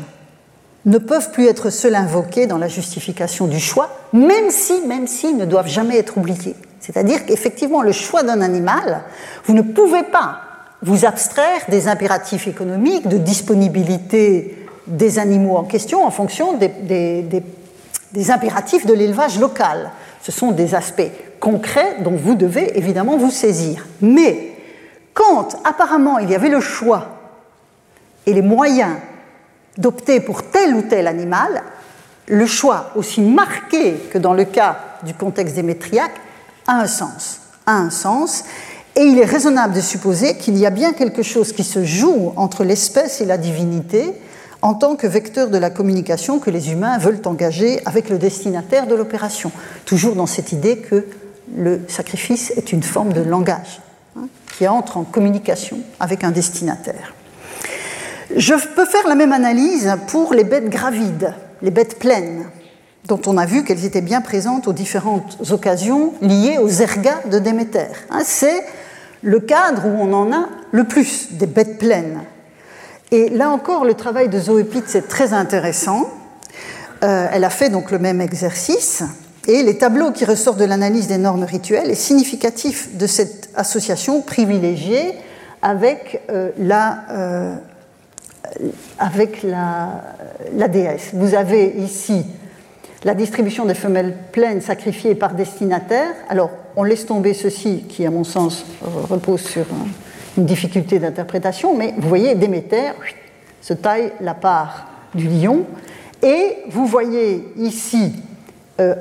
ne 0.87 0.99
peuvent 0.99 1.33
plus 1.33 1.47
être 1.47 1.71
seuls 1.71 1.97
invoqués 1.97 2.47
dans 2.47 2.59
la 2.59 2.69
justification 2.69 3.47
du 3.49 3.59
choix, 3.59 3.91
même 4.13 4.51
si, 4.51 4.81
même 4.87 5.09
si, 5.09 5.35
ne 5.35 5.45
doivent 5.45 5.69
jamais 5.69 5.99
être 5.99 6.17
oubliés. 6.17 6.55
C'est-à-dire 6.81 7.27
qu'effectivement, 7.27 7.83
le 7.83 7.91
choix 7.91 8.23
d'un 8.23 8.41
animal, 8.41 9.03
vous 9.45 9.53
ne 9.53 9.63
pouvez 9.63 10.05
pas 10.05 10.41
vous 10.83 11.05
abstraire 11.05 11.63
des 11.69 11.89
impératifs 11.89 12.47
économiques, 12.47 13.09
de 13.09 13.19
disponibilité 13.19 14.57
des 14.87 15.19
animaux 15.19 15.57
en 15.57 15.65
question 15.65 16.05
en 16.07 16.13
fonction 16.13 16.57
des, 16.57 17.43
impératifs 18.29 18.87
de 18.87 18.93
l'élevage 18.93 19.41
local. 19.41 19.91
Ce 20.23 20.31
sont 20.31 20.53
des 20.53 20.77
aspects 20.77 21.11
concrets 21.41 21.97
dont 22.05 22.15
vous 22.15 22.37
devez 22.37 22.79
évidemment 22.79 23.17
vous 23.17 23.33
saisir. 23.33 23.87
Mais 24.01 24.53
quand 25.13 25.57
apparemment 25.65 26.19
il 26.19 26.31
y 26.31 26.35
avait 26.37 26.49
le 26.49 26.61
choix 26.61 27.09
et 28.27 28.33
les 28.33 28.43
moyens 28.43 28.95
d'opter 29.79 30.21
pour 30.21 30.43
tel 30.43 30.75
ou 30.75 30.83
tel 30.83 31.07
animal, 31.07 31.63
le 32.29 32.47
choix 32.47 32.93
aussi 32.97 33.21
marqué 33.21 33.95
que 34.11 34.19
dans 34.19 34.35
le 34.35 34.45
cas 34.45 34.79
du 35.05 35.15
contexte 35.15 35.55
démétriaque 35.55 36.15
a 36.67 36.81
un 36.81 36.87
sens. 36.87 37.41
A 37.67 37.77
un 37.77 37.91
sens. 37.91 38.45
Et 38.97 39.03
il 39.03 39.19
est 39.19 39.27
raisonnable 39.27 39.75
de 39.75 39.81
supposer 39.81 40.37
qu'il 40.39 40.57
y 40.57 40.67
a 40.67 40.71
bien 40.71 40.93
quelque 40.93 41.23
chose 41.23 41.53
qui 41.53 41.65
se 41.65 41.85
joue 41.85 42.33
entre 42.37 42.65
l'espèce 42.65 43.21
et 43.21 43.27
la 43.27 43.37
divinité, 43.37 44.13
en 44.63 44.75
tant 44.75 44.97
que 44.97 45.07
vecteur 45.07 45.51
de 45.51 45.59
la 45.59 45.71
communication 45.71 46.39
que 46.39 46.51
les 46.51 46.73
humains 46.73 46.97
veulent 46.99 47.21
engager 47.27 47.81
avec 47.85 48.09
le 48.09 48.19
destinataire 48.19 48.87
de 48.87 48.95
l'opération. 48.95 49.53
Toujours 49.85 50.17
dans 50.17 50.27
cette 50.27 50.53
idée 50.53 50.79
que 50.79 51.07
le 51.55 51.83
sacrifice 51.89 52.53
est 52.57 52.73
une 52.73 52.83
forme 52.83 53.13
de 53.13 53.21
langage 53.21 53.81
hein, 54.17 54.29
qui 54.57 54.67
entre 54.67 54.97
en 54.97 55.05
communication 55.05 55.79
avec 56.01 56.25
un 56.25 56.31
destinataire. 56.31 57.15
Je 58.35 58.55
peux 58.75 58.87
faire 58.87 59.07
la 59.07 59.15
même 59.15 59.33
analyse 59.33 59.95
pour 60.09 60.35
les 60.35 60.45
bêtes 60.45 60.69
gravides, 60.69 61.33
les 61.63 61.71
bêtes 61.71 61.99
pleines, 61.99 62.47
dont 63.07 63.21
on 63.27 63.39
a 63.39 63.47
vu 63.47 63.63
qu'elles 63.63 63.85
étaient 63.85 64.01
bien 64.01 64.21
présentes 64.21 64.67
aux 64.67 64.73
différentes 64.73 65.39
occasions 65.51 66.13
liées 66.21 66.59
aux 66.59 66.69
ergas 66.69 67.21
de 67.31 67.39
Déméter. 67.39 67.87
Hein, 68.11 68.23
c'est 68.25 68.63
le 69.23 69.41
cadre 69.41 69.87
où 69.87 69.97
on 70.01 70.13
en 70.13 70.33
a 70.33 70.49
le 70.73 70.85
plus, 70.85 71.33
des 71.33 71.47
bêtes 71.47 71.79
pleines. 71.79 72.21
Et 73.13 73.29
là 73.29 73.51
encore, 73.51 73.85
le 73.85 73.95
travail 73.95 74.29
de 74.29 74.39
Zoé 74.39 74.65
Pitts 74.65 74.97
est 74.97 75.09
très 75.09 75.33
intéressant. 75.33 76.11
Euh, 77.05 77.29
elle 77.33 77.45
a 77.45 77.51
fait 77.51 77.69
donc 77.69 77.93
le 77.93 77.99
même 77.99 78.21
exercice. 78.21 79.05
Et 79.47 79.63
les 79.63 79.79
tableaux 79.79 80.11
qui 80.11 80.25
ressortent 80.25 80.59
de 80.59 80.65
l'analyse 80.65 81.07
des 81.07 81.19
normes 81.19 81.45
rituelles 81.45 81.91
est 81.91 81.95
significatif 81.95 82.97
de 82.97 83.07
cette 83.07 83.51
association 83.55 84.21
privilégiée 84.21 85.15
avec, 85.63 86.23
euh, 86.31 86.51
la, 86.59 87.05
euh, 87.11 87.57
avec 88.99 89.43
la, 89.43 90.69
déesse. 90.69 91.11
Vous 91.13 91.35
avez 91.35 91.75
ici 91.79 92.25
la 93.05 93.15
distribution 93.15 93.65
des 93.65 93.75
femelles 93.75 94.17
pleines 94.33 94.61
sacrifiées 94.61 95.15
par 95.15 95.35
destinataire. 95.35 96.13
Alors, 96.29 96.51
on 96.77 96.83
laisse 96.83 97.07
tomber 97.07 97.35
ceci 97.35 97.85
qui, 97.89 98.07
à 98.07 98.11
mon 98.11 98.25
sens, 98.25 98.65
repose 98.83 99.43
sur 99.43 99.67
une 100.37 100.45
difficulté 100.45 100.99
d'interprétation, 100.99 101.77
mais 101.77 101.95
vous 101.97 102.09
voyez, 102.09 102.35
Déméter 102.35 102.93
se 103.61 103.75
taille 103.75 104.13
la 104.21 104.35
part 104.35 104.87
du 105.15 105.29
lion. 105.29 105.65
Et 106.23 106.57
vous 106.71 106.87
voyez 106.87 107.45
ici 107.57 108.13
euh, 108.81 108.95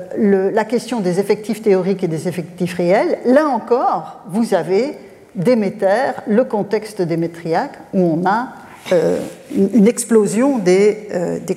la 0.52 0.64
question 0.64 1.00
des 1.00 1.20
effectifs 1.20 1.62
théoriques 1.62 2.04
et 2.04 2.08
des 2.08 2.28
effectifs 2.28 2.74
réels, 2.74 3.18
là 3.24 3.46
encore, 3.46 4.22
vous 4.28 4.54
avez 4.54 4.94
Déméter, 5.34 6.12
le 6.26 6.44
contexte 6.44 7.02
démétriaque, 7.02 7.78
où 7.92 8.00
on 8.00 8.26
a 8.26 8.54
euh, 8.92 9.18
une 9.54 9.86
explosion 9.86 10.58
des, 10.58 11.08
euh, 11.12 11.38
des, 11.40 11.56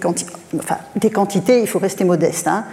enfin, 0.57 0.77
des, 0.95 1.09
quantités, 1.09 1.61
il 1.61 1.67
faut 1.67 1.79
rester 1.79 2.03
modeste. 2.03 2.47
Hein. 2.47 2.65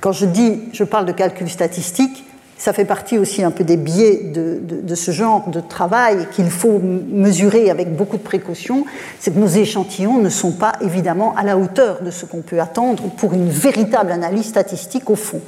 quand 0.00 0.12
je 0.12 0.26
dis, 0.26 0.60
je 0.72 0.84
parle 0.84 1.06
de 1.06 1.12
calcul 1.12 1.48
statistique, 1.48 2.24
ça 2.62 2.72
fait 2.72 2.84
partie 2.84 3.18
aussi 3.18 3.42
un 3.42 3.50
peu 3.50 3.64
des 3.64 3.76
biais 3.76 4.30
de, 4.32 4.94
ce 4.94 5.10
genre 5.10 5.48
de 5.48 5.58
travail 5.58 6.28
qu'il 6.30 6.48
faut 6.48 6.78
mesurer 6.78 7.70
avec 7.70 7.96
beaucoup 7.96 8.16
de 8.16 8.22
précaution, 8.22 8.84
c'est 9.18 9.34
que 9.34 9.38
nos 9.40 9.48
échantillons 9.48 10.18
ne 10.18 10.28
sont 10.28 10.52
pas 10.52 10.74
évidemment 10.80 11.34
à 11.34 11.42
la 11.42 11.58
hauteur 11.58 12.02
de 12.02 12.12
ce 12.12 12.24
qu'on 12.24 12.42
peut 12.42 12.60
attendre 12.60 13.02
pour 13.16 13.32
une 13.32 13.48
véritable 13.48 14.12
analyse 14.12 14.46
statistique 14.46 15.10
au 15.10 15.16
fond. 15.16 15.40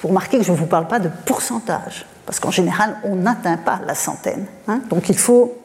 Vous 0.00 0.08
remarquez 0.08 0.38
que 0.38 0.44
je 0.44 0.50
ne 0.50 0.56
vous 0.56 0.66
parle 0.66 0.88
pas 0.88 0.98
de 0.98 1.08
pourcentage, 1.24 2.04
parce 2.24 2.40
qu'en 2.40 2.50
général, 2.50 2.96
on 3.04 3.14
n'atteint 3.14 3.58
pas 3.58 3.80
la 3.86 3.94
centaine. 3.94 4.46
Hein. 4.66 4.80
Donc 4.90 5.08
il 5.08 5.16
faut 5.16 5.56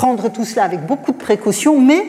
prendre 0.00 0.30
tout 0.30 0.46
cela 0.46 0.64
avec 0.64 0.86
beaucoup 0.86 1.12
de 1.12 1.18
précaution, 1.18 1.78
mais 1.78 2.02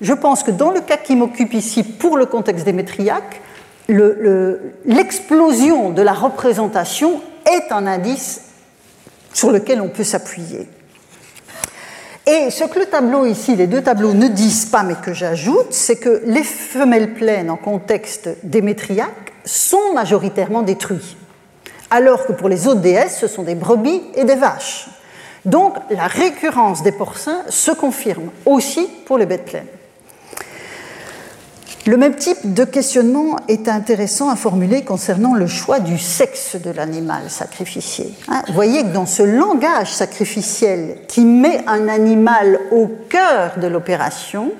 je 0.00 0.12
pense 0.12 0.44
que 0.44 0.52
dans 0.52 0.70
le 0.70 0.80
cas 0.80 0.96
qui 0.96 1.16
m'occupe 1.16 1.54
ici 1.54 1.82
pour 1.82 2.16
le 2.16 2.26
contexte 2.26 2.64
démétriaque, 2.64 3.42
l'explosion 3.88 5.90
de 5.90 6.02
la 6.02 6.12
représentation 6.12 7.20
est 7.44 7.72
un 7.72 7.88
indice 7.88 8.42
sur 9.34 9.50
lequel 9.50 9.80
on 9.80 9.88
peut 9.88 10.04
s'appuyer. 10.04 10.68
Et 12.28 12.50
ce 12.50 12.62
que 12.62 12.78
le 12.78 12.86
tableau 12.86 13.26
ici, 13.26 13.56
les 13.56 13.66
deux 13.66 13.82
tableaux 13.82 14.14
ne 14.14 14.28
disent 14.28 14.66
pas, 14.66 14.84
mais 14.84 14.94
que 14.94 15.12
j'ajoute, 15.12 15.72
c'est 15.72 15.96
que 15.96 16.22
les 16.26 16.44
femelles 16.44 17.14
pleines 17.14 17.50
en 17.50 17.56
contexte 17.56 18.28
démétriaque 18.44 19.32
sont 19.44 19.94
majoritairement 19.94 20.62
détruites, 20.62 21.16
alors 21.90 22.24
que 22.24 22.32
pour 22.32 22.48
les 22.48 22.68
autres 22.68 22.82
déesses, 22.82 23.18
ce 23.18 23.26
sont 23.26 23.42
des 23.42 23.56
brebis 23.56 24.02
et 24.14 24.22
des 24.22 24.36
vaches. 24.36 24.90
Donc 25.46 25.76
la 25.90 26.08
récurrence 26.08 26.82
des 26.82 26.92
porcins 26.92 27.42
se 27.48 27.70
confirme 27.70 28.30
aussi 28.44 28.88
pour 29.06 29.16
les 29.16 29.26
bêtes 29.26 29.44
pleines. 29.44 29.66
Le 31.86 31.96
même 31.96 32.16
type 32.16 32.52
de 32.52 32.64
questionnement 32.64 33.36
est 33.46 33.68
intéressant 33.68 34.28
à 34.28 34.34
formuler 34.34 34.82
concernant 34.82 35.34
le 35.34 35.46
choix 35.46 35.78
du 35.78 35.98
sexe 35.98 36.56
de 36.56 36.70
l'animal 36.70 37.30
sacrificié. 37.30 38.12
Hein, 38.26 38.42
vous 38.48 38.54
voyez 38.54 38.82
que 38.82 38.88
dans 38.88 39.06
ce 39.06 39.22
langage 39.22 39.92
sacrificiel 39.92 40.98
qui 41.06 41.24
met 41.24 41.62
un 41.68 41.86
animal 41.86 42.58
au 42.72 42.88
cœur 43.08 43.52
de 43.58 43.68
l'opération, 43.68 44.50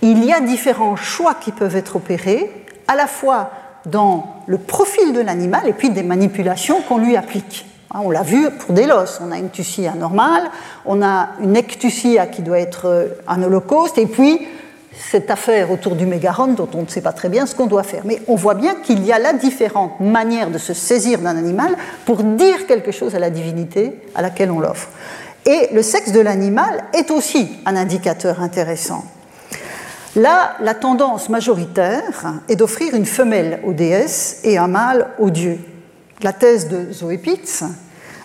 il 0.00 0.24
y 0.24 0.32
a 0.32 0.40
différents 0.40 0.96
choix 0.96 1.34
qui 1.34 1.52
peuvent 1.52 1.76
être 1.76 1.96
opérés, 1.96 2.50
à 2.88 2.96
la 2.96 3.06
fois 3.06 3.50
dans 3.84 4.42
le 4.46 4.56
profil 4.56 5.12
de 5.12 5.20
l'animal 5.20 5.68
et 5.68 5.74
puis 5.74 5.90
des 5.90 6.02
manipulations 6.02 6.80
qu'on 6.80 6.96
lui 6.96 7.18
applique. 7.18 7.66
Hein, 7.96 8.02
on 8.04 8.10
l'a 8.10 8.22
vu 8.22 8.50
pour 8.50 8.74
Délos, 8.74 9.20
on 9.22 9.32
a 9.32 9.38
une 9.38 9.48
tussie 9.48 9.86
anormale, 9.86 10.50
on 10.84 11.00
a 11.02 11.30
une 11.40 11.56
ectussie 11.56 12.18
qui 12.30 12.42
doit 12.42 12.58
être 12.58 12.86
euh, 12.86 13.06
un 13.26 13.42
holocauste, 13.42 13.96
et 13.96 14.04
puis 14.04 14.46
cette 14.92 15.30
affaire 15.30 15.70
autour 15.70 15.96
du 15.96 16.04
mégaron 16.04 16.48
dont 16.48 16.68
on 16.74 16.82
ne 16.82 16.88
sait 16.88 17.00
pas 17.00 17.12
très 17.12 17.30
bien 17.30 17.46
ce 17.46 17.54
qu'on 17.54 17.66
doit 17.66 17.84
faire. 17.84 18.02
Mais 18.04 18.20
on 18.28 18.34
voit 18.34 18.52
bien 18.52 18.74
qu'il 18.74 19.02
y 19.04 19.12
a 19.12 19.18
là 19.18 19.32
différentes 19.32 19.98
manières 20.00 20.50
de 20.50 20.58
se 20.58 20.74
saisir 20.74 21.20
d'un 21.20 21.38
animal 21.38 21.74
pour 22.04 22.22
dire 22.22 22.66
quelque 22.66 22.92
chose 22.92 23.14
à 23.14 23.18
la 23.18 23.30
divinité 23.30 23.98
à 24.14 24.20
laquelle 24.20 24.50
on 24.50 24.60
l'offre. 24.60 24.88
Et 25.46 25.68
le 25.72 25.82
sexe 25.82 26.12
de 26.12 26.20
l'animal 26.20 26.84
est 26.92 27.10
aussi 27.10 27.48
un 27.64 27.76
indicateur 27.76 28.42
intéressant. 28.42 29.04
Là, 30.16 30.56
la 30.60 30.74
tendance 30.74 31.30
majoritaire 31.30 32.34
est 32.48 32.56
d'offrir 32.56 32.94
une 32.94 33.06
femelle 33.06 33.60
aux 33.64 33.72
déesses 33.72 34.40
et 34.44 34.58
un 34.58 34.68
mâle 34.68 35.08
aux 35.18 35.30
dieux. 35.30 35.60
La 36.22 36.32
thèse 36.32 36.68
de 36.68 36.92
Zoé 36.92 37.18
Pitts 37.18 37.64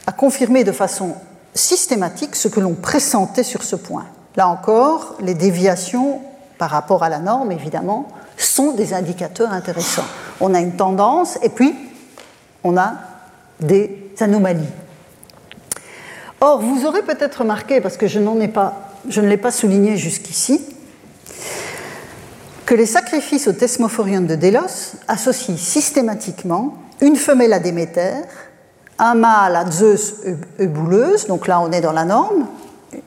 a 0.07 0.11
confirmé 0.11 0.63
de 0.63 0.71
façon 0.71 1.15
systématique 1.53 2.35
ce 2.35 2.47
que 2.47 2.59
l'on 2.59 2.73
pressentait 2.73 3.43
sur 3.43 3.63
ce 3.63 3.75
point. 3.75 4.05
Là 4.35 4.47
encore, 4.47 5.15
les 5.21 5.33
déviations 5.33 6.21
par 6.57 6.69
rapport 6.69 7.03
à 7.03 7.09
la 7.09 7.19
norme, 7.19 7.51
évidemment, 7.51 8.07
sont 8.37 8.71
des 8.71 8.93
indicateurs 8.93 9.51
intéressants. 9.51 10.05
On 10.39 10.53
a 10.53 10.59
une 10.59 10.75
tendance 10.75 11.37
et 11.41 11.49
puis 11.49 11.75
on 12.63 12.77
a 12.77 12.93
des 13.59 14.13
anomalies. 14.19 14.69
Or, 16.39 16.61
vous 16.61 16.85
aurez 16.85 17.03
peut-être 17.03 17.39
remarqué, 17.39 17.81
parce 17.81 17.97
que 17.97 18.07
je, 18.07 18.19
je 19.09 19.21
ne 19.21 19.27
l'ai 19.27 19.37
pas 19.37 19.51
souligné 19.51 19.97
jusqu'ici, 19.97 20.61
que 22.65 22.73
les 22.73 22.85
sacrifices 22.85 23.47
au 23.47 23.53
Thesmophorion 23.53 24.21
de 24.21 24.35
Délos 24.35 24.95
associent 25.07 25.57
systématiquement 25.57 26.75
une 27.01 27.15
femelle 27.15 27.53
à 27.53 27.59
Déméter, 27.59 28.13
un 29.01 29.15
mâle 29.15 29.55
à 29.55 29.69
Zeus 29.69 30.21
eubouleuse, 30.59 31.25
donc 31.25 31.47
là 31.47 31.59
on 31.59 31.71
est 31.71 31.81
dans 31.81 31.91
la 31.91 32.05
norme, 32.05 32.45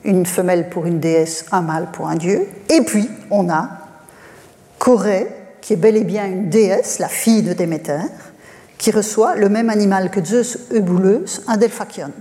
une 0.03 0.25
femelle 0.25 0.69
pour 0.69 0.85
une 0.85 0.99
déesse, 0.99 1.45
un 1.51 1.61
mâle 1.61 1.87
pour 1.91 2.09
un 2.09 2.15
dieu. 2.15 2.47
Et 2.69 2.81
puis, 2.81 3.09
on 3.31 3.49
a 3.49 3.69
Corée, 4.77 5.27
qui 5.61 5.73
est 5.73 5.77
bel 5.77 5.95
et 5.95 6.03
bien 6.03 6.25
une 6.25 6.49
déesse, 6.49 6.99
la 6.99 7.07
fille 7.07 7.43
de 7.43 7.53
Déméter, 7.53 8.01
qui 8.77 8.91
reçoit 8.91 9.35
le 9.35 9.47
même 9.47 9.69
animal 9.69 10.11
que 10.11 10.23
Zeus 10.23 10.59
Eubouleuse, 10.71 11.43
un 11.47 11.57
delphakion. 11.57 12.11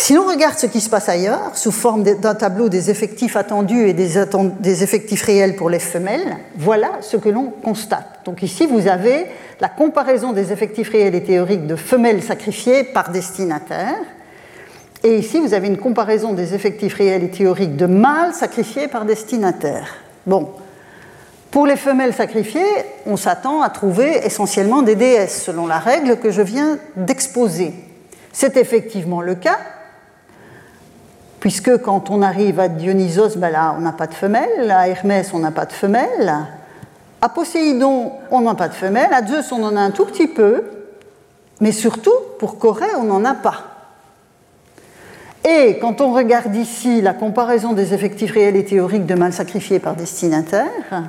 Si 0.00 0.14
l'on 0.14 0.26
regarde 0.26 0.58
ce 0.58 0.64
qui 0.64 0.80
se 0.80 0.88
passe 0.88 1.10
ailleurs, 1.10 1.54
sous 1.54 1.72
forme 1.72 2.04
d'un 2.04 2.34
tableau 2.34 2.70
des 2.70 2.88
effectifs 2.88 3.36
attendus 3.36 3.86
et 3.86 3.92
des, 3.92 4.82
effectifs 4.82 5.22
réels 5.22 5.56
pour 5.56 5.68
les 5.68 5.78
femelles, 5.78 6.38
voilà 6.56 6.92
ce 7.02 7.18
que 7.18 7.28
l'on 7.28 7.50
constate. 7.62 8.20
Donc 8.24 8.42
ici, 8.42 8.66
vous 8.66 8.88
avez 8.88 9.26
la 9.60 9.68
comparaison 9.68 10.32
des 10.32 10.52
effectifs 10.52 10.88
réels 10.88 11.14
et 11.14 11.22
théoriques 11.22 11.66
de 11.66 11.76
femelles 11.76 12.22
sacrifiées 12.22 12.82
par 12.82 13.10
destinataire, 13.10 13.98
et 15.04 15.18
ici, 15.18 15.38
vous 15.38 15.52
avez 15.52 15.68
une 15.68 15.76
comparaison 15.76 16.32
des 16.32 16.54
effectifs 16.54 16.94
réels 16.94 17.24
et 17.24 17.30
théoriques 17.30 17.76
de 17.76 17.86
mâles 17.86 18.32
sacrifiés 18.32 18.88
par 18.88 19.04
destinataire. 19.04 19.96
Bon, 20.26 20.48
pour 21.50 21.66
les 21.66 21.76
femelles 21.76 22.14
sacrifiées, 22.14 22.64
on 23.04 23.18
s'attend 23.18 23.60
à 23.60 23.68
trouver 23.68 24.24
essentiellement 24.24 24.80
des 24.80 24.94
déesses, 24.94 25.42
selon 25.42 25.66
la 25.66 25.78
règle 25.78 26.16
que 26.16 26.30
je 26.30 26.40
viens 26.40 26.78
d'exposer. 26.96 27.74
C'est 28.32 28.56
effectivement 28.56 29.20
le 29.20 29.34
cas, 29.34 29.58
puisque 31.40 31.78
quand 31.78 32.10
on 32.10 32.22
arrive 32.22 32.60
à 32.60 32.68
Dionysos, 32.68 33.36
ben 33.36 33.74
on 33.76 33.80
n'a 33.80 33.92
pas 33.92 34.06
de 34.06 34.14
femelle, 34.14 34.70
à 34.70 34.88
Hermès, 34.88 35.32
on 35.32 35.38
n'a 35.38 35.50
pas 35.50 35.64
de 35.64 35.72
femelle, 35.72 36.34
à 37.22 37.28
Poséidon, 37.28 38.12
on 38.30 38.42
n'a 38.42 38.54
pas 38.54 38.68
de 38.68 38.74
femelle, 38.74 39.12
à 39.12 39.26
Zeus, 39.26 39.50
on 39.50 39.62
en 39.62 39.76
a 39.76 39.80
un 39.80 39.90
tout 39.90 40.04
petit 40.04 40.28
peu, 40.28 40.64
mais 41.60 41.72
surtout, 41.72 42.14
pour 42.38 42.58
Corée, 42.58 42.94
on 42.98 43.04
n'en 43.04 43.24
a 43.24 43.34
pas. 43.34 43.64
Et 45.48 45.78
quand 45.80 46.02
on 46.02 46.12
regarde 46.12 46.54
ici 46.54 47.00
la 47.00 47.14
comparaison 47.14 47.72
des 47.72 47.94
effectifs 47.94 48.32
réels 48.32 48.56
et 48.56 48.64
théoriques 48.64 49.06
de 49.06 49.14
mâles 49.14 49.32
sacrifiés 49.32 49.78
par 49.78 49.96
destinataire, 49.96 51.08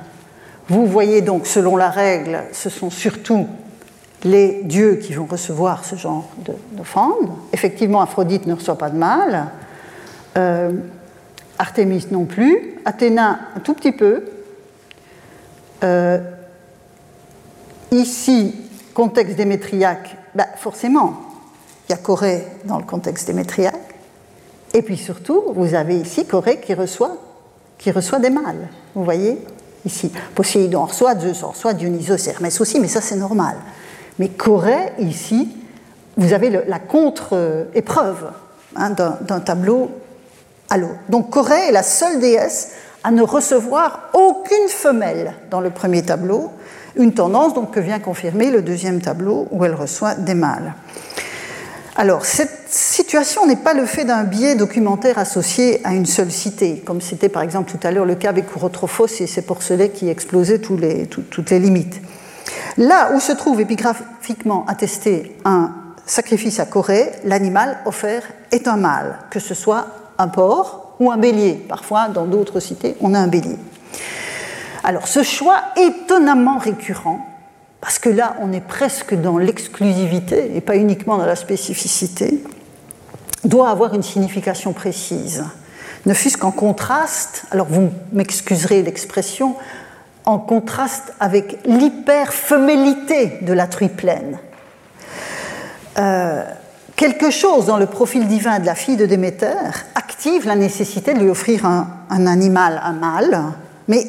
vous 0.68 0.86
voyez 0.86 1.20
donc, 1.20 1.46
selon 1.46 1.76
la 1.76 1.90
règle, 1.90 2.44
ce 2.52 2.70
sont 2.70 2.88
surtout 2.88 3.46
les 4.24 4.62
dieux 4.64 4.94
qui 4.96 5.12
vont 5.12 5.26
recevoir 5.26 5.84
ce 5.84 5.96
genre 5.96 6.28
d'offrande. 6.72 7.28
Effectivement, 7.52 8.00
Aphrodite 8.00 8.46
ne 8.46 8.54
reçoit 8.54 8.78
pas 8.78 8.88
de 8.88 8.96
mâle, 8.96 9.48
euh, 10.36 10.72
Artémis 11.58 12.06
non 12.10 12.24
plus, 12.24 12.80
Athéna 12.84 13.38
un 13.56 13.60
tout 13.60 13.74
petit 13.74 13.92
peu. 13.92 14.24
Euh, 15.84 16.18
ici, 17.90 18.54
contexte 18.94 19.36
démétriaque, 19.36 20.16
ben, 20.34 20.46
forcément, 20.56 21.20
il 21.88 21.92
y 21.92 21.94
a 21.94 21.98
Corée 21.98 22.46
dans 22.64 22.78
le 22.78 22.84
contexte 22.84 23.26
démétriaque, 23.26 23.94
et 24.74 24.82
puis 24.82 24.96
surtout, 24.96 25.42
vous 25.54 25.74
avez 25.74 25.96
ici 25.96 26.26
Corée 26.26 26.60
qui 26.60 26.74
reçoit, 26.74 27.16
qui 27.78 27.90
reçoit 27.90 28.18
des 28.18 28.30
mâles. 28.30 28.68
Vous 28.94 29.04
voyez 29.04 29.38
ici 29.84 30.12
Poséidon 30.34 30.84
reçoit, 30.86 31.18
Zeus 31.18 31.42
reçoit, 31.42 31.74
Dionysos, 31.74 32.28
Hermès 32.28 32.60
aussi, 32.60 32.80
mais 32.80 32.88
ça 32.88 33.00
c'est 33.00 33.16
normal. 33.16 33.56
Mais 34.18 34.28
Corée, 34.28 34.92
ici, 34.98 35.48
vous 36.16 36.32
avez 36.32 36.50
la 36.50 36.78
contre-épreuve 36.78 38.30
hein, 38.76 38.90
d'un 38.90 39.40
tableau 39.40 39.90
Donc 41.08 41.30
Corée 41.30 41.68
est 41.68 41.72
la 41.72 41.82
seule 41.82 42.20
déesse 42.20 42.70
à 43.04 43.10
ne 43.10 43.22
recevoir 43.22 44.10
aucune 44.14 44.68
femelle 44.68 45.34
dans 45.50 45.60
le 45.60 45.70
premier 45.70 46.02
tableau, 46.02 46.50
une 46.96 47.14
tendance 47.14 47.54
donc 47.54 47.72
que 47.72 47.80
vient 47.80 47.98
confirmer 47.98 48.50
le 48.50 48.62
deuxième 48.62 49.00
tableau 49.00 49.48
où 49.50 49.64
elle 49.64 49.74
reçoit 49.74 50.14
des 50.14 50.34
mâles. 50.34 50.74
Alors, 51.94 52.24
cette 52.24 52.70
situation 52.70 53.46
n'est 53.46 53.56
pas 53.56 53.74
le 53.74 53.84
fait 53.84 54.04
d'un 54.04 54.24
biais 54.24 54.54
documentaire 54.54 55.18
associé 55.18 55.80
à 55.84 55.92
une 55.92 56.06
seule 56.06 56.30
cité, 56.30 56.82
comme 56.86 57.02
c'était 57.02 57.28
par 57.28 57.42
exemple 57.42 57.70
tout 57.70 57.86
à 57.86 57.90
l'heure 57.90 58.06
le 58.06 58.14
cas 58.14 58.30
avec 58.30 58.54
Urotrophos 58.54 59.20
et 59.20 59.26
ses 59.26 59.42
porcelets 59.42 59.90
qui 59.90 60.08
explosaient 60.08 60.60
toutes 60.60 61.50
les 61.50 61.58
limites. 61.58 62.00
Là 62.78 63.10
où 63.14 63.20
se 63.20 63.32
trouve 63.32 63.60
épigraphiquement 63.60 64.64
attesté 64.68 65.36
un 65.44 65.72
sacrifice 66.06 66.60
à 66.60 66.64
Corée, 66.64 67.10
l'animal 67.24 67.78
offert 67.84 68.22
est 68.52 68.68
un 68.68 68.76
mâle, 68.76 69.18
que 69.30 69.38
ce 69.38 69.52
soit 69.54 69.86
un 70.22 70.28
porc 70.28 70.94
ou 71.00 71.10
un 71.10 71.18
bélier. 71.18 71.54
Parfois, 71.54 72.08
dans 72.08 72.24
d'autres 72.24 72.60
cités, 72.60 72.96
on 73.00 73.12
a 73.14 73.18
un 73.18 73.28
bélier. 73.28 73.58
Alors, 74.84 75.06
ce 75.06 75.22
choix 75.22 75.60
étonnamment 75.76 76.58
récurrent 76.58 77.26
parce 77.82 77.98
que 77.98 78.08
là, 78.08 78.36
on 78.40 78.52
est 78.52 78.60
presque 78.60 79.12
dans 79.12 79.38
l'exclusivité 79.38 80.56
et 80.56 80.60
pas 80.60 80.76
uniquement 80.76 81.18
dans 81.18 81.26
la 81.26 81.34
spécificité, 81.34 82.42
doit 83.44 83.70
avoir 83.70 83.92
une 83.94 84.04
signification 84.04 84.72
précise. 84.72 85.44
Ne 86.06 86.14
fût-ce 86.14 86.38
qu'en 86.38 86.52
contraste, 86.52 87.44
alors 87.50 87.66
vous 87.68 87.90
m'excuserez 88.12 88.82
l'expression, 88.82 89.56
en 90.24 90.38
contraste 90.38 91.12
avec 91.18 91.58
l'hyperfemélité 91.66 93.38
de 93.42 93.52
la 93.52 93.66
triplaine. 93.66 94.38
Euh, 95.98 96.44
quelque 96.96 97.30
chose 97.30 97.66
dans 97.66 97.78
le 97.78 97.86
profil 97.86 98.26
divin 98.26 98.58
de 98.58 98.66
la 98.66 98.74
fille 98.74 98.96
de 98.96 99.06
Déméter 99.06 99.54
active 99.94 100.46
la 100.46 100.56
nécessité 100.56 101.14
de 101.14 101.20
lui 101.20 101.30
offrir 101.30 101.66
un, 101.66 102.26
animal, 102.26 102.80
un 102.84 102.92
mâle, 102.92 103.42
mais 103.88 104.06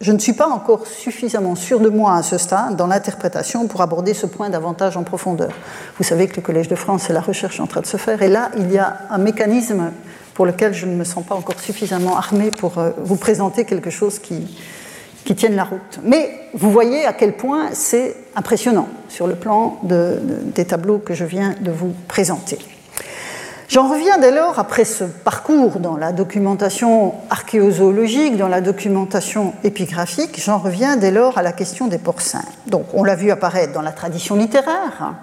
je 0.00 0.12
ne 0.12 0.18
suis 0.18 0.32
pas 0.32 0.48
encore 0.48 0.86
suffisamment 0.86 1.54
sûr 1.54 1.80
de 1.80 1.88
moi 1.88 2.16
à 2.16 2.22
ce 2.22 2.36
stade 2.36 2.76
dans 2.76 2.88
l'interprétation 2.88 3.66
pour 3.68 3.80
aborder 3.82 4.14
ce 4.14 4.26
point 4.26 4.50
davantage 4.50 4.96
en 4.96 5.04
profondeur. 5.04 5.52
Vous 5.96 6.04
savez 6.04 6.26
que 6.26 6.36
le 6.36 6.42
Collège 6.42 6.68
de 6.68 6.74
France 6.74 7.08
et 7.08 7.12
la 7.12 7.20
recherche 7.20 7.60
en 7.60 7.66
train 7.66 7.80
de 7.80 7.86
se 7.86 7.96
faire, 7.96 8.20
et 8.20 8.28
là, 8.28 8.50
il 8.58 8.70
y 8.72 8.78
a 8.78 8.98
un 9.10 9.18
mécanisme 9.18 9.92
pour 10.34 10.44
lequel 10.44 10.74
je 10.74 10.86
ne 10.86 10.94
me 10.94 11.04
sens 11.04 11.24
pas 11.24 11.34
encore 11.34 11.60
suffisamment 11.60 12.16
armé 12.16 12.50
pour 12.50 12.78
euh, 12.78 12.90
vous 13.04 13.16
présenter 13.16 13.64
quelque 13.64 13.90
chose 13.90 14.18
qui, 14.18 14.48
qui 15.24 15.34
tienne 15.34 15.56
la 15.56 15.64
route. 15.64 16.00
Mais 16.02 16.48
vous 16.54 16.70
voyez 16.70 17.04
à 17.04 17.12
quel 17.12 17.34
point 17.34 17.68
c'est 17.72 18.16
impressionnant 18.34 18.88
sur 19.08 19.26
le 19.26 19.34
plan 19.34 19.78
des 19.82 20.64
tableaux 20.64 20.98
que 20.98 21.14
je 21.14 21.24
viens 21.24 21.54
de 21.60 21.70
vous 21.70 21.94
présenter. 22.08 22.58
J'en 23.68 23.88
reviens 23.88 24.18
dès 24.18 24.32
lors, 24.32 24.58
après 24.58 24.84
ce 24.84 25.04
parcours 25.04 25.80
dans 25.80 25.96
la 25.96 26.12
documentation 26.12 27.14
archéozoologique, 27.30 28.36
dans 28.36 28.48
la 28.48 28.60
documentation 28.60 29.54
épigraphique, 29.64 30.38
j'en 30.44 30.58
reviens 30.58 30.98
dès 30.98 31.10
lors 31.10 31.38
à 31.38 31.42
la 31.42 31.52
question 31.52 31.86
des 31.86 31.96
porcins. 31.96 32.44
Donc, 32.66 32.84
on 32.92 33.02
l'a 33.02 33.14
vu 33.14 33.30
apparaître 33.30 33.72
dans 33.72 33.80
la 33.80 33.92
tradition 33.92 34.36
littéraire, 34.36 35.14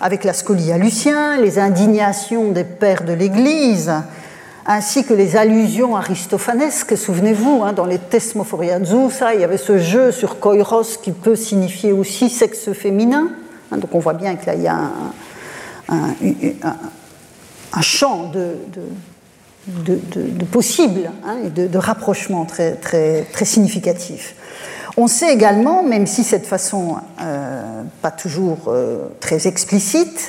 avec 0.00 0.22
la 0.22 0.34
scolia 0.34 0.78
Lucien, 0.78 1.36
les 1.38 1.58
indignations 1.58 2.52
des 2.52 2.62
pères 2.62 3.02
de 3.02 3.12
l'Église, 3.12 3.92
ainsi 4.68 5.04
que 5.04 5.14
les 5.14 5.34
allusions 5.34 5.96
aristophanesques. 5.96 6.96
Souvenez-vous, 6.96 7.62
hein, 7.64 7.72
dans 7.72 7.86
les 7.86 7.98
Thesmophoria 7.98 8.84
Zousa, 8.84 9.34
il 9.34 9.40
y 9.40 9.44
avait 9.44 9.56
ce 9.56 9.78
jeu 9.78 10.12
sur 10.12 10.38
koiros 10.38 10.98
qui 11.02 11.10
peut 11.10 11.36
signifier 11.36 11.90
aussi 11.90 12.28
sexe 12.28 12.72
féminin. 12.74 13.30
Hein, 13.72 13.78
donc, 13.78 13.94
on 13.94 13.98
voit 13.98 14.12
bien 14.12 14.36
qu'il 14.36 14.62
y 14.62 14.68
a 14.68 14.74
un, 14.74 14.92
un, 15.88 16.14
un 17.72 17.80
champ 17.80 18.30
de, 18.30 18.56
de, 19.66 20.44
possibles 20.44 21.10
hein, 21.24 21.36
et 21.46 21.48
de, 21.48 21.78
rapprochement 21.78 22.44
très, 22.44 22.72
très, 22.72 23.22
très 23.32 23.46
significatif. 23.46 24.34
On 24.98 25.06
sait 25.06 25.32
également, 25.32 25.82
même 25.82 26.06
si 26.06 26.24
cette 26.24 26.46
façon 26.46 26.96
euh, 27.22 27.82
pas 28.02 28.10
toujours 28.10 28.58
euh, 28.68 29.06
très 29.20 29.46
explicite, 29.46 30.28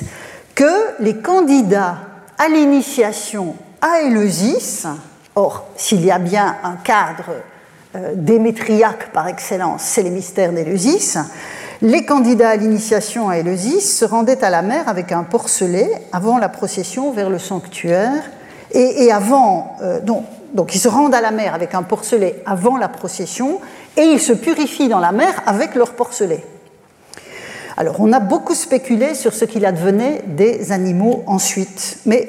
que 0.54 1.02
les 1.02 1.16
candidats 1.16 1.98
à 2.38 2.48
l'initiation 2.48 3.54
à 3.80 4.02
Éleusis, 4.02 4.86
or 5.34 5.66
s'il 5.76 6.04
y 6.04 6.10
a 6.10 6.18
bien 6.18 6.56
un 6.62 6.76
cadre 6.76 7.30
euh, 7.96 8.12
démétriaque 8.14 9.12
par 9.12 9.28
excellence, 9.28 9.82
c'est 9.82 10.02
les 10.02 10.10
mystères 10.10 10.52
d'Éleusis, 10.52 11.18
les 11.82 12.04
candidats 12.04 12.50
à 12.50 12.56
l'initiation 12.56 13.30
à 13.30 13.38
Éleusis 13.38 13.80
se 13.80 14.04
rendaient 14.04 14.44
à 14.44 14.50
la 14.50 14.62
mer 14.62 14.88
avec 14.88 15.12
un 15.12 15.22
porcelet 15.22 15.90
avant 16.12 16.36
la 16.36 16.50
procession 16.50 17.10
vers 17.12 17.30
le 17.30 17.38
sanctuaire. 17.38 18.22
Et, 18.72 19.10
avant, 19.10 19.76
euh, 19.82 19.98
donc, 20.00 20.24
donc, 20.54 20.74
ils 20.74 20.78
se 20.78 20.88
rendent 20.88 21.14
à 21.14 21.20
la 21.20 21.32
mer 21.32 21.54
avec 21.54 21.74
un 21.74 21.82
porcelet 21.82 22.42
avant 22.46 22.76
la 22.76 22.88
procession 22.88 23.60
et 23.96 24.02
ils 24.02 24.20
se 24.20 24.32
purifient 24.32 24.88
dans 24.88 25.00
la 25.00 25.10
mer 25.10 25.42
avec 25.46 25.74
leur 25.74 25.94
porcelet. 25.94 26.44
Alors 27.76 27.96
on 27.98 28.12
a 28.12 28.20
beaucoup 28.20 28.54
spéculé 28.54 29.14
sur 29.14 29.32
ce 29.32 29.46
qu'il 29.46 29.64
advenait 29.64 30.22
des 30.26 30.70
animaux 30.70 31.24
ensuite, 31.26 31.98
mais 32.04 32.28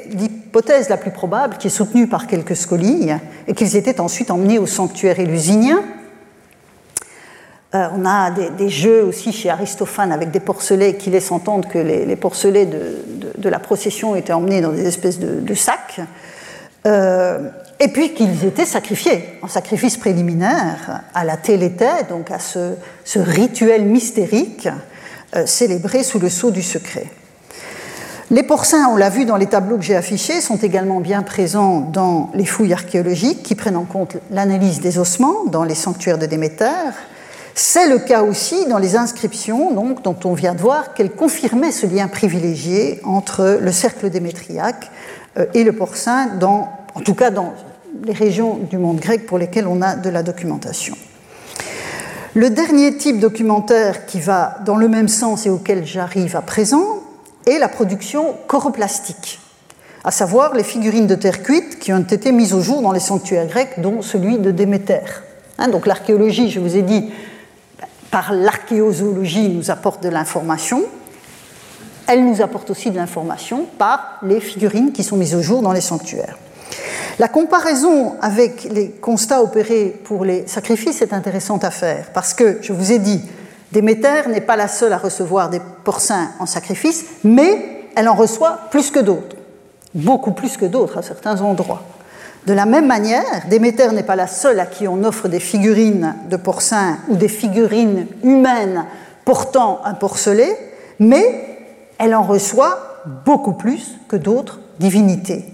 la 0.89 0.97
plus 0.97 1.11
probable, 1.11 1.57
qui 1.57 1.67
est 1.67 1.71
soutenue 1.71 2.07
par 2.07 2.27
quelques 2.27 2.55
scolignes, 2.55 3.19
est 3.47 3.53
qu'ils 3.53 3.75
étaient 3.75 3.99
ensuite 3.99 4.31
emmenés 4.31 4.59
au 4.59 4.67
sanctuaire 4.67 5.19
élusinien, 5.19 5.83
euh, 7.73 7.87
on 7.95 8.05
a 8.05 8.31
des, 8.31 8.69
jeux 8.69 9.01
aussi 9.01 9.31
chez 9.31 9.49
Aristophane 9.49 10.11
avec 10.11 10.31
des 10.31 10.41
porcelets 10.41 10.97
qui 10.97 11.09
laissent 11.09 11.31
entendre 11.31 11.69
que 11.69 11.79
les, 11.79 12.15
porcelets 12.17 12.65
de, 12.65 13.49
la 13.49 13.59
procession 13.59 14.13
étaient 14.13 14.33
emmenés 14.33 14.59
dans 14.59 14.73
des 14.73 14.85
espèces 14.85 15.19
de, 15.19 15.53
sacs, 15.53 16.01
euh, 16.85 17.49
et 17.79 17.87
puis 17.87 18.13
qu'ils 18.13 18.43
étaient 18.43 18.65
sacrifiés 18.65 19.23
en 19.41 19.47
sacrifice 19.47 19.95
préliminaire 19.95 21.01
à 21.13 21.23
la 21.23 21.37
télété, 21.37 21.87
donc 22.09 22.29
à 22.29 22.39
ce, 22.39 22.75
rituel 23.15 23.85
mystérique 23.85 24.67
euh, 25.37 25.45
célébré 25.45 26.03
sous 26.03 26.19
le 26.19 26.27
sceau 26.27 26.51
du 26.51 26.63
secret. 26.63 27.05
Les 28.31 28.43
porcins, 28.43 28.87
on 28.89 28.95
l'a 28.95 29.09
vu 29.09 29.25
dans 29.25 29.35
les 29.35 29.45
tableaux 29.45 29.75
que 29.77 29.83
j'ai 29.83 29.95
affichés, 29.95 30.39
sont 30.39 30.55
également 30.55 31.01
bien 31.01 31.21
présents 31.21 31.81
dans 31.81 32.29
les 32.33 32.45
fouilles 32.45 32.71
archéologiques 32.71 33.43
qui 33.43 33.55
prennent 33.55 33.75
en 33.75 33.83
compte 33.83 34.15
l'analyse 34.31 34.79
des 34.79 34.97
ossements 34.99 35.43
dans 35.47 35.65
les 35.65 35.75
sanctuaires 35.75 36.17
de 36.17 36.25
Déméter 36.25 36.69
c'est 37.53 37.89
le 37.89 37.99
cas 37.99 38.23
aussi 38.23 38.65
dans 38.67 38.77
les 38.77 38.95
inscriptions 38.95 39.71
dont 39.73 40.15
on 40.23 40.33
vient 40.33 40.55
de 40.55 40.61
voir 40.61 40.93
qu'elles 40.93 41.11
confirmaient 41.11 41.73
ce 41.73 41.85
lien 41.85 42.07
privilégié 42.07 43.01
entre 43.03 43.59
le 43.61 43.71
cercle 43.73 44.09
démétriaque 44.09 44.89
euh, 45.37 45.45
et 45.53 45.65
le 45.65 45.73
porcin, 45.73 46.29
en 46.41 47.01
tout 47.01 47.13
cas 47.13 47.29
dans 47.29 47.53
les 48.03 48.13
régions 48.13 48.57
du 48.69 48.77
monde 48.77 48.99
grec 48.99 49.25
pour 49.25 49.37
lesquelles 49.37 49.67
on 49.67 49.81
a 49.81 49.95
de 49.95 50.09
la 50.09 50.23
documentation. 50.23 50.95
Le 52.33 52.49
dernier 52.49 52.95
type 52.95 53.19
documentaire 53.19 54.05
qui 54.05 54.21
va 54.21 54.59
dans 54.65 54.77
le 54.77 54.87
même 54.87 55.09
sens 55.09 55.45
et 55.45 55.49
auquel 55.49 55.85
j'arrive 55.85 56.37
à 56.37 56.41
présent 56.41 57.00
est 57.45 57.59
la 57.59 57.67
production 57.67 58.35
choroplastique, 58.47 59.39
à 60.03 60.11
savoir 60.11 60.53
les 60.53 60.63
figurines 60.63 61.07
de 61.07 61.15
terre 61.15 61.43
cuite 61.43 61.79
qui 61.79 61.93
ont 61.93 61.99
été 61.99 62.31
mises 62.31 62.53
au 62.53 62.61
jour 62.61 62.81
dans 62.81 62.91
les 62.91 62.99
sanctuaires 62.99 63.47
grecs, 63.47 63.79
dont 63.79 64.01
celui 64.01 64.37
de 64.37 64.51
Déméter. 64.51 64.99
Hein, 65.57 65.67
donc 65.67 65.85
l'archéologie, 65.85 66.49
je 66.49 66.59
vous 66.59 66.75
ai 66.75 66.81
dit, 66.81 67.11
par 68.09 68.33
l'archéozoologie 68.33 69.49
nous 69.49 69.71
apporte 69.71 70.03
de 70.03 70.09
l'information, 70.09 70.83
elle 72.07 72.25
nous 72.25 72.41
apporte 72.41 72.69
aussi 72.69 72.91
de 72.91 72.97
l'information 72.97 73.65
par 73.77 74.19
les 74.23 74.41
figurines 74.41 74.91
qui 74.91 75.03
sont 75.03 75.15
mises 75.15 75.35
au 75.35 75.41
jour 75.41 75.61
dans 75.61 75.71
les 75.71 75.81
sanctuaires. 75.81 76.37
La 77.19 77.27
comparaison 77.27 78.15
avec 78.21 78.63
les 78.63 78.89
constats 78.89 79.43
opérés 79.43 79.99
pour 80.03 80.25
les 80.25 80.47
sacrifices 80.47 81.01
est 81.01 81.13
intéressante 81.13 81.63
à 81.63 81.71
faire 81.71 82.11
parce 82.13 82.33
que, 82.33 82.57
je 82.61 82.73
vous 82.73 82.91
ai 82.91 82.99
dit, 82.99 83.21
Déméter 83.71 84.27
n'est 84.27 84.41
pas 84.41 84.57
la 84.57 84.67
seule 84.67 84.93
à 84.93 84.97
recevoir 84.97 85.49
des 85.49 85.61
porcins 85.83 86.31
en 86.39 86.45
sacrifice, 86.45 87.05
mais 87.23 87.85
elle 87.95 88.09
en 88.09 88.15
reçoit 88.15 88.59
plus 88.69 88.91
que 88.91 88.99
d'autres, 88.99 89.37
beaucoup 89.93 90.31
plus 90.31 90.57
que 90.57 90.65
d'autres 90.65 90.97
à 90.97 91.01
certains 91.01 91.41
endroits. 91.41 91.83
De 92.45 92.53
la 92.53 92.65
même 92.65 92.87
manière, 92.87 93.43
Déméter 93.49 93.91
n'est 93.93 94.03
pas 94.03 94.15
la 94.15 94.27
seule 94.27 94.59
à 94.59 94.65
qui 94.65 94.87
on 94.87 95.03
offre 95.03 95.27
des 95.27 95.39
figurines 95.39 96.15
de 96.29 96.37
porcins 96.37 96.97
ou 97.07 97.15
des 97.15 97.27
figurines 97.27 98.07
humaines 98.23 98.85
portant 99.25 99.79
un 99.85 99.93
porcelet, 99.93 100.57
mais 100.99 101.59
elle 101.97 102.15
en 102.15 102.23
reçoit 102.23 103.03
beaucoup 103.25 103.53
plus 103.53 103.95
que 104.07 104.15
d'autres 104.15 104.59
divinités. 104.79 105.45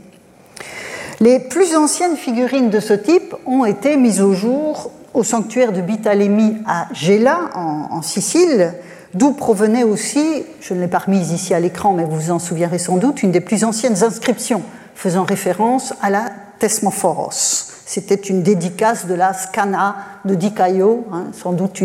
Les 1.20 1.40
plus 1.40 1.76
anciennes 1.76 2.16
figurines 2.16 2.70
de 2.70 2.80
ce 2.80 2.94
type 2.94 3.36
ont 3.46 3.66
été 3.66 3.98
mises 3.98 4.22
au 4.22 4.34
jour 4.34 4.92
au 5.18 5.24
sanctuaire 5.24 5.72
de 5.72 5.82
Bitalémie 5.82 6.58
à 6.68 6.88
Gela, 6.94 7.50
en, 7.56 8.02
Sicile, 8.04 8.74
d'où 9.16 9.32
provenait 9.32 9.84
aussi, 9.84 10.44
je 10.62 10.76
ne 10.76 10.80
l'ai 10.80 10.88
pas 10.88 11.00
remise 11.00 11.32
ici 11.32 11.54
à 11.56 11.60
l'écran, 11.60 11.94
mais 11.94 12.06
vous 12.06 12.16
vous 12.16 12.32
en 12.32 12.40
souviendrez 12.40 12.78
sans 12.78 12.98
doute, 12.98 13.24
une 13.24 13.32
des 13.32 13.42
plus 13.42 13.64
anciennes 13.64 14.04
inscriptions 14.04 14.62
faisant 14.94 15.24
référence 15.24 15.94
à 16.02 16.12
la 16.12 16.26
Thesmophoros. 16.60 17.74
C'était 17.86 18.16
une 18.16 18.44
dédicace 18.44 19.08
de 19.08 19.16
la 19.16 19.34
Scana 19.34 19.96
de 20.26 20.36
Dikaio, 20.36 21.06
hein, 21.12 21.26
sans 21.34 21.54
doute 21.54 21.82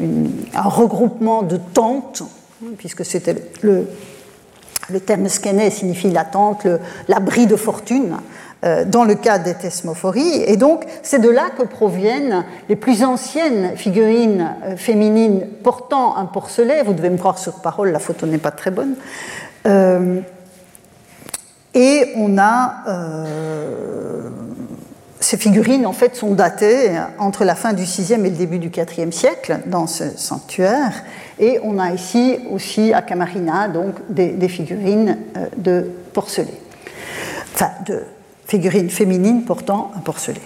un 0.00 0.62
regroupement 0.62 1.42
de 1.42 1.58
tentes, 1.58 2.22
hein, 2.64 2.70
puisque 2.76 3.04
c'était 3.04 3.36
le, 3.62 3.86
le 4.90 5.00
terme 5.00 5.28
skene 5.28 5.70
signifie 5.70 6.10
la 6.10 6.24
tente, 6.24 6.66
l'abri 7.08 7.46
de 7.46 7.56
fortune, 7.56 8.16
dans 8.62 9.04
le 9.04 9.14
cas 9.14 9.38
des 9.38 9.54
thesmophories. 9.54 10.42
Et 10.46 10.56
donc, 10.56 10.84
c'est 11.02 11.20
de 11.20 11.28
là 11.28 11.50
que 11.56 11.62
proviennent 11.62 12.44
les 12.68 12.76
plus 12.76 13.04
anciennes 13.04 13.76
figurines 13.76 14.54
euh, 14.64 14.76
féminines 14.76 15.46
portant 15.62 16.16
un 16.16 16.24
porcelet. 16.24 16.82
Vous 16.82 16.94
devez 16.94 17.10
me 17.10 17.18
croire 17.18 17.38
sur 17.38 17.60
parole, 17.60 17.90
la 17.90 17.98
photo 17.98 18.26
n'est 18.26 18.38
pas 18.38 18.50
très 18.50 18.70
bonne. 18.70 18.94
Euh, 19.66 20.20
et 21.74 22.12
on 22.16 22.38
a 22.38 22.84
ces 25.20 25.36
figurines 25.36 25.84
en 25.86 25.92
fait 25.92 26.16
sont 26.16 26.32
datées 26.32 26.90
entre 27.18 27.44
la 27.44 27.54
fin 27.54 27.74
du 27.74 27.82
6e 27.82 28.24
et 28.24 28.30
le 28.30 28.36
début 28.36 28.58
du 28.58 28.70
4e 28.70 29.10
siècle 29.10 29.58
dans 29.66 29.86
ce 29.86 30.04
sanctuaire. 30.16 31.04
Et 31.38 31.58
on 31.62 31.78
a 31.78 31.92
ici 31.92 32.38
aussi 32.50 32.94
à 32.94 33.02
Camarina 33.02 33.68
donc 33.68 33.94
des, 34.08 34.48
figurines 34.48 35.18
de 35.58 35.90
porcelet, 36.14 36.60
enfin 37.54 37.70
de 37.84 38.04
figurines 38.46 38.90
féminines 38.90 39.44
portant 39.44 39.90
un 39.96 40.00
porcelet. 40.00 40.40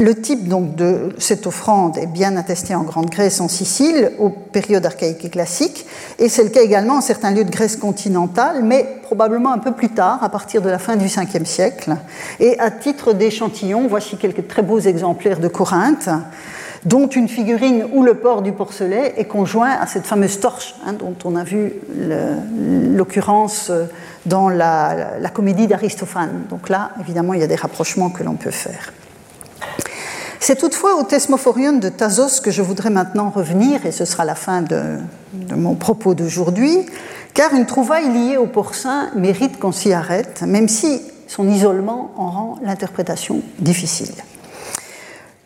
Le 0.00 0.20
type 0.20 0.48
donc 0.48 0.74
de 0.74 1.14
cette 1.18 1.46
offrande 1.46 1.96
est 1.98 2.08
bien 2.08 2.36
attesté 2.36 2.74
en 2.74 2.82
Grande 2.82 3.10
Grèce, 3.10 3.40
en 3.40 3.46
Sicile, 3.46 4.10
aux 4.18 4.28
périodes 4.28 4.84
archaïques 4.84 5.24
et 5.24 5.30
classiques, 5.30 5.86
et 6.18 6.28
c'est 6.28 6.42
le 6.42 6.48
cas 6.48 6.62
également 6.62 6.94
en 6.94 7.00
certains 7.00 7.30
lieux 7.30 7.44
de 7.44 7.50
Grèce 7.50 7.76
continentale, 7.76 8.64
mais 8.64 8.98
probablement 9.04 9.52
un 9.52 9.58
peu 9.58 9.70
plus 9.70 9.90
tard, 9.90 10.18
à 10.24 10.28
partir 10.30 10.62
de 10.62 10.68
la 10.68 10.80
fin 10.80 10.96
du 10.96 11.06
5e 11.06 11.44
siècle. 11.44 11.96
Et 12.40 12.58
à 12.58 12.72
titre 12.72 13.12
d'échantillon, 13.12 13.86
voici 13.88 14.16
quelques 14.16 14.48
très 14.48 14.62
beaux 14.62 14.80
exemplaires 14.80 15.38
de 15.38 15.46
Corinthe, 15.46 16.08
dont 16.84 17.08
une 17.08 17.28
figurine 17.28 17.86
où 17.92 18.02
le 18.02 18.14
port 18.14 18.42
du 18.42 18.52
porcelet 18.52 19.14
est 19.16 19.24
conjoint 19.24 19.70
à 19.70 19.86
cette 19.86 20.06
fameuse 20.06 20.40
torche, 20.40 20.74
hein, 20.86 20.92
dont 20.92 21.14
on 21.24 21.36
a 21.36 21.44
vu 21.44 21.72
l'occurrence 22.94 23.70
dans 24.26 24.48
la, 24.48 25.18
la 25.18 25.28
comédie 25.30 25.66
d'Aristophane. 25.66 26.44
Donc 26.50 26.68
là, 26.68 26.90
évidemment, 27.00 27.34
il 27.34 27.40
y 27.40 27.44
a 27.44 27.46
des 27.46 27.54
rapprochements 27.54 28.10
que 28.10 28.22
l'on 28.22 28.34
peut 28.34 28.50
faire. 28.50 28.92
C'est 30.46 30.56
toutefois 30.56 31.00
au 31.00 31.04
Thesmophorion 31.04 31.72
de 31.72 31.88
Thasos 31.88 32.40
que 32.42 32.50
je 32.50 32.60
voudrais 32.60 32.90
maintenant 32.90 33.30
revenir, 33.30 33.86
et 33.86 33.92
ce 33.92 34.04
sera 34.04 34.26
la 34.26 34.34
fin 34.34 34.60
de, 34.60 34.98
mon 35.56 35.74
propos 35.74 36.12
d'aujourd'hui, 36.12 36.84
car 37.32 37.54
une 37.54 37.64
trouvaille 37.64 38.12
liée 38.12 38.36
au 38.36 38.46
porcin 38.46 39.08
mérite 39.16 39.58
qu'on 39.58 39.72
s'y 39.72 39.94
arrête, 39.94 40.42
même 40.42 40.68
si 40.68 41.00
son 41.28 41.48
isolement 41.48 42.12
en 42.18 42.30
rend 42.30 42.58
l'interprétation 42.62 43.40
difficile. 43.58 44.12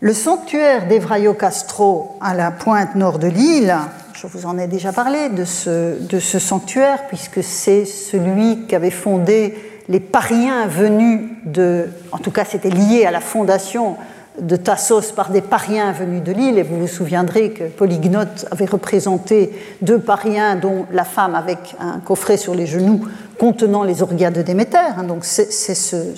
Le 0.00 0.12
sanctuaire 0.12 0.86
d'Evraio 0.86 1.34
Castro 1.34 2.18
à 2.20 2.32
la 2.32 2.52
pointe 2.52 2.94
nord 2.94 3.18
de 3.18 3.26
l'île, 3.26 3.74
je 4.14 4.28
vous 4.28 4.46
en 4.46 4.56
ai 4.56 4.68
déjà 4.68 4.92
parlé 4.92 5.28
de 5.28 5.44
ce, 5.44 5.96
ce 6.20 6.38
sanctuaire, 6.38 7.08
puisque 7.08 7.42
c'est 7.42 7.84
celui 7.84 8.66
qu'avaient 8.68 8.92
fondé 8.92 9.58
les 9.88 9.98
pariens 9.98 10.68
venus 10.68 11.22
de, 11.44 11.86
en 12.12 12.18
tout 12.18 12.30
cas 12.30 12.44
c'était 12.44 12.70
lié 12.70 13.06
à 13.06 13.10
la 13.10 13.18
fondation 13.18 13.96
de 14.40 14.54
Tassos 14.54 15.10
par 15.16 15.30
des 15.30 15.40
pariens 15.40 15.90
venus 15.90 16.22
de 16.22 16.30
l'île, 16.30 16.58
et 16.58 16.62
vous 16.62 16.78
vous 16.78 16.86
souviendrez 16.86 17.50
que 17.50 17.64
Polygnote 17.64 18.46
avait 18.52 18.66
représenté 18.66 19.50
deux 19.82 19.98
pariens 19.98 20.54
dont 20.54 20.86
la 20.92 21.02
femme 21.02 21.34
avec 21.34 21.74
un 21.80 21.98
coffret 21.98 22.36
sur 22.36 22.54
les 22.54 22.66
genoux 22.66 23.00
contenant 23.36 23.82
les 23.82 24.00
organes 24.00 24.32
de 24.32 24.42
Déméter, 24.42 25.02
donc 25.08 25.24
c'est 25.24 25.50
ce, 25.50 26.14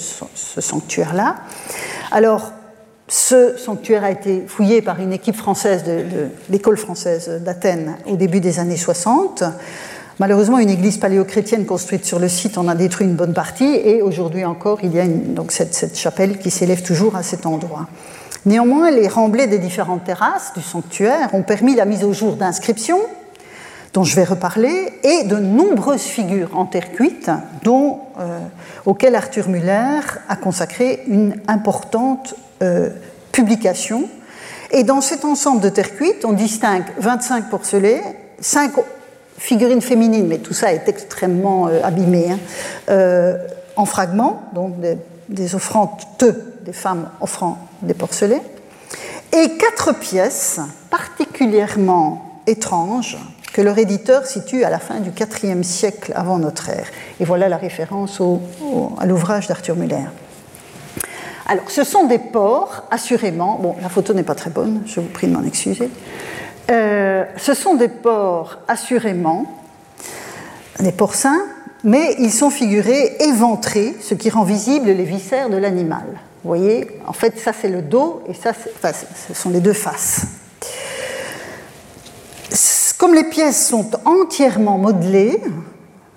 sanctuaire-là. 0.60 1.36
Alors, 2.12 2.52
ce 3.10 3.56
sanctuaire 3.56 4.04
a 4.04 4.12
été 4.12 4.44
fouillé 4.46 4.82
par 4.82 5.00
une 5.00 5.12
équipe 5.12 5.34
française 5.34 5.82
de, 5.82 6.28
l'école 6.48 6.76
française 6.76 7.28
d'Athènes 7.44 7.96
au 8.06 8.14
début 8.14 8.38
des 8.38 8.60
années 8.60 8.76
60. 8.76 9.42
Malheureusement, 10.20 10.60
une 10.60 10.70
église 10.70 10.96
paléochrétienne 10.96 11.66
construite 11.66 12.04
sur 12.04 12.20
le 12.20 12.28
site 12.28 12.56
en 12.56 12.68
a 12.68 12.76
détruit 12.76 13.08
une 13.08 13.16
bonne 13.16 13.34
partie 13.34 13.64
et 13.64 14.00
aujourd'hui 14.00 14.44
encore, 14.44 14.78
il 14.84 14.94
y 14.94 15.00
a 15.00 15.08
donc 15.08 15.50
cette, 15.50 15.96
chapelle 15.96 16.38
qui 16.38 16.52
s'élève 16.52 16.82
toujours 16.82 17.16
à 17.16 17.24
cet 17.24 17.46
endroit. 17.46 17.88
Néanmoins, 18.46 18.92
les 18.92 19.08
remblais 19.08 19.48
des 19.48 19.58
différentes 19.58 20.04
terrasses 20.04 20.52
du 20.54 20.62
sanctuaire 20.62 21.34
ont 21.34 21.42
permis 21.42 21.74
la 21.74 21.86
mise 21.86 22.04
au 22.04 22.12
jour 22.12 22.36
d'inscriptions, 22.36 23.00
dont 23.92 24.04
je 24.04 24.14
vais 24.14 24.24
reparler, 24.24 24.92
et 25.02 25.24
de 25.24 25.36
nombreuses 25.36 26.02
figures 26.02 26.56
en 26.56 26.64
terre 26.64 26.92
cuite, 26.92 27.28
dont, 27.64 27.98
euh, 28.20 28.38
auxquelles 28.86 29.16
Arthur 29.16 29.48
Muller 29.48 29.98
a 30.28 30.36
consacré 30.36 31.02
une 31.08 31.34
importante 31.48 32.36
euh, 32.62 32.90
publication. 33.32 34.08
Et 34.70 34.84
dans 34.84 35.00
cet 35.00 35.24
ensemble 35.24 35.60
de 35.60 35.68
terre 35.68 35.96
cuite, 35.96 36.24
on 36.24 36.32
distingue 36.32 36.84
25 36.98 37.48
porcelets, 37.48 38.02
5 38.40 38.72
figurines 39.38 39.80
féminines, 39.80 40.26
mais 40.26 40.38
tout 40.38 40.52
ça 40.52 40.72
est 40.72 40.88
extrêmement 40.88 41.68
euh, 41.68 41.80
abîmé, 41.82 42.30
hein. 42.30 42.38
euh, 42.90 43.38
en 43.76 43.86
fragments, 43.86 44.42
donc 44.54 44.74
des, 45.28 45.54
offrandes 45.54 45.90
des 46.18 46.72
femmes 46.72 47.08
offrant 47.20 47.58
des 47.82 47.94
porcelets, 47.94 48.42
et 49.32 49.56
quatre 49.56 49.98
pièces 49.98 50.60
particulièrement 50.90 52.42
étranges 52.46 53.16
que 53.54 53.62
leur 53.62 53.78
éditeur 53.78 54.26
situe 54.26 54.64
à 54.64 54.70
la 54.70 54.78
fin 54.78 55.00
du 55.00 55.10
IVe 55.10 55.62
siècle 55.62 56.12
avant 56.14 56.38
notre 56.38 56.68
ère. 56.68 56.86
Et 57.20 57.24
voilà 57.24 57.48
la 57.48 57.56
référence 57.56 58.20
à 58.98 59.06
l'ouvrage 59.06 59.48
d'Arthur 59.48 59.76
Muller. 59.76 60.04
Alors, 61.50 61.68
ce 61.68 61.82
sont 61.82 62.04
des 62.04 62.20
porcs, 62.20 62.84
assurément. 62.92 63.58
Bon, 63.60 63.74
la 63.82 63.88
photo 63.88 64.14
n'est 64.14 64.22
pas 64.22 64.36
très 64.36 64.50
bonne, 64.50 64.82
je 64.86 65.00
vous 65.00 65.08
prie 65.08 65.26
de 65.26 65.32
m'en 65.32 65.42
excuser. 65.42 65.90
Euh, 66.70 67.24
ce 67.36 67.54
sont 67.54 67.74
des 67.74 67.88
porcs 67.88 68.58
assurément, 68.68 69.46
des 70.78 70.92
porcins, 70.92 71.42
mais 71.82 72.14
ils 72.20 72.30
sont 72.30 72.50
figurés 72.50 73.16
éventrés, 73.18 73.96
ce 74.00 74.14
qui 74.14 74.30
rend 74.30 74.44
visible 74.44 74.90
les 74.90 75.02
viscères 75.02 75.50
de 75.50 75.56
l'animal. 75.56 76.04
Vous 76.44 76.50
voyez, 76.50 76.86
en 77.08 77.12
fait, 77.12 77.36
ça 77.36 77.52
c'est 77.52 77.68
le 77.68 77.82
dos 77.82 78.22
et 78.28 78.34
ça, 78.34 78.52
ce 78.54 79.34
sont 79.34 79.50
les 79.50 79.60
deux 79.60 79.72
faces. 79.72 80.26
Comme 82.96 83.12
les 83.12 83.24
pièces 83.24 83.66
sont 83.66 83.90
entièrement 84.04 84.78
modelées, 84.78 85.42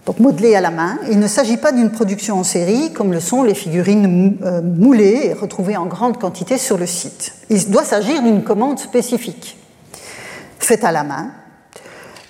donc 0.05 0.19
modelées 0.19 0.55
à 0.55 0.61
la 0.61 0.71
main, 0.71 0.97
il 1.09 1.19
ne 1.19 1.27
s'agit 1.27 1.57
pas 1.57 1.71
d'une 1.71 1.89
production 1.89 2.39
en 2.39 2.43
série 2.43 2.91
comme 2.91 3.13
le 3.13 3.21
sont 3.21 3.43
les 3.43 3.55
figurines 3.55 4.37
euh, 4.43 4.61
moulées 4.61 5.21
et 5.25 5.33
retrouvées 5.33 5.77
en 5.77 5.85
grande 5.85 6.19
quantité 6.19 6.57
sur 6.57 6.77
le 6.77 6.85
site. 6.85 7.33
Il 7.49 7.69
doit 7.69 7.85
s'agir 7.85 8.21
d'une 8.21 8.43
commande 8.43 8.79
spécifique 8.79 9.57
fait 10.63 10.83
à 10.83 10.91
la 10.91 11.03
main. 11.03 11.31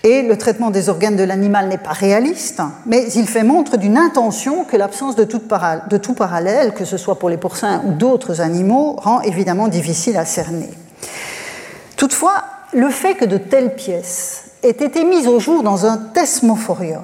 Et 0.04 0.22
le 0.22 0.38
traitement 0.38 0.70
des 0.70 0.90
organes 0.90 1.16
de 1.16 1.24
l'animal 1.24 1.70
n'est 1.70 1.78
pas 1.78 1.92
réaliste, 1.92 2.62
mais 2.86 3.08
il 3.16 3.26
fait 3.26 3.44
montre 3.44 3.78
d'une 3.78 3.98
intention 3.98 4.66
que 4.66 4.76
l'absence 4.76 5.16
de, 5.16 5.24
de, 5.24 5.98
tout 5.98 6.14
parallèle, 6.14 6.74
que 6.74 6.84
ce 6.84 6.98
soit 6.98 7.20
pour 7.20 7.30
les 7.30 7.38
porcins 7.38 7.82
ou 7.86 7.94
d'autres 7.94 8.42
animaux, 8.42 8.98
rend 8.98 9.22
évidemment 9.22 9.70
difficile 9.70 10.18
à 10.18 10.26
cerner. 10.26 10.70
Toutefois, 11.96 12.44
le 12.74 12.90
fait 12.90 13.16
que 13.16 13.24
de 13.24 13.38
telles 13.38 13.76
pièces 13.76 14.44
aient 14.62 14.72
été 14.72 15.06
mises 15.06 15.28
au 15.28 15.40
jour 15.40 15.64
dans 15.64 15.86
un 15.86 15.96
thesmophorion 15.96 17.04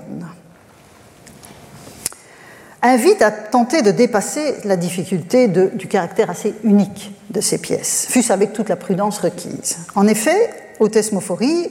invite 2.81 3.21
à 3.21 3.31
tenter 3.31 3.81
de 3.81 3.91
dépasser 3.91 4.55
la 4.63 4.77
difficulté 4.77 5.47
du 5.47 5.87
caractère 5.87 6.29
assez 6.29 6.53
unique 6.63 7.11
de 7.29 7.41
ces 7.41 7.57
pièces, 7.57 8.07
fût-ce 8.09 8.33
avec 8.33 8.53
toute 8.53 8.69
la 8.69 8.75
prudence 8.75 9.19
requise. 9.19 9.79
En 9.95 10.07
effet, 10.07 10.49
aux 10.79 10.87
thesmophories, 10.87 11.69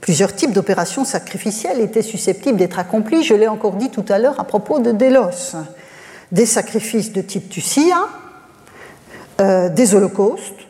plusieurs 0.00 0.34
types 0.34 0.52
d'opérations 0.52 1.04
sacrificielles 1.04 1.80
étaient 1.80 2.02
susceptibles 2.02 2.58
d'être 2.58 2.78
accomplies. 2.78 3.24
Je 3.24 3.34
l'ai 3.34 3.48
encore 3.48 3.72
dit 3.72 3.90
tout 3.90 4.04
à 4.08 4.18
l'heure 4.18 4.38
à 4.38 4.44
propos 4.44 4.78
de 4.78 4.92
Délos. 4.92 5.56
Des 6.30 6.46
sacrifices 6.46 7.12
de 7.12 7.22
type 7.22 7.48
Tussia, 7.48 8.08
euh, 9.40 9.68
des 9.68 9.94
holocaustes 9.94 10.66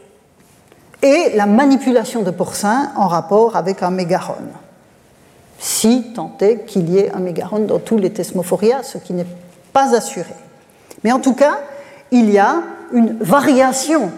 et 1.03 1.33
la 1.35 1.47
manipulation 1.47 2.23
de 2.23 2.31
porcins 2.31 2.93
en 2.97 3.09
rapport 3.09 3.57
avec 3.57 3.83
un 3.83 3.91
mégaron. 3.91 4.35
Si 5.59 6.13
tant 6.15 6.35
est 6.41 6.65
qu'il 6.65 6.89
y 6.89 6.99
ait 6.99 7.11
un 7.13 7.19
mégaron 7.19 7.59
dans 7.59 7.79
tous 7.79 7.99
les 7.99 8.11
thesmophorias, 8.11 8.83
ce 8.83 8.99
qui 8.99 9.13
n'est 9.13 9.27
pas 9.73 9.95
assuré. 9.95 10.35
Mais 11.05 11.13
en 11.13 11.21
tout 11.21 11.35
cas, 11.35 11.59
il 12.11 12.31
y 12.31 12.39
a 12.39 12.63
une 12.93 13.17
variation 13.21 14.11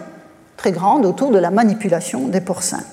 très 0.57 0.71
grande 0.71 1.05
autour 1.05 1.31
de 1.31 1.39
la 1.39 1.51
manipulation 1.51 2.27
des 2.27 2.41
porcins. 2.41 2.83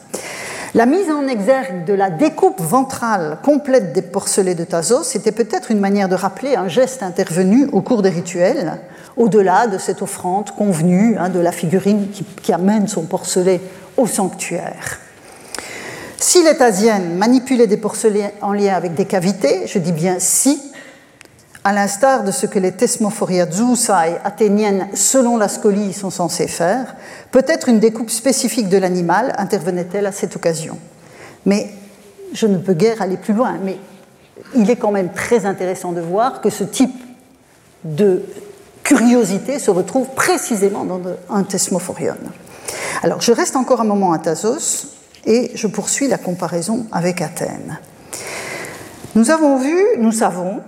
La 0.73 0.87
mise 0.87 1.11
en 1.11 1.27
exergue 1.27 1.85
de 1.85 1.95
la 1.95 2.11
découpe 2.11 2.61
ventrale 2.61 3.39
complète 3.43 3.93
des 3.93 4.03
porcelets 4.03 4.55
de 4.55 4.63
Thasos 4.63 5.17
était 5.17 5.33
peut-être 5.33 5.73
une 5.73 5.81
manière 5.81 6.09
de 6.09 6.15
rappeler 6.15 6.55
un 6.55 6.69
geste 6.69 7.03
intervenu 7.03 7.67
au 7.73 7.81
cours 7.81 8.03
des 8.03 8.09
rituels, 8.09 8.79
au-delà 9.17 9.67
de 9.67 9.79
cette 9.79 10.01
offrande 10.01 10.51
convenue 10.51 11.17
hein, 11.19 11.29
de 11.29 11.41
la 11.41 11.51
figurine 11.51 12.09
qui, 12.11 12.53
amène 12.53 12.87
son 12.87 13.03
porcelet 13.03 13.61
au 13.97 14.07
sanctuaire. 14.07 15.01
Si 16.19 16.43
les 16.45 16.57
Thasiennes 16.57 17.17
manipulaient 17.17 17.67
des 17.67 17.77
porcelains 17.77 18.31
en 18.41 18.53
lien 18.53 18.75
avec 18.75 18.95
des 18.95 19.07
cavités, 19.07 19.67
je 19.67 19.81
dis 19.81 19.93
bien 19.93 20.17
si, 20.21 20.70
à 21.65 21.73
l'instar 21.73 22.25
de 22.25 22.31
ce 22.31 22.47
que 22.47 22.59
les 22.59 22.73
Thesmophoria 22.73 23.51
zousai 23.51 24.19
athéniennes, 24.25 24.89
selon 24.95 25.37
la 25.37 25.49
scolie, 25.49 25.93
sont 25.93 26.11
censées 26.11 26.49
faire, 26.49 26.97
peut-être 27.31 27.69
une 27.69 27.81
découpe 27.81 28.11
spécifique 28.11 28.69
de 28.69 28.79
l'animal 28.79 29.35
intervenait-elle 29.37 30.07
à 30.07 30.13
cette 30.13 30.37
occasion. 30.37 30.79
Mais 31.45 31.71
je 32.33 32.47
ne 32.47 32.57
peux 32.57 32.75
guère 32.75 33.03
aller 33.03 33.17
plus 33.17 33.35
loin, 33.35 33.57
mais 33.63 33.79
il 34.55 34.71
est 34.71 34.77
quand 34.77 34.91
même 34.91 35.13
très 35.13 35.45
intéressant 35.45 35.93
de 35.93 36.01
voir 36.01 36.41
que 36.41 36.49
ce 36.49 36.65
type 36.65 37.03
de 37.85 38.23
curiosité 38.83 39.59
se 39.59 39.71
retrouve 39.71 40.09
précisément 40.15 40.85
dans 40.85 41.01
un 41.29 41.43
Thesmophorion. 41.43 42.17
Alors, 43.03 43.21
je 43.21 43.33
reste 43.33 43.57
encore 43.57 43.81
un 43.81 43.85
moment 43.85 44.13
à 44.13 44.19
Thasos 44.19 44.89
et 45.27 45.53
je 45.55 45.67
poursuis 45.67 46.09
la 46.09 46.19
comparaison 46.19 46.87
avec 46.91 47.21
Athènes. 47.21 47.79
Nous 49.15 49.31
avons 49.31 49.59
vu, 49.59 49.77
nous 49.99 50.13
savons, 50.13 50.61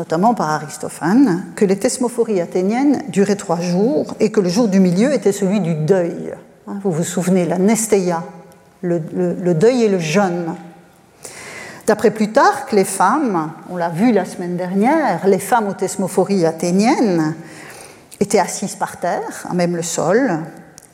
notamment 0.00 0.32
par 0.32 0.48
Aristophane, 0.48 1.44
que 1.56 1.66
les 1.66 1.78
thesmophories 1.78 2.40
athéniennes 2.40 3.02
duraient 3.08 3.36
trois 3.36 3.60
jours 3.60 4.14
et 4.18 4.32
que 4.32 4.40
le 4.40 4.48
jour 4.48 4.66
du 4.66 4.80
milieu 4.80 5.12
était 5.12 5.30
celui 5.30 5.60
du 5.60 5.74
deuil. 5.74 6.32
Hein, 6.66 6.78
vous 6.82 6.90
vous 6.90 7.04
souvenez, 7.04 7.44
la 7.44 7.58
nestéia, 7.58 8.22
le, 8.80 8.98
deuil 9.52 9.84
et 9.84 9.88
le 9.90 9.98
jeûne. 9.98 10.54
D'après 11.86 12.12
Plutarque, 12.12 12.72
les 12.72 12.86
femmes, 12.86 13.52
on 13.68 13.76
l'a 13.76 13.90
vu 13.90 14.10
la 14.10 14.24
semaine 14.24 14.56
dernière, 14.56 15.26
les 15.26 15.38
femmes 15.38 15.68
aux 15.68 15.74
thesmophories 15.74 16.46
athéniennes 16.46 17.34
étaient 18.20 18.38
assises 18.38 18.76
par 18.76 18.96
terre, 18.96 19.48
même 19.52 19.76
le 19.76 19.82
sol, 19.82 20.38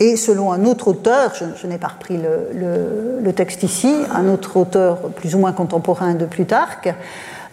et 0.00 0.16
selon 0.16 0.50
un 0.50 0.64
autre 0.64 0.88
auteur, 0.88 1.32
je, 1.34 1.66
n'ai 1.68 1.78
pas 1.78 1.88
repris 1.88 2.18
le, 2.18 3.32
texte 3.32 3.62
ici, 3.62 3.94
un 4.12 4.26
autre 4.28 4.56
auteur 4.56 4.98
plus 5.10 5.36
ou 5.36 5.38
moins 5.38 5.52
contemporain 5.52 6.14
de 6.14 6.26
Plutarque, 6.26 6.92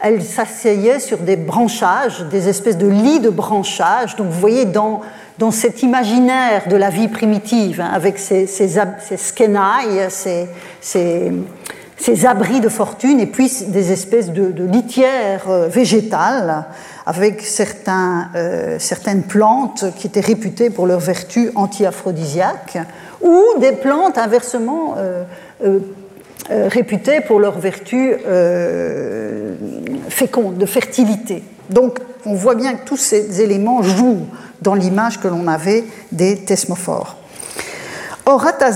elles 0.03 0.21
s'asseyaient 0.21 0.99
sur 0.99 1.19
des 1.19 1.37
branchages, 1.37 2.25
des 2.29 2.49
espèces 2.49 2.77
de 2.77 2.87
lits 2.87 3.21
de 3.21 3.29
branchages. 3.29 4.17
Donc 4.17 4.27
vous 4.27 4.39
voyez 4.39 4.65
dans, 4.65 5.01
dans 5.39 5.49
cet 5.49 5.81
imaginaire 5.81 6.67
de 6.67 6.75
la 6.75 6.89
vie 6.89 7.07
primitive, 7.07 7.79
hein, 7.79 7.89
avec 7.93 8.19
ces, 8.19 8.45
ces, 8.45 8.67
ces 8.99 9.17
ces, 10.81 11.31
ces 11.97 12.25
abris 12.25 12.59
de 12.59 12.67
fortune 12.67 13.21
et 13.21 13.27
puis 13.27 13.49
des 13.67 13.93
espèces 13.93 14.31
de, 14.31 14.65
litières 14.65 15.49
euh, 15.49 15.67
végétales 15.69 16.65
avec 17.05 17.41
certains, 17.41 18.27
euh, 18.35 18.75
certaines 18.79 19.23
plantes 19.23 19.85
qui 19.95 20.07
étaient 20.07 20.19
réputées 20.19 20.69
pour 20.69 20.85
leurs 20.85 20.99
vertus 20.99 21.49
anti-aphrodisiaques 21.55 22.77
ou 23.21 23.41
des 23.59 23.71
plantes 23.71 24.17
inversement 24.17 24.95
euh, 24.97 25.23
réputées 26.49 27.21
pour 27.21 27.39
leurs 27.39 27.59
vertus 27.59 28.15
fécondes, 30.09 30.57
de 30.57 30.65
fertilité. 30.65 31.43
Donc 31.69 31.99
on 32.25 32.33
voit 32.35 32.55
bien 32.55 32.75
que 32.75 32.85
tous 32.85 32.97
ces 32.97 33.41
éléments 33.41 33.81
jouent 33.81 34.27
dans 34.61 34.75
l'image 34.75 35.19
que 35.19 35.27
l'on 35.27 35.47
avait 35.47 35.83
des 36.11 36.37
thesmophores. 36.37 37.17
Or, 38.25 38.45
à 38.47 38.71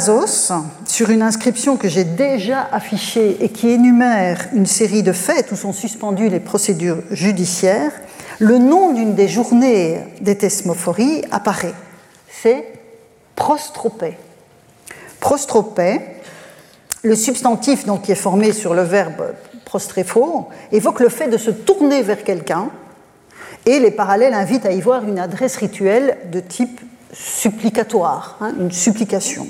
sur 0.85 1.09
une 1.09 1.21
inscription 1.21 1.77
que 1.77 1.87
j'ai 1.87 2.03
déjà 2.03 2.67
affichée 2.69 3.37
et 3.39 3.47
qui 3.47 3.69
énumère 3.69 4.49
une 4.53 4.65
série 4.65 5.03
de 5.03 5.13
faits 5.13 5.53
où 5.53 5.55
sont 5.55 5.71
suspendues 5.71 6.27
les 6.27 6.41
procédures 6.41 7.01
judiciaires, 7.11 7.93
le 8.39 8.57
nom 8.57 8.91
d'une 8.91 9.15
des 9.15 9.29
journées 9.29 9.99
des 10.19 10.37
thesmophories 10.37 11.23
apparaît. 11.31 11.73
C'est 12.29 12.65
prostropé. 13.37 14.17
Prostropé, 15.21 16.01
le 17.03 17.15
substantif 17.15 17.85
donc, 17.85 18.03
qui 18.03 18.11
est 18.11 18.15
formé 18.15 18.51
sur 18.51 18.73
le 18.73 18.81
verbe 18.81 19.33
prostrepho, 19.65 20.49
évoque 20.71 20.99
le 20.99 21.09
fait 21.09 21.27
de 21.27 21.37
se 21.37 21.51
tourner 21.51 22.01
vers 22.01 22.23
quelqu'un, 22.23 22.69
et 23.65 23.79
les 23.79 23.91
parallèles 23.91 24.33
invitent 24.33 24.65
à 24.65 24.71
y 24.71 24.81
voir 24.81 25.03
une 25.03 25.19
adresse 25.19 25.57
rituelle 25.57 26.17
de 26.31 26.39
type 26.39 26.79
supplicatoire, 27.11 28.37
hein, 28.41 28.53
une 28.59 28.71
supplication. 28.71 29.47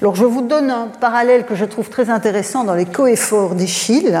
Alors 0.00 0.14
je 0.14 0.24
vous 0.24 0.42
donne 0.42 0.70
un 0.70 0.88
parallèle 0.88 1.44
que 1.46 1.54
je 1.54 1.64
trouve 1.64 1.88
très 1.88 2.10
intéressant 2.10 2.64
dans 2.64 2.74
les 2.74 2.84
coéphores 2.84 3.54
d'Échille. 3.54 4.20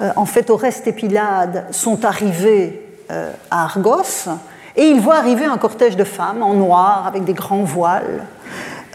Euh, 0.00 0.10
en 0.16 0.26
fait, 0.26 0.50
Oreste 0.50 0.86
et 0.86 0.92
Pilade 0.92 1.66
sont 1.70 2.04
arrivés 2.04 2.86
euh, 3.10 3.32
à 3.50 3.64
Argos 3.64 4.28
et 4.76 4.84
ils 4.86 5.00
voient 5.00 5.16
arriver 5.16 5.44
un 5.44 5.56
cortège 5.56 5.96
de 5.96 6.04
femmes 6.04 6.42
en 6.42 6.54
noir 6.54 7.06
avec 7.06 7.24
des 7.24 7.32
grands 7.32 7.62
voiles, 7.62 8.24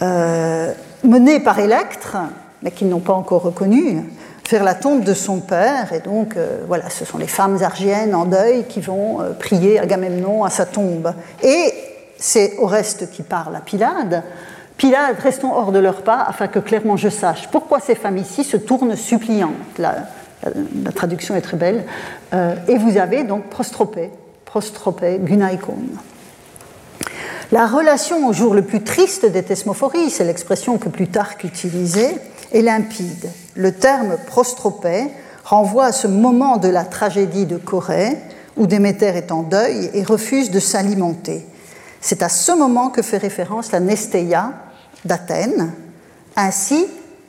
euh, 0.02 0.74
menés 1.04 1.40
par 1.40 1.60
Électre, 1.60 2.18
mais 2.62 2.72
qu'ils 2.72 2.90
n'ont 2.90 3.00
pas 3.00 3.14
encore 3.14 3.44
reconnu, 3.44 4.04
vers 4.50 4.64
la 4.64 4.74
tombe 4.74 5.04
de 5.04 5.14
son 5.14 5.40
père. 5.40 5.94
Et 5.94 6.00
donc, 6.00 6.36
voilà, 6.68 6.90
ce 6.90 7.06
sont 7.06 7.18
les 7.18 7.28
femmes 7.28 7.62
argiennes 7.62 8.16
en 8.16 8.26
deuil 8.26 8.66
qui 8.68 8.82
vont 8.82 9.20
prier 9.38 9.80
Agamemnon 9.80 10.44
à 10.44 10.50
sa 10.50 10.66
tombe. 10.66 11.14
Et 11.44 11.72
c'est 12.18 12.58
Oreste 12.60 13.12
qui 13.12 13.24
parle 13.24 13.56
à 13.56 13.62
Pilade. 13.62 14.24
Pilade, 14.80 15.18
restons 15.20 15.54
hors 15.54 15.74
de 15.74 15.80
leur 15.80 16.04
pas 16.04 16.22
afin 16.22 16.48
que 16.48 16.60
clairement 16.60 16.96
je 16.96 17.10
sache 17.10 17.50
pourquoi 17.52 17.82
ces 17.82 17.96
femmes 17.96 18.18
ici 18.18 18.46
se 18.46 18.56
tournent 18.56 18.96
suppliantes. 18.96 19.52
La, 19.78 19.96
traduction 20.96 21.36
est 21.36 21.42
très 21.42 21.58
belle. 21.58 21.84
Euh, 22.34 22.56
et 22.70 22.78
vous 22.78 22.98
avez 22.98 23.26
donc 23.26 23.50
prostropé, 23.50 24.10
prostropé, 24.46 25.20
gunaikon. 25.20 25.76
La 27.52 27.68
relation 27.68 28.26
au 28.26 28.32
jour 28.32 28.54
le 28.54 28.62
plus 28.62 28.82
triste 28.82 29.26
des 29.26 29.44
thesmophories, 29.44 30.10
c'est 30.12 30.24
l'expression 30.24 30.78
que 30.78 30.88
Plutarque 30.88 31.44
utilisait, 31.44 32.16
est 32.52 32.62
limpide. 32.62 33.30
Le 33.56 33.72
terme 33.72 34.18
prostropé 34.28 35.08
renvoie 35.44 35.86
à 35.86 35.92
ce 35.92 36.08
moment 36.08 36.58
de 36.58 36.68
la 36.68 36.84
tragédie 36.84 37.46
de 37.46 37.58
Corée 37.58 38.18
où 38.58 38.68
Déméter 38.68 39.08
est 39.08 39.32
en 39.32 39.42
deuil 39.42 39.90
et 39.94 40.04
refuse 40.04 40.52
de 40.52 40.60
s'alimenter. 40.60 41.46
C'est 42.02 42.22
à 42.24 42.30
ce 42.30 42.52
moment 42.52 42.90
que 42.90 43.02
fait 43.02 43.18
référence 43.18 43.72
la 43.72 43.80
Nestéia 43.80 44.52
d'Athènes, 45.06 45.72
ainsi 46.36 46.86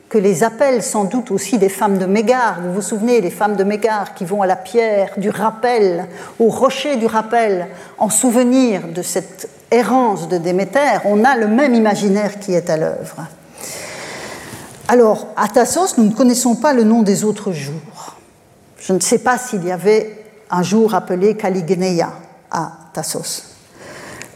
que 0.09 0.17
les 0.17 0.43
appels 0.43 0.83
sans 0.83 1.05
doute 1.05 1.31
aussi 1.31 1.57
des 1.57 1.69
femmes 1.69 1.97
de 1.97 2.05
Mégare. 2.05 2.59
Vous 2.61 2.73
vous 2.73 2.81
souvenez, 2.81 3.21
les 3.21 3.29
femmes 3.29 3.55
de 3.55 3.63
Mégare 3.63 4.13
qui 4.13 4.25
vont 4.25 4.41
à 4.41 4.45
la 4.45 4.57
pierre 4.57 5.13
du 5.17 5.29
rappel, 5.29 6.05
au 6.37 6.49
rocher 6.49 6.97
du 6.97 7.05
rappel, 7.05 7.67
en 7.97 8.09
souvenir 8.09 8.89
de 8.89 9.01
cette 9.01 9.49
errance 9.71 10.27
de 10.27 10.37
Déméter, 10.37 10.99
on 11.05 11.23
a 11.23 11.37
le 11.37 11.47
même 11.47 11.73
imaginaire 11.73 12.39
qui 12.39 12.53
est 12.53 12.69
à 12.69 12.75
l'œuvre. 12.75 13.25
Alors, 14.91 15.27
à 15.37 15.47
Tassos, 15.47 15.97
nous 15.97 16.03
ne 16.03 16.11
connaissons 16.11 16.55
pas 16.55 16.73
le 16.73 16.83
nom 16.83 17.01
des 17.01 17.23
autres 17.23 17.53
jours. 17.53 18.17
Je 18.77 18.91
ne 18.91 18.99
sais 18.99 19.19
pas 19.19 19.37
s'il 19.37 19.63
y 19.63 19.71
avait 19.71 20.21
un 20.49 20.63
jour 20.63 20.93
appelé 20.93 21.37
Caligneia 21.37 22.11
à 22.51 22.73
Tassos. 22.91 23.45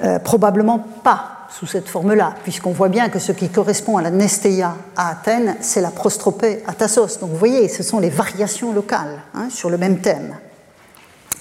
Euh, 0.01 0.17
probablement 0.17 0.79
pas 1.03 1.49
sous 1.49 1.65
cette 1.65 1.89
forme-là, 1.89 2.35
puisqu'on 2.43 2.71
voit 2.71 2.87
bien 2.87 3.09
que 3.09 3.19
ce 3.19 3.33
qui 3.33 3.49
correspond 3.49 3.97
à 3.97 4.01
la 4.01 4.11
Nestéia 4.11 4.77
à 4.95 5.09
Athènes, 5.09 5.57
c'est 5.59 5.81
la 5.81 5.91
prostropée 5.91 6.63
à 6.67 6.71
Tassos. 6.71 7.19
Donc 7.19 7.31
vous 7.31 7.37
voyez, 7.37 7.67
ce 7.67 7.83
sont 7.83 7.99
les 7.99 8.09
variations 8.09 8.71
locales 8.71 9.23
hein, 9.33 9.49
sur 9.49 9.69
le 9.69 9.77
même 9.77 9.99
thème. 9.99 10.35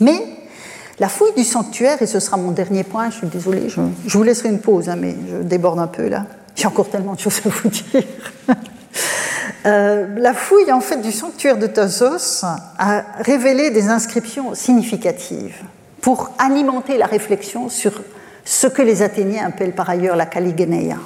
Mais 0.01 0.27
la 0.99 1.09
fouille 1.09 1.35
du 1.37 1.45
sanctuaire, 1.45 2.03
et 2.03 2.09
ce 2.09 2.19
sera 2.19 2.37
mon 2.37 2.51
dernier 2.51 2.83
point, 2.83 3.11
je 3.11 3.19
suis 3.19 3.29
désolée, 3.29 3.69
je, 3.69 3.81
vous 4.19 4.23
laisserai 4.25 4.49
une 4.49 4.59
pause, 4.59 4.89
hein, 4.89 4.97
mais 4.97 5.15
je 5.31 5.37
déborde 5.37 5.79
un 5.79 5.87
peu 5.87 6.09
là. 6.09 6.27
J'ai 6.57 6.67
encore 6.67 6.91
tellement 6.91 7.15
de 7.15 7.21
choses 7.21 7.43
à 7.47 7.49
vous 7.49 7.69
dire. 7.69 8.03
Euh, 9.67 10.07
la 10.19 10.35
fouille 10.35 10.71
en 10.73 10.81
fait 10.81 11.01
du 11.01 11.11
sanctuaire 11.11 11.57
de 11.57 11.67
Tassos 11.67 12.45
a 12.79 13.03
révélé 13.21 13.71
des 13.71 13.89
inscriptions 13.89 14.55
significatives 14.55 15.57
pour 16.03 16.31
alimenter 16.39 16.99
la 16.99 17.07
réflexion 17.07 17.71
sur 17.71 18.03
ce 18.45 18.67
que 18.67 18.83
les 18.83 19.01
Athéniens 19.01 19.47
appellent 19.47 19.73
par 19.75 19.89
ailleurs 19.89 20.17
la 20.17 20.27
Caligeneia. 20.27 20.99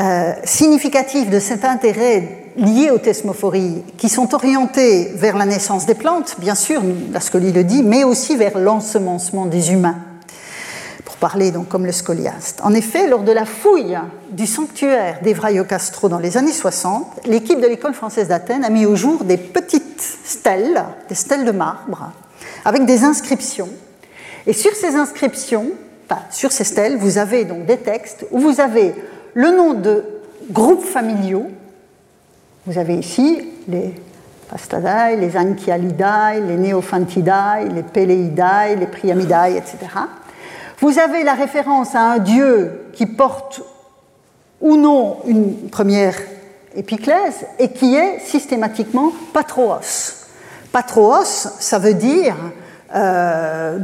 Euh, 0.00 0.32
de 0.32 1.38
cet 1.38 1.64
intérêt 1.64 2.52
lié 2.56 2.90
aux 2.90 2.98
thesmophories, 2.98 3.84
qui 3.96 4.08
sont 4.08 4.34
orientés 4.34 5.12
vers 5.14 5.36
la 5.36 5.46
naissance 5.46 5.86
des 5.86 5.94
plantes, 5.94 6.36
bien 6.38 6.56
sûr, 6.56 6.82
la 7.12 7.20
scolie 7.20 7.52
le 7.52 7.62
dit, 7.62 7.82
mais 7.84 8.02
aussi 8.02 8.36
vers 8.36 8.58
l'ensemencement 8.58 9.46
des 9.46 9.72
humains, 9.72 9.98
pour 11.04 11.16
parler 11.16 11.50
donc 11.50 11.68
comme 11.68 11.86
le 11.86 11.92
scoliaste. 11.92 12.60
En 12.62 12.74
effet, 12.74 13.08
lors 13.08 13.22
de 13.22 13.32
la 13.32 13.44
fouille 13.44 13.98
du 14.30 14.46
sanctuaire 14.46 15.20
d'Evraio 15.22 15.64
Castro 15.64 16.08
dans 16.08 16.18
les 16.18 16.36
années 16.36 16.52
60, 16.52 17.20
l'équipe 17.26 17.60
de 17.60 17.66
l'école 17.66 17.94
française 17.94 18.28
d'Athènes 18.28 18.64
a 18.64 18.70
mis 18.70 18.86
au 18.86 18.96
jour 18.96 19.24
des 19.24 19.36
petites 19.36 20.00
stèles, 20.24 20.84
des 21.08 21.14
stèles 21.14 21.44
de 21.44 21.52
marbre, 21.52 22.12
avec 22.64 22.84
des 22.84 23.04
inscriptions. 23.04 23.68
Et 24.46 24.52
sur 24.52 24.72
ces 24.72 24.96
inscriptions, 24.96 25.66
sur 26.30 26.52
ces 26.52 26.64
stèles, 26.64 26.96
vous 26.96 27.18
avez 27.18 27.44
donc 27.44 27.66
des 27.66 27.76
textes 27.76 28.26
où 28.30 28.38
vous 28.38 28.60
avez 28.60 28.94
le 29.34 29.50
nom 29.50 29.74
de 29.74 30.04
groupes 30.50 30.84
familiaux. 30.84 31.46
Vous 32.66 32.78
avez 32.78 32.94
ici 32.94 33.48
les 33.68 33.94
Pastadae, 34.50 35.16
les 35.16 35.36
Anchialidae, 35.36 36.40
les 36.40 36.56
Neophantidae, 36.56 37.64
les 37.72 37.82
Peleidae, 37.84 38.74
les 38.74 38.86
Priamidae, 38.86 39.56
etc. 39.56 39.76
Vous 40.80 40.98
avez 40.98 41.24
la 41.24 41.34
référence 41.34 41.94
à 41.94 42.00
un 42.00 42.18
dieu 42.18 42.86
qui 42.94 43.04
porte 43.04 43.60
ou 44.62 44.76
non 44.76 45.18
une 45.26 45.68
première 45.68 46.14
épiclèse 46.74 47.44
et 47.58 47.70
qui 47.70 47.96
est 47.96 48.18
systématiquement 48.20 49.12
patroos. 49.34 50.14
Patroos, 50.72 51.24
ça 51.24 51.78
veut 51.78 51.92
dire 51.92 52.34
euh, 52.94 53.78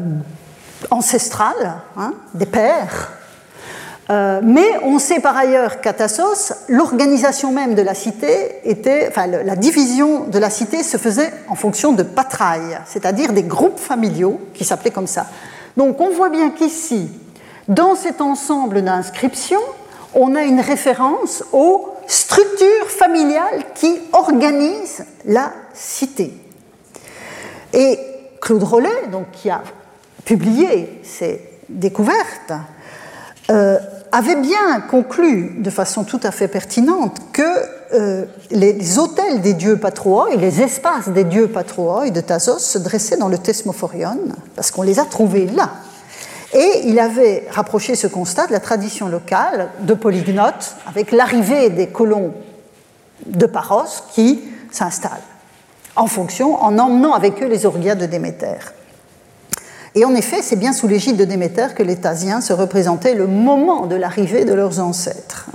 ancestral, 0.91 1.75
hein, 1.99 2.15
des 2.33 2.47
pères. 2.47 3.13
Euh, 4.09 4.41
mais 4.43 4.79
on 4.83 4.99
sait 4.99 5.21
par 5.21 5.37
ailleurs 5.37 5.83
qu'à 5.83 5.93
Tassos, 5.93 6.55
l'organisation 6.69 7.53
même 7.53 7.75
de 7.75 7.83
la 7.83 7.95
cité 7.95 8.61
était, 8.65 9.09
enfin, 9.11 9.27
la 9.27 9.57
division 9.57 10.25
de 10.29 10.39
la 10.39 10.49
cité 10.49 10.83
se 10.83 10.97
faisait 10.97 11.33
en 11.49 11.57
fonction 11.57 11.93
de 11.93 12.05
patrailles, 12.05 12.79
c'est-à-dire 12.87 13.33
des 13.33 13.43
groupes 13.43 13.81
familiaux 13.81 14.41
qui 14.55 14.65
s'appelaient 14.65 14.93
comme 14.93 15.09
ça. 15.09 15.27
Donc 15.77 16.01
on 16.01 16.11
voit 16.11 16.31
bien 16.31 16.51
qu'ici, 16.51 17.09
dans 17.69 17.95
cet 17.95 18.21
ensemble 18.21 18.83
d'inscriptions, 18.83 19.61
on 20.15 20.35
a 20.35 20.43
une 20.43 20.61
référence 20.61 21.45
aux 21.53 21.93
structures 22.07 22.89
familiales 22.89 23.65
qui 23.75 23.99
organisent 24.13 25.05
la 25.25 25.53
cité. 25.75 26.33
Et 27.73 27.99
Claude 28.41 28.63
Rollet, 28.63 29.09
donc, 29.11 29.31
qui 29.33 29.51
a 29.51 29.63
publié 30.25 31.01
ces 31.03 31.41
découvertes, 31.69 32.53
euh, 33.51 33.79
avait 34.13 34.37
bien 34.37 34.81
conclu 34.89 35.57
de 35.59 35.71
façon 35.71 36.05
tout 36.05 36.21
à 36.23 36.31
fait 36.31 36.49
pertinente 36.49 37.19
que 37.33 37.43
euh, 37.93 38.25
les 38.51 38.99
hôtels 38.99 39.41
des 39.41 39.55
dieux 39.55 39.77
patrooi 39.77 40.29
et 40.33 40.37
les 40.37 40.61
espaces 40.63 41.09
des 41.09 41.25
dieux 41.25 41.49
patrooi 41.49 42.11
de 42.11 42.21
Thasos 42.21 42.59
se 42.59 42.79
dressaient 42.79 43.17
dans 43.17 43.29
le 43.29 43.39
Thesmophorion, 43.39 44.19
parce 44.55 44.71
qu'on 44.71 44.83
les 44.83 44.99
a 44.99 45.05
trouvés 45.05 45.47
là. 45.47 45.71
Et 46.53 46.83
il 46.85 46.99
avait 46.99 47.47
rapproché 47.51 47.97
ce 47.97 48.07
constat 48.07 48.47
de 48.47 48.53
la 48.53 48.61
tradition 48.61 49.09
locale 49.09 49.69
de 49.81 49.95
polygnotes, 49.95 50.77
avec 50.87 51.13
l'arrivée 51.13 51.71
des 51.71 51.89
colons 51.89 52.33
de 53.27 53.47
Paros 53.47 54.03
qui 54.13 54.43
s'installent 54.71 55.23
en 55.97 56.07
fonction, 56.07 56.63
en 56.63 56.79
emmenant 56.79 57.15
avec 57.15 57.43
eux 57.43 57.49
les 57.49 57.67
orgias 57.67 57.95
de 57.95 58.07
Déméter. 58.07 58.59
Et 59.95 60.05
en 60.05 60.15
effet, 60.15 60.43
c'est 60.43 60.57
bien 60.57 60.75
sous 60.75 60.87
l'égide 60.87 61.17
de 61.17 61.25
Déméter 61.25 61.69
que 61.75 61.83
les 61.83 61.97
Thasiens 61.97 62.43
se 62.43 62.53
représentaient 62.53 63.15
le 63.15 63.27
moment 63.27 63.87
de 63.87 63.97
l'arrivée 63.97 64.45
de 64.45 64.53
leurs 64.53 64.79
ancêtres. 64.79 65.47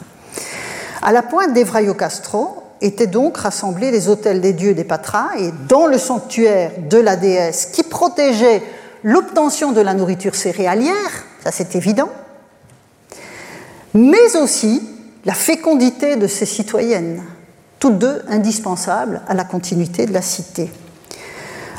À 1.02 1.12
la 1.12 1.24
pointe 1.24 1.54
d'Evraio-Castro 1.54 2.64
étaient 2.80 3.08
donc 3.08 3.38
rassemblés 3.38 3.92
les 3.92 4.08
hôtels 4.08 4.40
des 4.40 4.54
dieux 4.54 4.74
des 4.74 4.84
Patras 4.84 5.30
et 5.38 5.52
dans 5.68 5.88
le 5.88 5.98
sanctuaire 5.98 6.72
de 6.90 6.98
la 6.98 7.16
déesse 7.16 7.68
qui 7.68 7.84
protégeait 7.84 8.62
l'obtention 9.04 9.72
de 9.72 9.82
la 9.82 9.94
nourriture 9.94 10.36
céréalière, 10.36 11.26
ça 11.44 11.52
c'est 11.52 11.76
évident, 11.76 12.10
mais 13.94 14.36
aussi 14.38 14.88
la 15.26 15.34
fécondité 15.34 16.16
de 16.18 16.28
ces 16.28 16.46
citoyennes, 16.46 17.24
toutes 17.80 17.98
deux 17.98 18.22
indispensables 18.28 19.22
à 19.28 19.34
la 19.34 19.44
continuité 19.44 20.06
de 20.06 20.14
la 20.14 20.22
cité. 20.22 20.72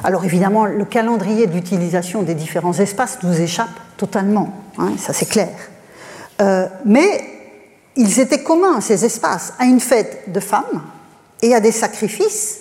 Alors 0.05 0.25
évidemment, 0.25 0.67
le 0.67 0.85
calendrier 0.85 1.47
d'utilisation 1.47 2.23
des 2.23 2.35
différents 2.35 2.79
espaces 2.79 3.19
nous 3.23 3.41
échappe 3.41 3.71
totalement, 3.97 4.53
hein, 4.79 4.93
ça 4.99 5.13
c'est 5.13 5.29
clair. 5.29 5.51
Euh, 6.41 6.67
ils 7.97 8.21
étaient 8.21 8.43
communs, 8.43 8.81
ces 8.81 9.05
espaces, 9.05 9.53
à 9.59 9.65
une 9.65 9.81
fête 9.81 10.33
de 10.33 10.41
femmes 10.41 10.83
et 11.43 11.55
à 11.55 11.61
des 11.61 11.73
sacrifices 11.73 12.61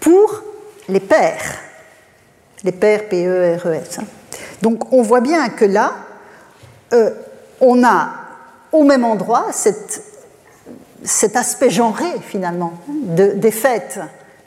pour 0.00 0.42
les 0.88 1.00
pères. 1.00 1.58
Les 2.64 2.72
pères, 2.72 3.08
P-E-R-E-S. 3.08 3.98
Hein. 4.00 4.04
Donc 4.62 4.92
on 4.92 5.02
voit 5.02 5.20
bien 5.20 5.48
que 5.50 5.64
là, 5.64 5.92
euh, 6.92 7.10
on 7.60 7.84
a 7.84 8.10
au 8.72 8.84
même 8.84 9.04
endroit 9.04 9.46
cet 9.52 11.36
aspect 11.36 11.70
genré 11.70 12.06
finalement 12.20 12.74
des 12.88 13.50
fêtes 13.50 14.00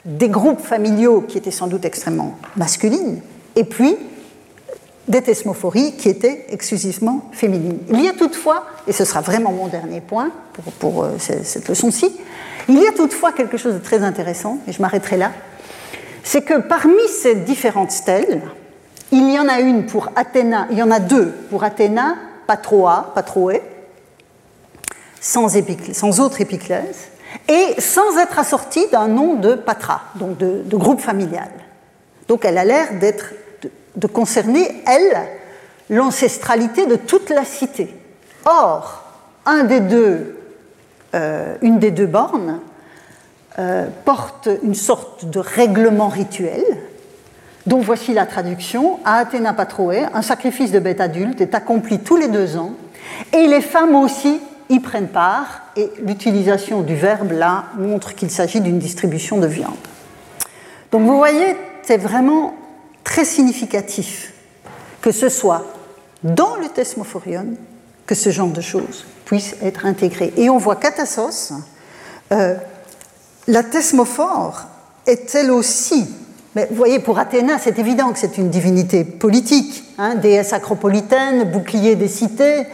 des 0.04 0.28
groupes 0.28 0.60
familiaux 0.60 1.20
qui 1.20 1.38
étaient 1.38 1.50
sans 1.50 1.66
doute 1.66 1.84
extrêmement 1.84 2.36
masculines, 2.56 3.20
et 3.54 3.64
puis 3.64 3.96
des 5.08 5.22
thesmophories 5.22 5.96
qui 5.96 6.08
étaient 6.08 6.46
exclusivement 6.50 7.28
féminines. 7.32 7.78
Il 7.90 8.00
y 8.00 8.08
a 8.08 8.12
toutefois, 8.12 8.66
et 8.86 8.92
ce 8.92 9.04
sera 9.04 9.20
vraiment 9.20 9.52
mon 9.52 9.66
dernier 9.66 10.00
point 10.00 10.30
pour, 10.78 11.04
euh, 11.04 11.10
cette 11.18 11.68
leçon-ci, 11.68 12.12
il 12.68 12.78
y 12.78 12.86
a 12.86 12.92
toutefois 12.92 13.32
quelque 13.32 13.56
chose 13.56 13.74
de 13.74 13.78
très 13.78 14.02
intéressant, 14.02 14.58
et 14.68 14.72
je 14.72 14.80
m'arrêterai 14.80 15.16
là, 15.16 15.32
c'est 16.22 16.42
que 16.42 16.58
parmi 16.60 17.08
ces 17.08 17.34
différentes 17.34 17.90
stèles, 17.90 18.42
il 19.10 19.32
y 19.32 19.38
en 19.38 19.48
a 19.48 19.60
une 19.60 19.86
pour 19.86 20.08
Athéna, 20.14 20.68
il 20.70 20.78
y 20.78 20.82
en 20.82 20.90
a 20.90 21.00
deux 21.00 21.32
pour 21.50 21.64
Athéna, 21.64 22.16
Patroa, 22.46 23.12
Patroé, 23.14 23.62
sans, 25.20 25.48
sans 25.92 26.20
autre 26.20 26.40
épiclèse, 26.40 27.08
et 27.48 27.80
sans 27.80 28.18
être 28.18 28.38
assortie 28.38 28.86
d'un 28.88 29.08
nom 29.08 29.34
de 29.34 29.54
patra, 29.54 30.02
donc 30.16 30.36
de, 30.38 30.76
groupe 30.76 31.00
familial. 31.00 31.50
Donc 32.28 32.44
elle 32.44 32.58
a 32.58 32.64
l'air 32.64 32.94
d'être, 33.00 33.32
de, 33.96 34.06
concerner, 34.06 34.82
elle, 34.86 35.28
l'ancestralité 35.90 36.86
de 36.86 36.96
toute 36.96 37.30
la 37.30 37.44
cité. 37.44 37.94
Or, 38.44 39.04
euh, 41.14 41.54
une 41.60 41.78
des 41.78 41.90
deux 41.90 42.06
bornes 42.06 42.60
euh, 43.58 43.86
porte 44.04 44.48
une 44.62 44.74
sorte 44.74 45.26
de 45.26 45.38
règlement 45.38 46.08
rituel, 46.08 46.64
dont 47.66 47.80
voici 47.80 48.14
la 48.14 48.26
traduction. 48.26 48.98
À 49.04 49.18
Athéna 49.18 49.52
Patroé, 49.52 50.04
un 50.14 50.22
sacrifice 50.22 50.72
de 50.72 50.78
bête 50.78 51.00
adulte 51.00 51.40
est 51.40 51.54
accompli 51.54 51.98
tous 51.98 52.16
les 52.16 52.28
deux 52.28 52.56
ans, 52.56 52.72
et 53.32 53.46
les 53.46 53.60
femmes 53.60 53.94
aussi 53.94 54.40
y 54.68 54.80
prennent 54.80 55.08
part 55.08 55.62
et 55.76 55.90
l'utilisation 56.04 56.80
du 56.80 56.94
verbe 56.94 57.32
là 57.32 57.64
montre 57.76 58.14
qu'il 58.14 58.30
s'agit 58.30 58.60
d'une 58.60 58.78
distribution 58.78 59.38
de 59.38 59.46
viande. 59.46 59.74
Donc 60.90 61.02
vous 61.02 61.16
voyez, 61.16 61.56
c'est 61.82 61.98
vraiment 61.98 62.54
très 63.04 63.24
significatif 63.24 64.32
que 65.00 65.10
ce 65.10 65.28
soit 65.28 65.64
dans 66.22 66.56
le 66.56 66.68
Thesmophorion 66.68 67.46
que 68.06 68.14
ce 68.14 68.30
genre 68.30 68.48
de 68.48 68.60
choses 68.60 69.04
puisse 69.24 69.56
être 69.62 69.86
intégré. 69.86 70.32
Et 70.36 70.50
on 70.50 70.58
voit 70.58 70.76
qu'à 70.76 70.92
euh, 72.32 72.54
la 73.48 73.62
thesmophore 73.62 74.62
est 75.06 75.34
elle 75.34 75.50
aussi, 75.50 76.06
mais 76.54 76.66
vous 76.70 76.76
voyez, 76.76 76.98
pour 76.98 77.18
Athéna, 77.18 77.58
c'est 77.58 77.78
évident 77.78 78.12
que 78.12 78.18
c'est 78.18 78.38
une 78.38 78.50
divinité 78.50 79.04
politique, 79.04 79.84
hein, 79.98 80.14
déesse 80.16 80.52
acropolitaine, 80.52 81.50
bouclier 81.50 81.96
des 81.96 82.08
cités, 82.08 82.66